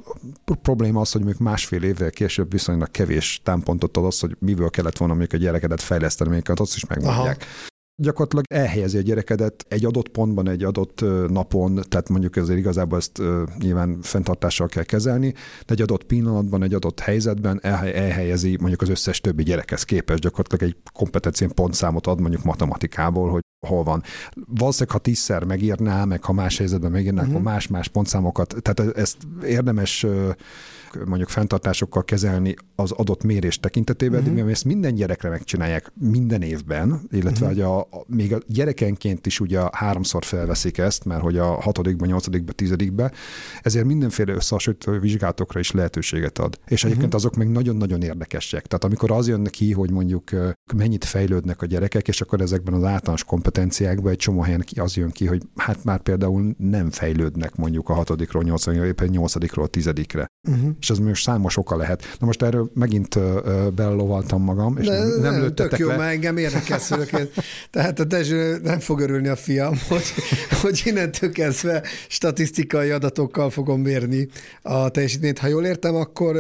pr- 0.44 0.60
probléma 0.62 1.00
az, 1.00 1.12
hogy 1.12 1.24
még 1.24 1.34
másfél 1.38 1.82
évvel 1.82 2.10
később 2.10 2.50
viszonylag 2.50 2.90
kevés 2.90 3.40
támpontot 3.44 3.96
ad 3.96 4.04
az, 4.04 4.20
hogy 4.20 4.36
miből 4.38 4.70
kellett 4.70 4.96
volna 4.96 5.14
még 5.14 5.34
a 5.34 5.36
gyerekedet 5.36 5.80
fejleszteni, 5.80 6.30
még 6.30 6.50
azt 6.54 6.76
is 6.76 6.86
megmondják. 6.86 7.36
Aha 7.42 7.74
gyakorlatilag 8.02 8.44
elhelyezi 8.48 8.98
a 8.98 9.00
gyerekedet 9.00 9.66
egy 9.68 9.84
adott 9.84 10.08
pontban, 10.08 10.48
egy 10.48 10.64
adott 10.64 11.04
napon, 11.28 11.80
tehát 11.88 12.08
mondjuk 12.08 12.36
ezért 12.36 12.58
igazából 12.58 12.98
ezt 12.98 13.22
nyilván 13.58 13.98
fenntartással 14.02 14.66
kell 14.66 14.82
kezelni, 14.82 15.34
de 15.66 15.74
egy 15.74 15.82
adott 15.82 16.04
pillanatban, 16.04 16.62
egy 16.62 16.74
adott 16.74 17.00
helyzetben 17.00 17.58
elhely, 17.62 17.94
elhelyezi 17.94 18.56
mondjuk 18.60 18.82
az 18.82 18.88
összes 18.88 19.20
többi 19.20 19.42
gyerekhez 19.42 19.82
képest 19.82 20.22
gyakorlatilag 20.22 20.74
egy 20.74 20.76
kompetencián 20.92 21.54
pontszámot 21.54 22.06
ad 22.06 22.20
mondjuk 22.20 22.44
matematikából, 22.44 23.30
hogy 23.30 23.42
hol 23.66 23.82
van. 23.82 24.02
Valószínűleg, 24.46 24.96
ha 24.96 25.02
tízszer 25.02 25.44
megírná, 25.44 26.04
meg 26.04 26.24
ha 26.24 26.32
más 26.32 26.58
helyzetben 26.58 26.90
megírná, 26.90 27.20
uh-huh. 27.20 27.34
akkor 27.34 27.52
más-más 27.52 27.88
pontszámokat, 27.88 28.54
tehát 28.62 28.96
ezt 28.96 29.16
érdemes 29.44 30.06
mondjuk 31.04 31.28
fenntartásokkal 31.28 32.04
kezelni 32.04 32.54
az 32.74 32.90
adott 32.90 33.22
mérés 33.22 33.58
tekintetében, 33.58 34.18
uh-huh. 34.18 34.28
de 34.28 34.38
mivel 34.38 34.54
ezt 34.54 34.64
minden 34.64 34.94
gyerekre 34.94 35.28
megcsinálják 35.28 35.92
minden 35.94 36.42
évben, 36.42 37.00
illetve 37.10 37.46
uh-huh. 37.46 37.48
hogy 37.48 37.60
a, 37.60 37.78
a, 37.78 38.04
még 38.06 38.32
a 38.32 38.38
gyerekenként 38.46 39.26
is 39.26 39.40
ugye 39.40 39.60
háromszor 39.72 40.24
felveszik 40.24 40.78
ezt, 40.78 41.04
mert 41.04 41.22
hogy 41.22 41.38
a 41.38 41.60
hatodikba, 41.60 42.06
nyolcadikba, 42.06 42.52
tizedikbe, 42.52 43.12
ezért 43.62 43.84
mindenféle 43.84 44.32
összehasonlító 44.32 44.92
vizsgálatokra 44.92 45.60
is 45.60 45.70
lehetőséget 45.70 46.38
ad. 46.38 46.58
És 46.66 46.84
egyébként 46.84 47.14
uh-huh. 47.14 47.20
azok 47.20 47.36
meg 47.36 47.48
nagyon-nagyon 47.48 48.02
érdekesek. 48.02 48.66
Tehát 48.66 48.84
amikor 48.84 49.10
az 49.10 49.28
jön 49.28 49.44
ki, 49.44 49.72
hogy 49.72 49.90
mondjuk 49.90 50.30
mennyit 50.74 51.04
fejlődnek 51.04 51.62
a 51.62 51.66
gyerekek, 51.66 52.08
és 52.08 52.20
akkor 52.20 52.40
ezekben 52.40 52.74
az 52.74 52.84
általános 52.84 53.24
kompetenciákban 53.24 54.12
egy 54.12 54.18
csomó 54.18 54.40
helyen 54.40 54.64
az 54.76 54.96
jön 54.96 55.10
ki, 55.10 55.26
hogy 55.26 55.42
hát 55.56 55.84
már 55.84 56.00
például 56.00 56.54
nem 56.58 56.90
fejlődnek 56.90 57.56
mondjuk 57.56 57.88
a 57.88 57.94
hatodikról, 57.94 58.42
nyolcadikról, 58.42 58.88
éppen 58.88 59.08
nyolcadikról, 59.08 59.68
tizedikre. 59.68 60.26
Uh-huh. 60.48 60.70
És 60.86 60.92
ez 60.92 60.98
most 60.98 61.22
számos 61.22 61.56
oka 61.56 61.76
lehet. 61.76 62.16
Na 62.18 62.26
most 62.26 62.42
erről 62.42 62.70
megint 62.74 63.18
bellovaltam 63.74 64.42
magam, 64.42 64.76
és 64.76 64.86
De, 64.86 64.98
nem, 64.98 65.08
nem 65.08 65.36
nem 65.36 65.40
lőttetek 65.40 65.70
tök 65.70 65.78
jó, 65.78 65.88
le. 65.88 65.96
mert 65.96 66.12
engem 66.12 66.36
érdekel 66.36 66.78
szülőként. 66.78 67.32
Tehát 67.70 68.00
a 68.00 68.04
Dezső 68.04 68.58
nem 68.62 68.78
fog 68.78 69.00
örülni 69.00 69.28
a 69.28 69.36
fiam, 69.36 69.74
hogy, 69.88 70.04
hogy 70.60 70.82
innentől 70.84 71.30
kezdve 71.30 71.82
statisztikai 72.08 72.90
adatokkal 72.90 73.50
fogom 73.50 73.80
mérni 73.80 74.28
a 74.62 74.88
teljesítményt. 74.88 75.38
Ha 75.38 75.46
jól 75.46 75.64
értem, 75.64 75.94
akkor 75.94 76.36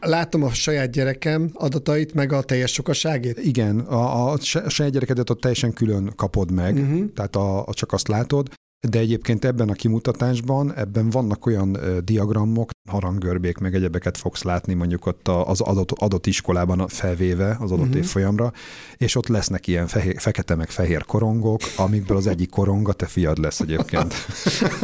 látom 0.00 0.42
a 0.42 0.52
saját 0.52 0.90
gyerekem 0.90 1.50
adatait, 1.52 2.14
meg 2.14 2.32
a 2.32 2.42
teljes 2.42 2.72
sokaságét. 2.72 3.38
Igen, 3.38 3.78
a, 3.78 4.32
a 4.32 4.38
saját 4.68 4.92
gyerekedet 4.92 5.30
ott 5.30 5.40
teljesen 5.40 5.72
külön 5.72 6.12
kapod 6.16 6.50
meg, 6.50 6.74
uh-huh. 6.74 7.12
tehát 7.14 7.36
a, 7.36 7.66
a, 7.66 7.74
csak 7.74 7.92
azt 7.92 8.08
látod, 8.08 8.48
de 8.88 8.98
egyébként 8.98 9.44
ebben 9.44 9.68
a 9.68 9.72
kimutatásban, 9.72 10.74
ebben 10.74 11.10
vannak 11.10 11.46
olyan 11.46 11.78
diagramok, 12.04 12.70
haranggörbék, 12.90 13.58
meg 13.58 13.74
egyebeket 13.74 14.16
fogsz 14.16 14.42
látni 14.42 14.74
mondjuk 14.74 15.06
ott 15.06 15.28
az 15.28 15.60
adott, 15.60 15.90
adott 15.90 16.26
iskolában 16.26 16.88
felvéve 16.88 17.56
az 17.60 17.70
adott 17.70 17.86
uh-huh. 17.86 17.96
évfolyamra, 17.96 18.52
és 18.96 19.16
ott 19.16 19.26
lesznek 19.26 19.66
ilyen 19.66 19.86
fehér, 19.86 20.14
fekete 20.18 20.54
meg 20.54 20.70
fehér 20.70 21.04
korongok, 21.04 21.60
amikből 21.76 22.16
az 22.16 22.26
egyik 22.26 22.50
korong 22.50 22.88
a 22.88 22.92
te 22.92 23.06
fiad 23.06 23.38
lesz 23.38 23.60
egyébként. 23.60 24.14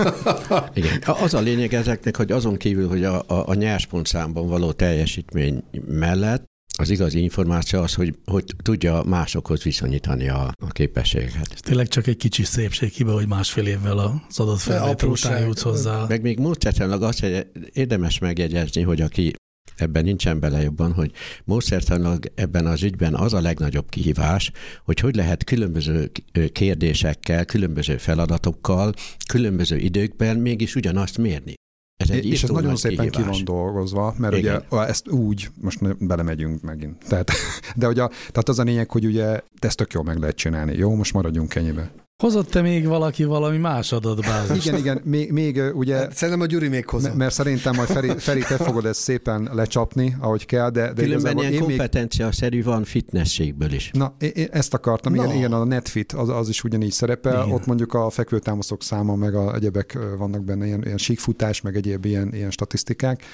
Igen. 0.74 1.02
Az 1.04 1.34
a 1.34 1.40
lényeg 1.40 1.74
ezeknek, 1.74 2.16
hogy 2.16 2.32
azon 2.32 2.56
kívül, 2.56 2.88
hogy 2.88 3.04
a, 3.04 3.18
a, 3.26 3.48
a 3.48 3.54
nyerspontszámban 3.54 4.48
való 4.48 4.72
teljesítmény 4.72 5.62
mellett 5.86 6.49
az 6.78 6.90
igazi 6.90 7.22
információ 7.22 7.80
az, 7.80 7.94
hogy, 7.94 8.14
hogy 8.24 8.44
tudja 8.62 9.02
másokhoz 9.02 9.62
viszonyítani 9.62 10.28
a, 10.28 10.52
a 10.64 10.68
képességeket. 10.68 11.52
Ez 11.52 11.60
tényleg 11.60 11.88
csak 11.88 12.06
egy 12.06 12.16
kicsi 12.16 12.44
szépséghiba, 12.44 13.12
hogy 13.12 13.28
másfél 13.28 13.66
évvel 13.66 13.98
az 13.98 14.38
adott 14.38 14.60
felvétel 14.60 15.08
után 15.08 15.46
jutsz 15.46 15.62
hozzá. 15.62 16.06
Meg 16.08 16.22
még 16.22 16.38
módszertanilag 16.38 17.02
azt, 17.02 17.20
hogy 17.20 17.46
érdemes 17.72 18.18
megjegyezni, 18.18 18.82
hogy 18.82 19.00
aki 19.00 19.32
ebben 19.76 20.04
nincsen 20.04 20.40
bele 20.40 20.62
jobban, 20.62 20.92
hogy 20.92 21.10
módszertanilag 21.44 22.32
ebben 22.34 22.66
az 22.66 22.82
ügyben 22.82 23.14
az 23.14 23.34
a 23.34 23.40
legnagyobb 23.40 23.88
kihívás, 23.88 24.50
hogy 24.84 25.00
hogy 25.00 25.14
lehet 25.14 25.44
különböző 25.44 26.10
kérdésekkel, 26.52 27.44
különböző 27.44 27.96
feladatokkal, 27.96 28.94
különböző 29.28 29.76
időkben 29.76 30.36
mégis 30.36 30.74
ugyanazt 30.74 31.18
mérni. 31.18 31.54
Ez 32.00 32.10
egy 32.10 32.26
és 32.26 32.42
ez 32.42 32.48
nagyon 32.50 32.76
szépen 32.76 33.10
kihívás. 33.10 33.36
ki 33.38 33.44
van 33.44 33.56
dolgozva, 33.56 34.14
mert 34.18 34.36
Igen. 34.36 34.62
ugye 34.70 34.86
ezt 34.86 35.08
úgy, 35.08 35.48
most 35.60 36.06
belemegyünk 36.06 36.62
megint. 36.62 37.04
Tehát, 37.08 37.30
de 37.76 37.88
ugye, 37.88 38.06
tehát 38.06 38.48
az 38.48 38.58
a 38.58 38.62
lényeg, 38.62 38.90
hogy 38.90 39.04
ugye 39.04 39.40
ezt 39.58 39.76
tök 39.76 39.92
jól 39.92 40.04
meg 40.04 40.18
lehet 40.18 40.36
csinálni. 40.36 40.76
Jó, 40.76 40.94
most 40.94 41.12
maradjunk 41.12 41.54
ennyibe. 41.54 41.90
Hozott-e 42.20 42.60
még 42.60 42.86
valaki 42.86 43.24
valami 43.24 43.58
más 43.58 43.92
adatbázis? 43.92 44.64
Igen, 44.66 44.78
igen, 44.78 45.00
még, 45.04 45.32
még 45.32 45.62
ugye... 45.74 45.96
Hát, 45.96 46.12
szerintem 46.12 46.42
a 46.42 46.46
Gyuri 46.46 46.68
még 46.68 46.88
hozott. 46.88 47.14
Mert 47.14 47.34
szerintem 47.34 47.74
majd 47.74 47.88
Feri, 47.88 48.12
Feri, 48.18 48.40
te 48.40 48.56
fogod 48.56 48.84
ezt 48.86 49.00
szépen 49.00 49.50
lecsapni, 49.52 50.16
ahogy 50.20 50.46
kell, 50.46 50.70
de... 50.70 50.92
de 50.92 51.02
Különben 51.02 51.38
ilyen 51.38 51.58
kompetencia-szerű 51.58 52.56
még... 52.56 52.64
van 52.64 52.84
fitnességből 52.84 53.72
is. 53.72 53.90
Na, 53.92 54.14
én 54.18 54.48
ezt 54.50 54.74
akartam, 54.74 55.14
no. 55.14 55.22
igen, 55.22 55.36
igen, 55.36 55.52
a 55.52 55.64
Netfit 55.64 56.12
az, 56.12 56.28
az 56.28 56.48
is 56.48 56.64
ugyanígy 56.64 56.92
szerepel, 56.92 57.42
igen. 57.42 57.54
ott 57.54 57.66
mondjuk 57.66 57.94
a 57.94 58.10
fekvőtámaszok 58.10 58.82
száma, 58.82 59.14
meg 59.14 59.34
a 59.34 59.54
egyebek 59.54 59.98
vannak 60.18 60.44
benne, 60.44 60.66
ilyen, 60.66 60.82
ilyen 60.84 60.98
síkfutás, 60.98 61.60
meg 61.60 61.76
egyéb 61.76 62.04
ilyen, 62.04 62.34
ilyen 62.34 62.50
statisztikák 62.50 63.24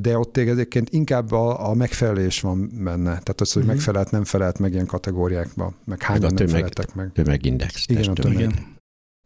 de 0.00 0.18
ott 0.18 0.36
egyébként 0.36 0.90
inkább 0.90 1.32
a, 1.32 1.68
a 1.68 1.74
megfelelés 1.74 2.40
van 2.40 2.70
benne. 2.84 3.10
Tehát 3.10 3.40
az, 3.40 3.52
hogy 3.52 3.62
uh-huh. 3.62 3.76
megfelelt, 3.76 4.10
nem 4.10 4.24
felelt 4.24 4.58
meg 4.58 4.72
ilyen 4.72 4.86
kategóriákba, 4.86 5.74
meg 5.84 6.02
hányan 6.02 6.22
meg 6.22 6.32
nem 6.32 6.46
feleltek 6.46 6.94
meg. 6.94 7.10
Tömegindex. 7.12 7.84
Igen, 7.88 8.10
a 8.10 8.12
tömeg. 8.12 8.38
Igen. 8.38 8.80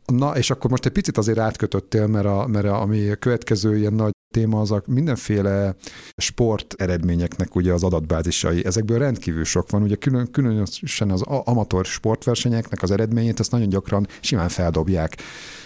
Na, 0.06 0.36
és 0.36 0.50
akkor 0.50 0.70
most 0.70 0.86
egy 0.86 0.92
picit 0.92 1.18
azért 1.18 1.38
átkötöttél, 1.38 2.06
mert, 2.06 2.26
a, 2.26 2.46
mert 2.46 2.66
a, 2.66 2.80
ami 2.80 3.08
a 3.08 3.16
következő 3.16 3.76
ilyen 3.76 3.92
nagy 3.92 4.12
téma 4.34 4.60
az 4.60 4.70
a 4.70 4.82
mindenféle 4.86 5.74
sport 6.16 6.74
eredményeknek 6.78 7.54
ugye 7.54 7.72
az 7.72 7.82
adatbázisai. 7.82 8.64
Ezekből 8.64 8.98
rendkívül 8.98 9.44
sok 9.44 9.70
van. 9.70 9.82
Ugye 9.82 9.94
külön, 9.94 10.30
különösen 10.30 11.10
az 11.10 11.22
amatőr 11.22 11.84
sportversenyeknek 11.84 12.82
az 12.82 12.90
eredményét, 12.90 13.40
ezt 13.40 13.50
nagyon 13.50 13.68
gyakran 13.68 14.06
simán 14.20 14.48
feldobják 14.48 15.16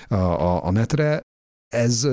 a, 0.09 0.15
a, 0.15 0.65
a 0.65 0.71
netre, 0.71 1.21
ez 1.71 2.09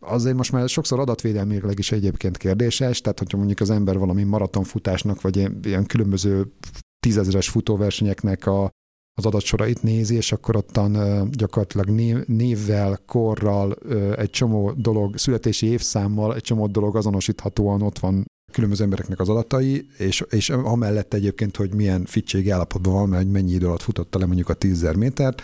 azért 0.00 0.36
most 0.36 0.52
már 0.52 0.68
sokszor 0.68 1.00
adatvédelmileg 1.00 1.78
is 1.78 1.92
egyébként 1.92 2.36
kérdéses, 2.36 3.00
tehát 3.00 3.18
hogyha 3.18 3.36
mondjuk 3.36 3.60
az 3.60 3.70
ember 3.70 3.98
valami 3.98 4.22
maratonfutásnak, 4.22 5.20
vagy 5.20 5.36
ilyen 5.62 5.86
különböző 5.86 6.52
tízezeres 7.00 7.48
futóversenyeknek 7.48 8.46
a, 8.46 8.70
az 9.18 9.26
adatsorait 9.26 9.82
nézi, 9.82 10.14
és 10.14 10.32
akkor 10.32 10.56
ottan 10.56 10.92
gyakorlatilag 11.30 11.88
név, 11.88 12.26
névvel, 12.26 12.98
korral, 13.06 13.72
egy 14.16 14.30
csomó 14.30 14.72
dolog, 14.72 15.18
születési 15.18 15.66
évszámmal, 15.66 16.34
egy 16.34 16.42
csomó 16.42 16.66
dolog 16.66 16.96
azonosíthatóan 16.96 17.82
ott 17.82 17.98
van 17.98 18.24
különböző 18.50 18.84
embereknek 18.84 19.20
az 19.20 19.28
adatai, 19.28 19.86
és, 19.98 20.24
és 20.30 20.50
amellett 20.50 21.14
egyébként, 21.14 21.56
hogy 21.56 21.74
milyen 21.74 22.04
fittségi 22.04 22.50
állapotban 22.50 22.92
van, 22.92 23.08
mert 23.08 23.30
mennyi 23.30 23.52
idő 23.52 23.66
alatt 23.66 23.82
futotta 23.82 24.18
le 24.18 24.26
mondjuk 24.26 24.48
a 24.48 24.54
10 24.54 24.86
métert, 24.96 25.42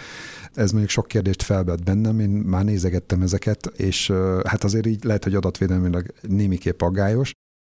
ez 0.55 0.71
mondjuk 0.71 0.91
sok 0.91 1.07
kérdést 1.07 1.43
felvett 1.43 1.83
bennem, 1.83 2.21
én 2.21 2.29
már 2.29 2.65
nézegettem 2.65 3.23
ezeket, 3.23 3.67
és 3.77 4.13
hát 4.45 4.65
azért 4.65 4.87
így 4.87 5.05
lehet, 5.05 5.25
hogy 5.25 5.35
adatvédelmileg 5.35 6.15
némiképp 6.21 6.81
aggályos. 6.81 7.33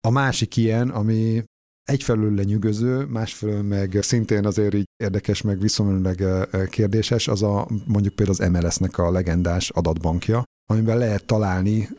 A 0.08 0.10
másik 0.10 0.58
ilyen, 0.58 0.90
ami 0.90 1.44
egyfelől 1.84 2.36
lenyűgöző, 2.36 3.06
másfelől 3.06 3.62
meg 3.62 3.98
szintén 4.02 4.46
azért 4.46 4.74
így 4.74 4.86
érdekes, 5.04 5.42
meg 5.42 5.60
viszonylag 5.60 6.48
kérdéses, 6.70 7.28
az 7.28 7.44
a 7.44 7.68
mondjuk 7.86 8.16
például 8.16 8.38
az 8.40 8.50
MLS-nek 8.50 8.98
a 8.98 9.12
legendás 9.12 9.70
adatbankja, 9.70 10.44
amiben 10.72 10.98
lehet 10.98 11.26
találni 11.26 11.90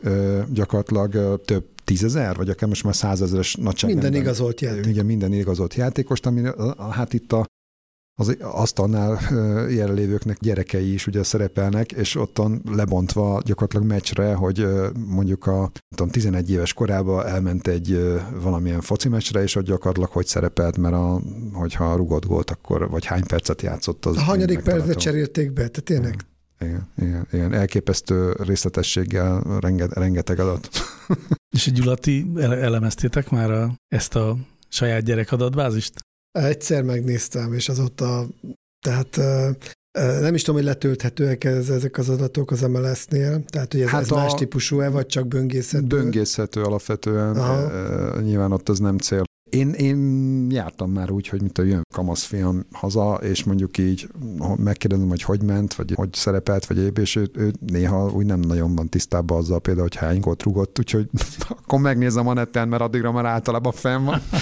gyakorlatilag 0.49 1.41
több 1.45 1.65
tízezer, 1.83 2.35
vagy 2.35 2.49
akár 2.49 2.69
most 2.69 2.83
már 2.83 2.95
százezeres 2.95 3.55
nagyságrendben. 3.55 4.11
Minden 4.11 4.29
igazolt 4.29 4.61
játék. 4.61 4.85
Igen, 4.85 5.05
minden 5.05 5.33
igazolt 5.33 5.73
játékost, 5.73 6.25
ami 6.25 6.41
hát 6.91 7.13
itt 7.13 7.31
a 7.31 7.45
az 8.15 8.37
asztalnál 8.39 9.19
jelenlévőknek 9.69 10.37
gyerekei 10.39 10.93
is 10.93 11.07
ugye 11.07 11.23
szerepelnek, 11.23 11.91
és 11.91 12.15
ottan 12.15 12.61
lebontva 12.71 13.41
gyakorlatilag 13.45 13.85
meccsre, 13.85 14.33
hogy 14.33 14.67
mondjuk 15.07 15.45
a 15.47 15.71
tudom, 15.95 16.11
11 16.11 16.51
éves 16.51 16.73
korában 16.73 17.25
elment 17.25 17.67
egy 17.67 17.99
valamilyen 18.41 18.81
foci 18.81 19.09
meccsre, 19.09 19.41
és 19.41 19.55
ott 19.55 19.65
gyakorlatilag 19.65 20.09
hogy 20.09 20.25
szerepelt, 20.25 20.77
mert 20.77 20.93
a, 20.93 21.21
hogyha 21.53 21.95
rugott 21.95 22.25
volt, 22.25 22.49
akkor 22.49 22.89
vagy 22.89 23.05
hány 23.05 23.25
percet 23.25 23.61
játszott. 23.61 24.05
Az 24.05 24.17
a 24.17 24.21
hanyadik 24.21 24.59
percet 24.59 24.97
cserélték 24.97 25.51
be, 25.51 25.67
tehát 25.67 25.83
tényleg 25.83 26.15
igen, 26.63 26.87
igen, 26.97 27.27
igen, 27.31 27.53
elképesztő 27.53 28.31
részletességgel 28.31 29.59
renget, 29.59 29.93
rengeteg 29.93 30.39
adat. 30.39 30.69
És 31.55 31.67
egy 31.67 31.73
Gyulati, 31.73 32.31
elemeztétek 32.37 33.29
már 33.29 33.51
a, 33.51 33.75
ezt 33.87 34.15
a 34.15 34.37
saját 34.69 35.03
gyerek 35.03 35.31
adatbázist? 35.31 35.93
Egyszer 36.31 36.83
megnéztem, 36.83 37.53
és 37.53 37.69
azóta, 37.69 38.27
tehát 38.85 39.19
nem 39.97 40.33
is 40.33 40.41
tudom, 40.41 40.55
hogy 40.55 40.69
letölthetőek 40.69 41.43
ez, 41.43 41.69
ezek 41.69 41.97
az 41.97 42.09
adatok 42.09 42.51
az 42.51 42.61
MLS-nél, 42.61 43.43
tehát 43.45 43.71
hogy 43.71 43.81
ez, 43.81 43.89
hát 43.89 44.01
ez 44.01 44.09
más 44.09 44.33
típusú-e, 44.33 44.89
vagy 44.89 45.05
csak 45.05 45.27
böngészhető? 45.27 45.85
Böngészhető 45.85 46.61
alapvetően, 46.61 47.35
Aha. 47.35 48.19
nyilván 48.19 48.51
ott 48.51 48.69
ez 48.69 48.79
nem 48.79 48.97
cél. 48.97 49.23
Én, 49.53 49.69
én 49.69 50.47
jártam 50.51 50.91
már 50.91 51.11
úgy, 51.11 51.27
hogy 51.27 51.41
mit 51.41 51.57
a 51.57 51.63
jön 51.63 51.81
kamaszfiam 51.93 52.65
haza, 52.71 53.13
és 53.13 53.43
mondjuk 53.43 53.77
így 53.77 54.07
megkérdezem, 54.55 55.09
hogy 55.09 55.21
hogy 55.21 55.43
ment, 55.43 55.73
vagy 55.73 55.93
hogy 55.95 56.13
szerepelt, 56.13 56.65
vagy 56.65 56.77
épp, 56.77 56.97
és 56.97 57.15
ő, 57.15 57.29
ő 57.33 57.53
néha 57.67 58.11
úgy 58.11 58.25
nem 58.25 58.39
nagyon 58.39 58.75
van 58.75 58.89
tisztában 58.89 59.37
azzal 59.37 59.59
például, 59.59 59.87
hogy 59.87 59.97
hány 59.97 60.19
gólt 60.19 60.43
rugott, 60.43 60.79
úgyhogy 60.79 61.09
akkor 61.49 61.79
megnézem 61.79 62.27
a 62.27 62.33
neten, 62.33 62.67
mert 62.67 62.81
addigra 62.81 63.11
már 63.11 63.25
általában 63.25 63.71
fenn 63.71 64.03
van. 64.03 64.21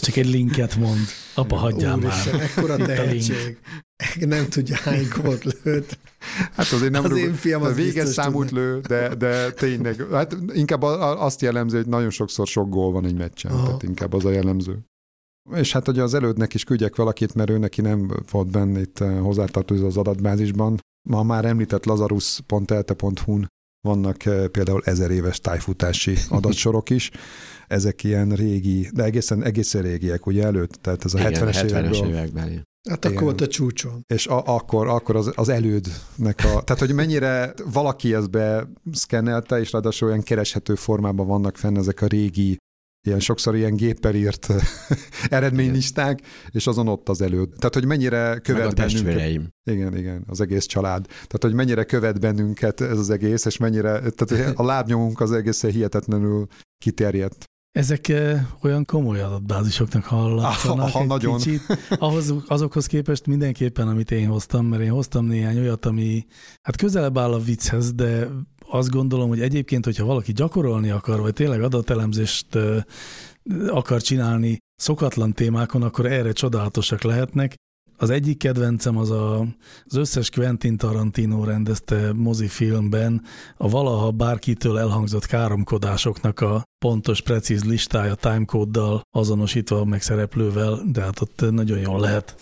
Csak 0.00 0.16
egy 0.16 0.30
linket 0.30 0.76
mond. 0.76 1.06
Apa, 1.34 1.56
hagyjál 1.56 1.98
Úristen, 1.98 2.36
már. 2.36 2.42
ekkora 2.42 2.76
tehetség. 2.76 3.58
Nem 4.20 4.48
tudja, 4.48 4.76
hány 4.76 5.06
gólt 5.22 5.62
lőtt. 5.62 5.98
Hát 6.52 6.72
azért 6.72 6.92
nem 6.92 7.04
az 7.04 7.10
rúg, 7.10 7.18
én 7.18 7.34
fiam 7.34 7.62
az 7.62 7.74
véges 7.74 8.08
számút 8.08 8.50
lő, 8.50 8.80
de, 8.80 9.14
de 9.14 9.50
tényleg, 9.50 10.06
hát 10.10 10.36
inkább 10.52 10.82
azt 10.82 11.40
jellemző, 11.40 11.76
hogy 11.76 11.86
nagyon 11.86 12.10
sokszor 12.10 12.46
sok 12.46 12.68
gól 12.68 12.92
van 12.92 13.04
egy 13.04 13.16
meccsen, 13.16 13.52
Aha. 13.52 13.64
tehát 13.64 13.82
inkább 13.82 14.12
az 14.12 14.24
a 14.24 14.30
jellemző. 14.30 14.78
És 15.54 15.72
hát 15.72 15.88
ugye 15.88 16.02
az 16.02 16.14
elődnek 16.14 16.54
is 16.54 16.64
küldjek 16.64 16.96
valakit, 16.96 17.34
mert 17.34 17.50
ő 17.50 17.58
neki 17.58 17.80
nem 17.80 18.10
volt 18.30 18.50
benne 18.50 18.80
itt 18.80 19.00
eh, 19.00 19.20
hozzátartozó 19.20 19.86
az 19.86 19.96
adatbázisban. 19.96 20.80
Ma 21.08 21.22
már 21.22 21.44
említett 21.44 21.84
lazarus.elte.hu-n 21.84 23.48
vannak 23.80 24.24
eh, 24.24 24.46
például 24.46 24.82
ezer 24.84 25.10
éves 25.10 25.40
tájfutási 25.40 26.16
adatsorok 26.28 26.90
is. 26.90 27.10
Ezek 27.66 28.04
ilyen 28.04 28.30
régi, 28.30 28.88
de 28.92 29.02
egészen, 29.02 29.42
egészen 29.42 29.82
régiek, 29.82 30.26
ugye 30.26 30.44
előtt, 30.44 30.72
tehát 30.72 31.04
ez 31.04 31.14
a 31.14 31.18
Igen, 31.18 31.32
70-es, 31.32 31.68
70-es 31.68 32.06
években. 32.06 32.64
Hát 32.88 33.04
akkor 33.04 33.22
volt 33.22 33.40
a 33.40 33.46
csúcson. 33.46 34.02
És 34.06 34.26
a, 34.26 34.42
akkor, 34.46 34.86
akkor 34.88 35.16
az, 35.16 35.32
az 35.34 35.48
elődnek 35.48 36.38
a... 36.38 36.62
Tehát, 36.62 36.78
hogy 36.78 36.92
mennyire 36.92 37.54
valaki 37.72 38.14
ezt 38.14 38.30
beszkennelte, 38.30 39.60
és 39.60 39.72
ráadásul 39.72 40.08
olyan 40.08 40.22
kereshető 40.22 40.74
formában 40.74 41.26
vannak 41.26 41.56
fenn 41.56 41.76
ezek 41.76 42.02
a 42.02 42.06
régi 42.06 42.56
ilyen 43.06 43.20
sokszor 43.20 43.56
ilyen 43.56 43.76
géppel 43.76 44.14
írt 44.14 44.48
eredménylisták, 45.28 46.20
és 46.50 46.66
azon 46.66 46.88
ott 46.88 47.08
az 47.08 47.20
előd. 47.20 47.48
Tehát, 47.48 47.74
hogy 47.74 47.84
mennyire 47.84 48.38
követ 48.42 48.74
bennünket. 48.74 49.40
Igen, 49.70 49.96
igen, 49.96 50.24
az 50.26 50.40
egész 50.40 50.64
család. 50.64 51.06
Tehát, 51.06 51.38
hogy 51.40 51.52
mennyire 51.52 51.84
követ 51.84 52.20
bennünket 52.20 52.80
ez 52.80 52.98
az 52.98 53.10
egész, 53.10 53.44
és 53.44 53.56
mennyire, 53.56 54.10
tehát 54.10 54.56
a 54.58 54.64
lábnyomunk 54.64 55.20
az 55.20 55.32
egészen 55.32 55.70
hihetetlenül 55.70 56.46
kiterjedt. 56.78 57.44
Ezek 57.76 58.12
olyan 58.62 58.84
komoly 58.84 59.20
adatbázisoknak 59.20 60.04
hallatszanak 60.04 60.90
ha, 60.90 61.04
nagyon. 61.04 61.36
kicsit. 61.36 61.60
Ahhoz, 61.98 62.34
azokhoz 62.46 62.86
képest 62.86 63.26
mindenképpen, 63.26 63.88
amit 63.88 64.10
én 64.10 64.28
hoztam, 64.28 64.66
mert 64.66 64.82
én 64.82 64.90
hoztam 64.90 65.26
néhány 65.26 65.58
olyat, 65.58 65.86
ami 65.86 66.26
hát 66.62 66.76
közelebb 66.76 67.18
áll 67.18 67.32
a 67.32 67.38
vicchez, 67.38 67.92
de 67.92 68.28
azt 68.68 68.90
gondolom, 68.90 69.28
hogy 69.28 69.40
egyébként, 69.40 69.84
hogyha 69.84 70.04
valaki 70.04 70.32
gyakorolni 70.32 70.90
akar, 70.90 71.20
vagy 71.20 71.32
tényleg 71.32 71.62
adatelemzést 71.62 72.58
akar 73.68 74.02
csinálni 74.02 74.58
szokatlan 74.74 75.32
témákon, 75.32 75.82
akkor 75.82 76.06
erre 76.06 76.32
csodálatosak 76.32 77.02
lehetnek. 77.02 77.54
Az 77.98 78.10
egyik 78.10 78.38
kedvencem 78.38 78.96
az 78.96 79.10
a, 79.10 79.40
az 79.84 79.96
összes 79.96 80.30
Quentin 80.30 80.76
Tarantino 80.76 81.44
rendezte 81.44 82.12
mozifilmben 82.12 83.22
a 83.56 83.68
valaha 83.68 84.10
bárkitől 84.10 84.78
elhangzott 84.78 85.26
káromkodásoknak 85.26 86.40
a 86.40 86.62
pontos, 86.78 87.20
precíz 87.20 87.64
listája 87.64 88.14
timecode-dal 88.14 89.00
azonosítva 89.10 89.84
meg 89.84 90.02
szereplővel, 90.02 90.80
de 90.92 91.00
hát 91.00 91.20
ott 91.20 91.50
nagyon 91.50 91.78
jól 91.78 92.00
lehet 92.00 92.34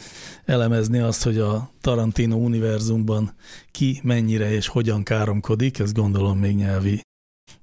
elemezni 0.45 0.99
azt, 0.99 1.23
hogy 1.23 1.39
a 1.39 1.71
Tarantino 1.81 2.37
univerzumban 2.37 3.35
ki 3.71 4.01
mennyire 4.03 4.53
és 4.53 4.67
hogyan 4.67 5.03
káromkodik, 5.03 5.79
ezt 5.79 5.95
gondolom 5.95 6.39
még 6.39 6.55
nyelvi 6.55 7.01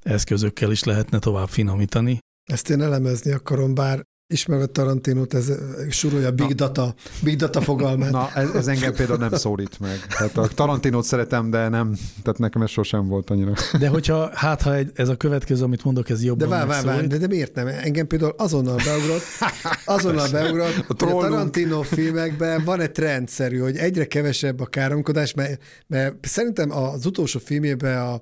eszközökkel 0.02 0.72
is 0.72 0.84
lehetne 0.84 1.20
tovább 1.20 1.50
finomítani. 1.50 2.18
Ezt 2.44 2.70
én 2.70 2.82
elemezni 2.82 3.32
akarom, 3.32 3.74
bár 3.74 4.04
ismerve 4.32 4.66
Tarantinót, 4.66 5.34
ez 5.34 5.52
surolja 5.90 6.32
Big 6.32 6.56
Data, 6.56 6.94
Big 7.24 7.36
Data 7.36 7.62
fogalmát. 7.62 8.12
Na, 8.12 8.30
ez, 8.34 8.50
ez 8.50 8.68
engem 8.68 8.94
például 8.94 9.18
nem 9.18 9.34
szólít 9.34 9.80
meg. 9.80 10.06
Tehát 10.08 10.38
a 10.38 10.48
Tarantinót 10.48 11.04
szeretem, 11.04 11.50
de 11.50 11.70
nem, 11.70 11.96
tehát 12.24 12.40
nekem 12.40 12.62
ez 12.62 12.70
sosem 12.70 13.08
volt 13.08 13.30
annyira. 13.30 13.54
De 13.80 13.88
hogyha, 13.88 14.30
hát 14.34 14.62
ha 14.62 14.76
ez 14.94 15.10
a 15.10 15.16
következő, 15.16 15.64
amit 15.64 15.84
mondok, 15.84 16.10
ez 16.10 16.24
jobban 16.24 16.50
De 16.50 16.56
vár, 16.56 16.68
vár, 16.68 16.84
vár, 16.84 17.08
de, 17.08 17.18
de 17.18 17.28
miért 17.28 17.56
nem? 17.56 17.68
Engem 17.68 18.08
például 18.08 18.34
azonnal 18.38 18.76
beugrott, 18.86 19.22
azonnal 19.86 20.30
beugrott, 20.32 20.76
a, 20.76 20.84
hogy 20.88 21.12
a 21.12 21.18
Tarantino 21.18 21.82
filmekben 21.82 22.64
van 22.64 22.80
egy 22.80 22.92
trendszerű, 22.92 23.58
hogy 23.58 23.78
egyre 23.78 24.06
kevesebb 24.06 24.60
a 24.60 24.66
káromkodás, 24.66 25.34
mert, 25.34 25.62
mert 25.88 26.16
szerintem 26.22 26.72
az 26.72 27.06
utolsó 27.06 27.40
filmjében 27.40 27.98
a, 27.98 28.14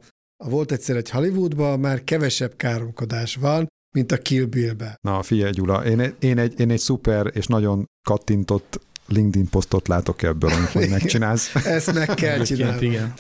a 0.44 0.50
volt 0.50 0.72
egyszer 0.72 0.96
egy 0.96 1.10
Hollywoodban, 1.10 1.80
már 1.80 2.04
kevesebb 2.04 2.56
káromkodás 2.56 3.36
van, 3.36 3.68
mint 3.92 4.12
a 4.12 4.18
Kill 4.18 4.46
Bill-be. 4.46 4.98
Na, 5.02 5.22
figyelj 5.22 5.52
Gyula, 5.52 5.86
én, 5.86 6.16
én, 6.20 6.38
egy, 6.38 6.60
én 6.60 6.70
egy 6.70 6.80
szuper 6.80 7.32
és 7.34 7.46
nagyon 7.46 7.86
kattintott 8.08 8.80
LinkedIn 9.08 9.50
posztot 9.50 9.88
látok 9.88 10.22
ebből, 10.22 10.52
amit 10.52 10.90
megcsinálsz. 11.00 11.56
Ezt 11.56 11.94
meg 11.94 12.08
kell 12.08 12.44
csinálni. 12.44 12.86
Igen. 12.86 13.14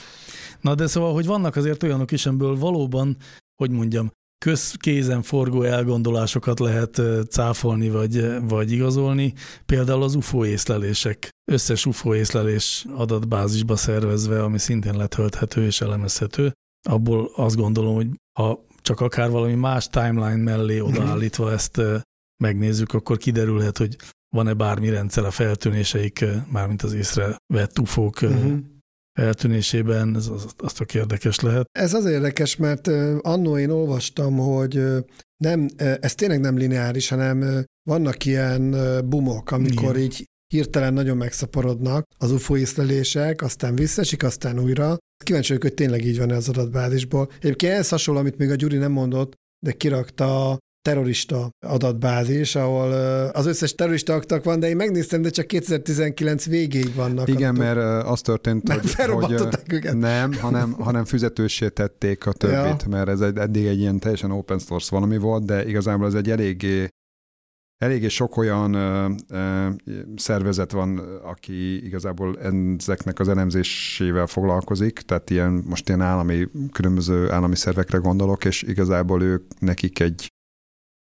Na 0.61 0.76
de 0.76 0.88
szóval, 0.88 1.13
hogy 1.13 1.26
vannak 1.26 1.55
azért 1.55 1.84
olyanok 1.84 2.11
is, 2.11 2.26
amiből 2.26 2.55
valóban, 2.55 3.17
hogy 3.55 3.72
mondjam, 3.72 4.11
közkézen 4.45 5.22
forgó 5.22 5.63
elgondolásokat 5.63 6.59
lehet 6.59 7.01
cáfolni 7.30 7.89
vagy, 7.89 8.26
vagy 8.47 8.72
igazolni, 8.72 9.34
például 9.65 10.03
az 10.03 10.15
UFO 10.15 10.45
észlelések, 10.45 11.30
összes 11.51 11.86
UFO 11.86 12.15
észlelés 12.15 12.86
adatbázisba 12.95 13.76
szervezve, 13.76 14.43
ami 14.43 14.57
szintén 14.57 14.97
letölthető 14.97 15.65
és 15.65 15.82
elemezhető. 15.82 16.53
Abból 16.89 17.32
azt 17.36 17.55
gondolom, 17.55 17.95
hogy 17.95 18.07
ha 18.39 18.67
csak 18.90 19.00
akár 19.02 19.30
valami 19.30 19.54
más 19.54 19.88
timeline 19.88 20.44
mellé 20.44 20.80
mhm. 20.80 20.88
odaállítva 20.88 21.52
ezt 21.52 21.82
megnézzük, 22.44 22.94
akkor 22.94 23.18
kiderülhet, 23.18 23.78
hogy 23.78 23.96
van-e 24.36 24.54
bármi 24.54 24.90
rendszer 24.90 25.26
a 25.26 25.32
feltűnéseik, 25.32 26.26
mármint 26.52 26.82
az 26.82 26.94
észrevett 26.94 27.80
ufók 27.80 28.22
uh-huh. 28.22 28.58
eltűnésében, 29.20 30.16
ez 30.16 30.28
az, 30.28 30.54
az 30.58 30.74
tök 30.74 30.94
érdekes 30.94 31.40
lehet. 31.40 31.70
Ez 31.72 31.94
az 31.94 32.06
érdekes, 32.06 32.56
mert 32.56 32.88
annó 33.22 33.58
én 33.58 33.70
olvastam, 33.70 34.38
hogy 34.38 34.84
nem, 35.38 35.68
ez 35.78 36.16
tényleg 36.16 36.40
nem 36.40 36.58
lineáris, 36.58 37.10
hanem 37.10 37.66
vannak 37.90 38.26
ilyen 38.26 38.76
bumok, 39.10 39.52
amikor 39.52 39.96
Igen. 39.96 40.02
így 40.02 40.26
hirtelen 40.54 40.93
nagyon 40.93 41.18
megszaporodnak 41.18 42.06
az 42.18 42.32
UFO 42.32 42.58
észlelések, 42.58 43.41
aztán 43.41 43.76
visszaesik, 43.76 44.24
aztán 44.24 44.60
újra. 44.60 44.97
Kíváncsi 45.24 45.47
vagyok, 45.47 45.64
hogy 45.64 45.74
tényleg 45.74 46.06
így 46.06 46.18
van 46.18 46.32
az 46.32 46.50
adatbázisból. 46.50 47.30
Egyébként 47.39 47.74
ez 47.74 47.89
hasonló, 47.89 48.20
amit 48.20 48.38
még 48.38 48.50
a 48.50 48.56
Gyuri 48.56 48.78
nem 48.78 48.91
mondott, 48.91 49.34
de 49.66 49.72
kirakta 49.72 50.50
a 50.50 50.58
terrorista 50.82 51.50
adatbázis, 51.66 52.56
ahol 52.56 52.91
az 53.32 53.45
összes 53.45 53.76
terrorista 53.76 54.14
aktak 54.14 54.43
van, 54.43 54.60
de 54.60 54.70
én 54.70 54.76
megnéztem, 54.76 55.22
de 55.22 55.30
csak 55.30 55.47
2019 55.47 56.45
végéig 56.45 56.95
vannak. 56.95 57.28
Igen, 57.28 57.56
adatok. 57.56 57.76
mert 57.76 58.06
az 58.08 58.22
történt, 58.22 58.68
mert 58.68 58.93
hogy, 58.93 59.24
hogy 59.24 59.47
őket. 59.68 59.97
nem, 59.97 60.34
hanem, 60.34 60.72
hanem 60.72 61.06
füzetőssé 61.06 61.70
tették 61.70 62.26
a 62.26 62.32
többit, 62.32 62.84
ja. 62.84 62.89
mert 62.89 63.10
ez 63.10 63.22
egy, 63.22 63.38
eddig 63.38 63.66
egy 63.66 63.80
ilyen 63.80 64.00
teljesen 64.00 64.32
open 64.32 64.60
source 64.60 64.88
valami 64.91 65.18
volt, 65.18 65.45
de 65.45 65.68
igazából 65.68 66.08
ez 66.08 66.14
egy 66.14 66.30
eléggé 66.30 66.88
Eléggé 67.80 68.08
sok 68.08 68.38
olyan 68.38 68.74
ö, 68.74 69.10
ö, 69.30 69.70
szervezet 70.16 70.72
van, 70.72 70.98
aki 71.24 71.86
igazából 71.86 72.40
ezeknek 72.78 73.20
az 73.20 73.28
elemzésével 73.28 74.28
foglalkozik, 74.28 75.00
tehát 75.00 75.30
ilyen, 75.30 75.64
most 75.68 75.88
ilyen 75.88 76.02
állami, 76.02 76.48
különböző 76.72 77.32
állami 77.32 77.56
szervekre 77.56 77.98
gondolok, 77.98 78.46
és 78.46 78.62
igazából 78.62 79.24
ők 79.24 79.60
nekik 79.60 80.00
egy 80.00 80.28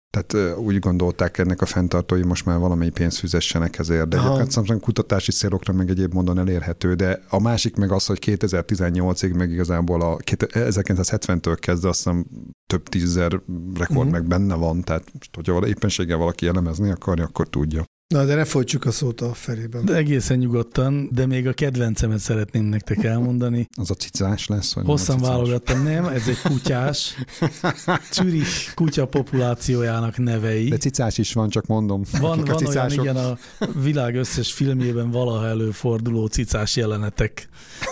tehát 0.10 0.57
úgy 0.57 0.80
gondolták 0.80 1.38
ennek 1.38 1.62
a 1.62 1.66
fenntartói, 1.66 2.24
most 2.24 2.45
már 2.45 2.60
valami 2.60 2.89
pénzt 2.89 3.18
fizessenek 3.18 3.78
ezért, 3.80 4.07
de 4.07 4.18
egyébként 4.18 4.51
szerintem 4.51 4.80
kutatási 4.80 5.32
célokra 5.32 5.74
meg 5.74 5.89
egyéb 5.89 6.14
módon 6.14 6.39
elérhető, 6.39 6.93
de 6.93 7.22
a 7.30 7.41
másik 7.41 7.76
meg 7.76 7.91
az, 7.91 8.05
hogy 8.05 8.20
2018-ig 8.26 9.36
meg 9.36 9.51
igazából 9.51 10.01
a 10.01 10.18
1970-től 10.18 11.57
kezdve 11.60 11.89
azt 11.89 11.97
hiszem 11.97 12.26
több 12.66 12.84
tízezer 12.84 13.32
rekord 13.74 13.97
uh-huh. 13.97 14.12
meg 14.12 14.28
benne 14.28 14.55
van, 14.55 14.82
tehát 14.82 15.14
most, 15.14 15.36
hogyha 15.36 15.68
éppenséggel 15.68 16.18
valaki 16.18 16.47
elemezni 16.47 16.89
akarja, 16.89 17.24
akkor 17.24 17.47
tudja. 17.47 17.84
Na, 18.14 18.26
de 18.26 18.36
ne 18.36 18.45
folytsuk 18.45 18.86
a 18.86 18.91
szót 18.91 19.22
a 19.22 19.34
felében. 19.34 19.86
De 19.86 19.95
egészen 19.95 20.38
nyugodtan, 20.38 21.10
de 21.12 21.26
még 21.26 21.47
a 21.47 21.53
kedvencemet 21.53 22.20
szeretném 22.20 22.64
nektek 22.64 23.03
elmondani. 23.03 23.68
Az 23.82 23.91
a 23.91 23.93
cicás 23.93 24.47
lesz? 24.47 24.74
Vagy 24.74 24.86
Hosszan 24.86 25.20
nem 25.20 25.30
válogattam, 25.30 25.84
nem, 25.84 26.05
ez 26.05 26.28
egy 26.28 26.41
kutyás. 26.41 27.16
Zürich 28.14 28.74
kutya 28.74 29.05
populációjának 29.05 30.18
nevei. 30.18 30.70
De 30.70 30.78
cicás 30.78 31.18
is 31.18 31.34
van, 31.34 31.49
csak 31.49 31.66
mondom. 31.66 32.03
Van, 32.20 32.43
van 32.45 32.66
olyan, 32.66 32.91
igen, 32.91 33.16
a 33.16 33.38
világ 33.84 34.16
összes 34.16 34.53
filmjében 34.53 35.12
valaha 35.12 35.47
előforduló 35.47 36.26
cicás 36.26 36.76
jelenetek 36.76 37.49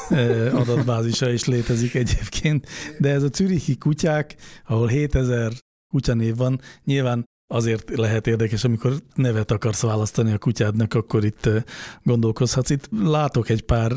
eh, 0.10 0.60
adatbázisa 0.60 1.30
is 1.30 1.46
létezik 1.46 1.94
egyébként, 1.94 2.68
de 3.00 3.10
ez 3.10 3.24
a 3.24 3.30
Zürichi 3.34 3.78
kutyák, 3.78 4.36
ahol 4.66 4.88
7000 4.88 5.52
kutyanév 5.94 6.36
van, 6.36 6.62
nyilván 6.84 7.26
azért 7.48 7.96
lehet 7.96 8.28
érdekes, 8.28 8.64
amikor 8.64 8.94
nevet 9.16 9.52
akarsz 9.52 9.82
választani 9.82 10.32
a 10.32 10.38
kutyádnak, 10.38 10.94
akkor 10.94 11.26
itt 11.26 11.50
gondolkozhatsz. 12.04 12.70
Itt 12.70 12.90
látok 13.04 13.50
egy 13.50 13.62
pár 13.62 13.92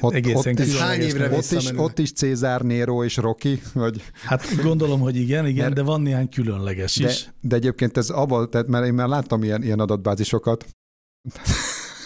ott, 0.00 0.12
egészen 0.12 0.56
ott, 0.60 0.72
hány 0.72 1.00
évre 1.00 1.30
ott 1.30 1.50
is, 1.50 1.70
ott 1.76 1.98
is 1.98 2.12
Cézár, 2.12 2.60
Nero 2.60 3.04
és 3.04 3.16
Rocky? 3.16 3.60
Vagy? 3.72 4.02
Hát 4.24 4.62
gondolom, 4.62 5.00
hogy 5.00 5.16
igen, 5.16 5.46
igen, 5.46 5.64
mert, 5.64 5.74
de 5.74 5.82
van 5.82 6.00
néhány 6.00 6.28
különleges 6.28 6.96
de, 6.96 7.08
is. 7.08 7.28
De 7.40 7.56
egyébként 7.56 7.96
ez 7.96 8.10
abban, 8.10 8.50
tehát 8.50 8.66
mert 8.66 8.86
én 8.86 8.94
már 8.94 9.08
láttam 9.08 9.42
ilyen, 9.42 9.62
ilyen 9.62 9.80
adatbázisokat, 9.80 10.66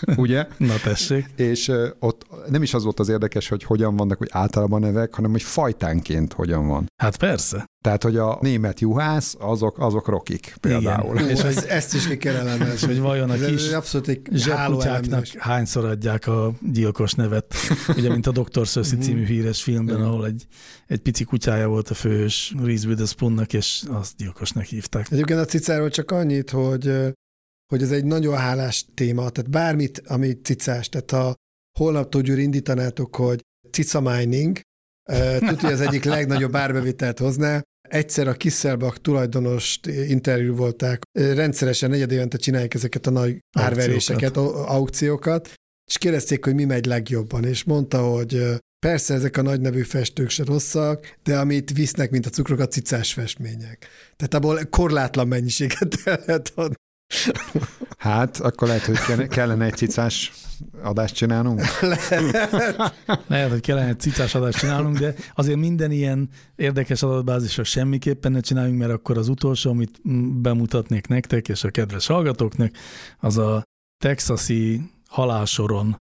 ugye? 0.16 0.46
Na 0.56 0.74
tessék. 0.82 1.30
És 1.36 1.72
ott 1.98 2.26
nem 2.48 2.62
is 2.62 2.74
az 2.74 2.84
volt 2.84 3.00
az 3.00 3.08
érdekes, 3.08 3.48
hogy 3.48 3.62
hogyan 3.62 3.96
vannak, 3.96 4.18
hogy 4.18 4.28
általában 4.30 4.80
nevek, 4.80 5.14
hanem 5.14 5.30
hogy 5.30 5.42
fajtánként 5.42 6.32
hogyan 6.32 6.66
van. 6.66 6.86
Hát 7.02 7.16
persze. 7.16 7.64
Tehát, 7.84 8.02
hogy 8.02 8.16
a 8.16 8.38
német 8.40 8.80
juhász, 8.80 9.36
azok, 9.38 9.78
azok 9.78 10.08
rokik 10.08 10.56
például. 10.60 11.14
Igen. 11.16 11.28
És 11.28 11.40
ezt, 11.40 11.66
ezt 11.66 11.94
is 11.94 12.06
ki 12.08 12.16
kell 12.16 12.34
elemezni. 12.34 12.86
hogy 12.86 13.00
vajon 13.00 13.30
a 13.30 13.34
kis 13.34 13.72
abszolút 13.72 14.08
egy 14.08 14.20
zsebkutyáknak 14.32 15.26
hányszor 15.38 15.84
adják 15.84 16.26
a 16.26 16.52
gyilkos 16.72 17.12
nevet. 17.12 17.54
Ugye, 17.96 18.08
mint 18.08 18.26
a 18.26 18.30
Dr. 18.30 18.66
Szöszi 18.66 18.94
mhm. 18.94 19.04
című 19.04 19.24
híres 19.24 19.62
filmben, 19.62 20.02
ahol 20.02 20.26
egy, 20.26 20.46
egy 20.86 20.98
pici 20.98 21.24
kutyája 21.24 21.68
volt 21.68 21.88
a 21.88 21.94
fős 21.94 22.54
Reese 22.62 22.88
Witherspoonnak, 22.88 23.52
és 23.52 23.82
azt 23.88 24.16
gyilkosnak 24.16 24.64
hívták. 24.64 25.06
Egyébként 25.10 25.40
a 25.40 25.44
cicáról 25.44 25.90
csak 25.90 26.10
annyit, 26.10 26.50
hogy 26.50 27.12
hogy 27.70 27.82
ez 27.82 27.90
egy 27.90 28.04
nagyon 28.04 28.36
hálás 28.36 28.86
téma, 28.94 29.30
tehát 29.30 29.50
bármit, 29.50 30.02
ami 30.06 30.32
cicás, 30.42 30.88
tehát 30.88 31.10
ha 31.10 31.34
holnaptól 31.78 32.22
Gyuri 32.22 32.42
indítanátok, 32.42 33.16
hogy 33.16 33.40
cica 33.70 34.00
mining, 34.00 34.60
tudja, 35.38 35.60
hogy 35.60 35.72
az 35.72 35.80
egyik 35.80 36.04
legnagyobb 36.16 36.56
árbevételt 36.56 37.18
hozná, 37.18 37.62
egyszer 37.88 38.28
a 38.28 38.32
Kisselbach 38.32 39.00
tulajdonos 39.00 39.80
interjú 40.08 40.54
volták, 40.54 41.02
rendszeresen 41.12 41.90
negyed 41.90 42.12
évente 42.12 42.36
csinálják 42.36 42.74
ezeket 42.74 43.06
a 43.06 43.10
nagy 43.10 43.38
árveréseket, 43.58 44.36
aukciókat, 44.36 45.52
és 45.90 45.98
kérdezték, 45.98 46.44
hogy 46.44 46.54
mi 46.54 46.64
megy 46.64 46.84
legjobban, 46.84 47.44
és 47.44 47.64
mondta, 47.64 48.02
hogy 48.02 48.42
persze 48.86 49.14
ezek 49.14 49.36
a 49.36 49.42
nagy 49.42 49.60
nevű 49.60 49.82
festők 49.82 50.30
se 50.30 50.44
rosszak, 50.44 51.16
de 51.22 51.38
amit 51.38 51.72
visznek, 51.72 52.10
mint 52.10 52.26
a 52.26 52.30
cukrok, 52.30 52.58
a 52.58 52.68
cicás 52.68 53.12
festmények. 53.12 53.86
Tehát 54.16 54.34
abból 54.34 54.60
korlátlan 54.70 55.28
mennyiséget 55.28 55.98
el 56.04 56.22
lehet 56.26 56.52
adni. 56.54 56.74
Hát, 57.98 58.36
akkor 58.36 58.68
lehet, 58.68 58.84
hogy 58.84 59.28
kellene 59.28 59.64
egy 59.64 59.76
cicás 59.76 60.32
adást 60.82 61.14
csinálnunk? 61.14 61.62
Lehet. 61.80 62.94
lehet, 63.26 63.50
hogy 63.50 63.60
kellene 63.60 63.88
egy 63.88 64.00
cicás 64.00 64.34
adást 64.34 64.58
csinálnunk, 64.58 64.98
de 64.98 65.14
azért 65.34 65.58
minden 65.58 65.90
ilyen 65.90 66.28
érdekes 66.56 67.02
adatbázisra 67.02 67.64
semmiképpen 67.64 68.32
ne 68.32 68.40
csináljunk, 68.40 68.78
mert 68.78 68.92
akkor 68.92 69.18
az 69.18 69.28
utolsó, 69.28 69.70
amit 69.70 70.00
bemutatnék 70.40 71.06
nektek 71.06 71.48
és 71.48 71.64
a 71.64 71.70
kedves 71.70 72.06
hallgatóknak, 72.06 72.70
az 73.18 73.38
a 73.38 73.62
texasi 74.04 74.80
halálsoron 75.08 75.96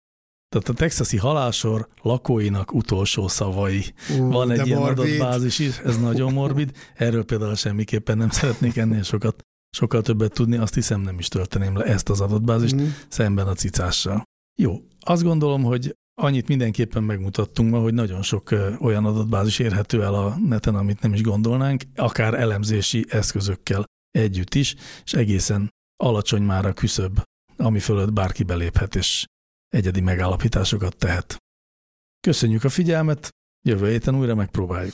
Tehát 0.50 0.70
a 0.70 0.74
texasi 0.74 1.18
halásor 1.18 1.88
lakóinak 2.02 2.74
utolsó 2.74 3.28
szavai. 3.28 3.84
Ú, 4.20 4.32
Van 4.32 4.52
egy 4.52 4.68
ilyen 4.68 4.80
morbid. 4.80 5.00
adatbázis 5.00 5.60
is, 5.60 5.78
ez 5.78 5.98
nagyon 6.00 6.34
morbid. 6.34 6.72
Erről 6.96 7.26
például 7.26 7.56
semmiképpen 7.56 8.18
nem 8.18 8.30
szeretnék 8.30 8.78
ennél 8.78 9.04
sokat, 9.04 9.44
sokkal 9.70 10.02
többet 10.02 10.34
tudni, 10.34 10.58
azt 10.58 10.74
hiszem 10.74 11.02
nem 11.02 11.20
is 11.20 11.28
tölteném 11.28 11.78
le 11.78 11.84
ezt 11.86 12.10
az 12.10 12.22
adatbázist 12.22 12.76
Mhm. 12.76 12.86
szemben 13.08 13.48
a 13.48 13.54
cicással. 13.54 14.24
Jó, 14.62 14.82
azt 15.00 15.24
gondolom, 15.24 15.64
hogy 15.64 15.96
annyit 16.22 16.48
mindenképpen 16.48 17.04
megmutattunk 17.04 17.72
ma, 17.72 17.80
hogy 17.80 17.94
nagyon 17.94 18.22
sok 18.22 18.50
olyan 18.80 19.06
adatbázis 19.06 19.60
érhető 19.60 20.04
el 20.04 20.14
a 20.14 20.36
neten, 20.48 20.76
amit 20.76 21.02
nem 21.02 21.14
is 21.14 21.22
gondolnánk, 21.22 21.84
akár 21.96 22.34
elemzési 22.34 23.06
eszközökkel 23.10 23.86
együtt 24.12 24.56
is, 24.56 24.76
és 25.06 25.14
egészen 25.14 25.70
alacsony 26.04 26.42
már 26.42 26.66
a 26.66 26.74
küszöb, 26.74 27.22
ami 27.58 27.80
fölött 27.80 28.14
bárki 28.14 28.44
beléphet, 28.44 28.96
és 28.96 29.26
egyedi 29.70 30.02
megállapításokat 30.02 30.96
tehet. 30.98 31.38
Köszönjük 32.28 32.64
a 32.64 32.70
figyelmet, 32.70 33.30
jövő 33.68 33.90
héten 33.90 34.16
újra 34.16 34.36
megpróbáljuk. 34.36 34.94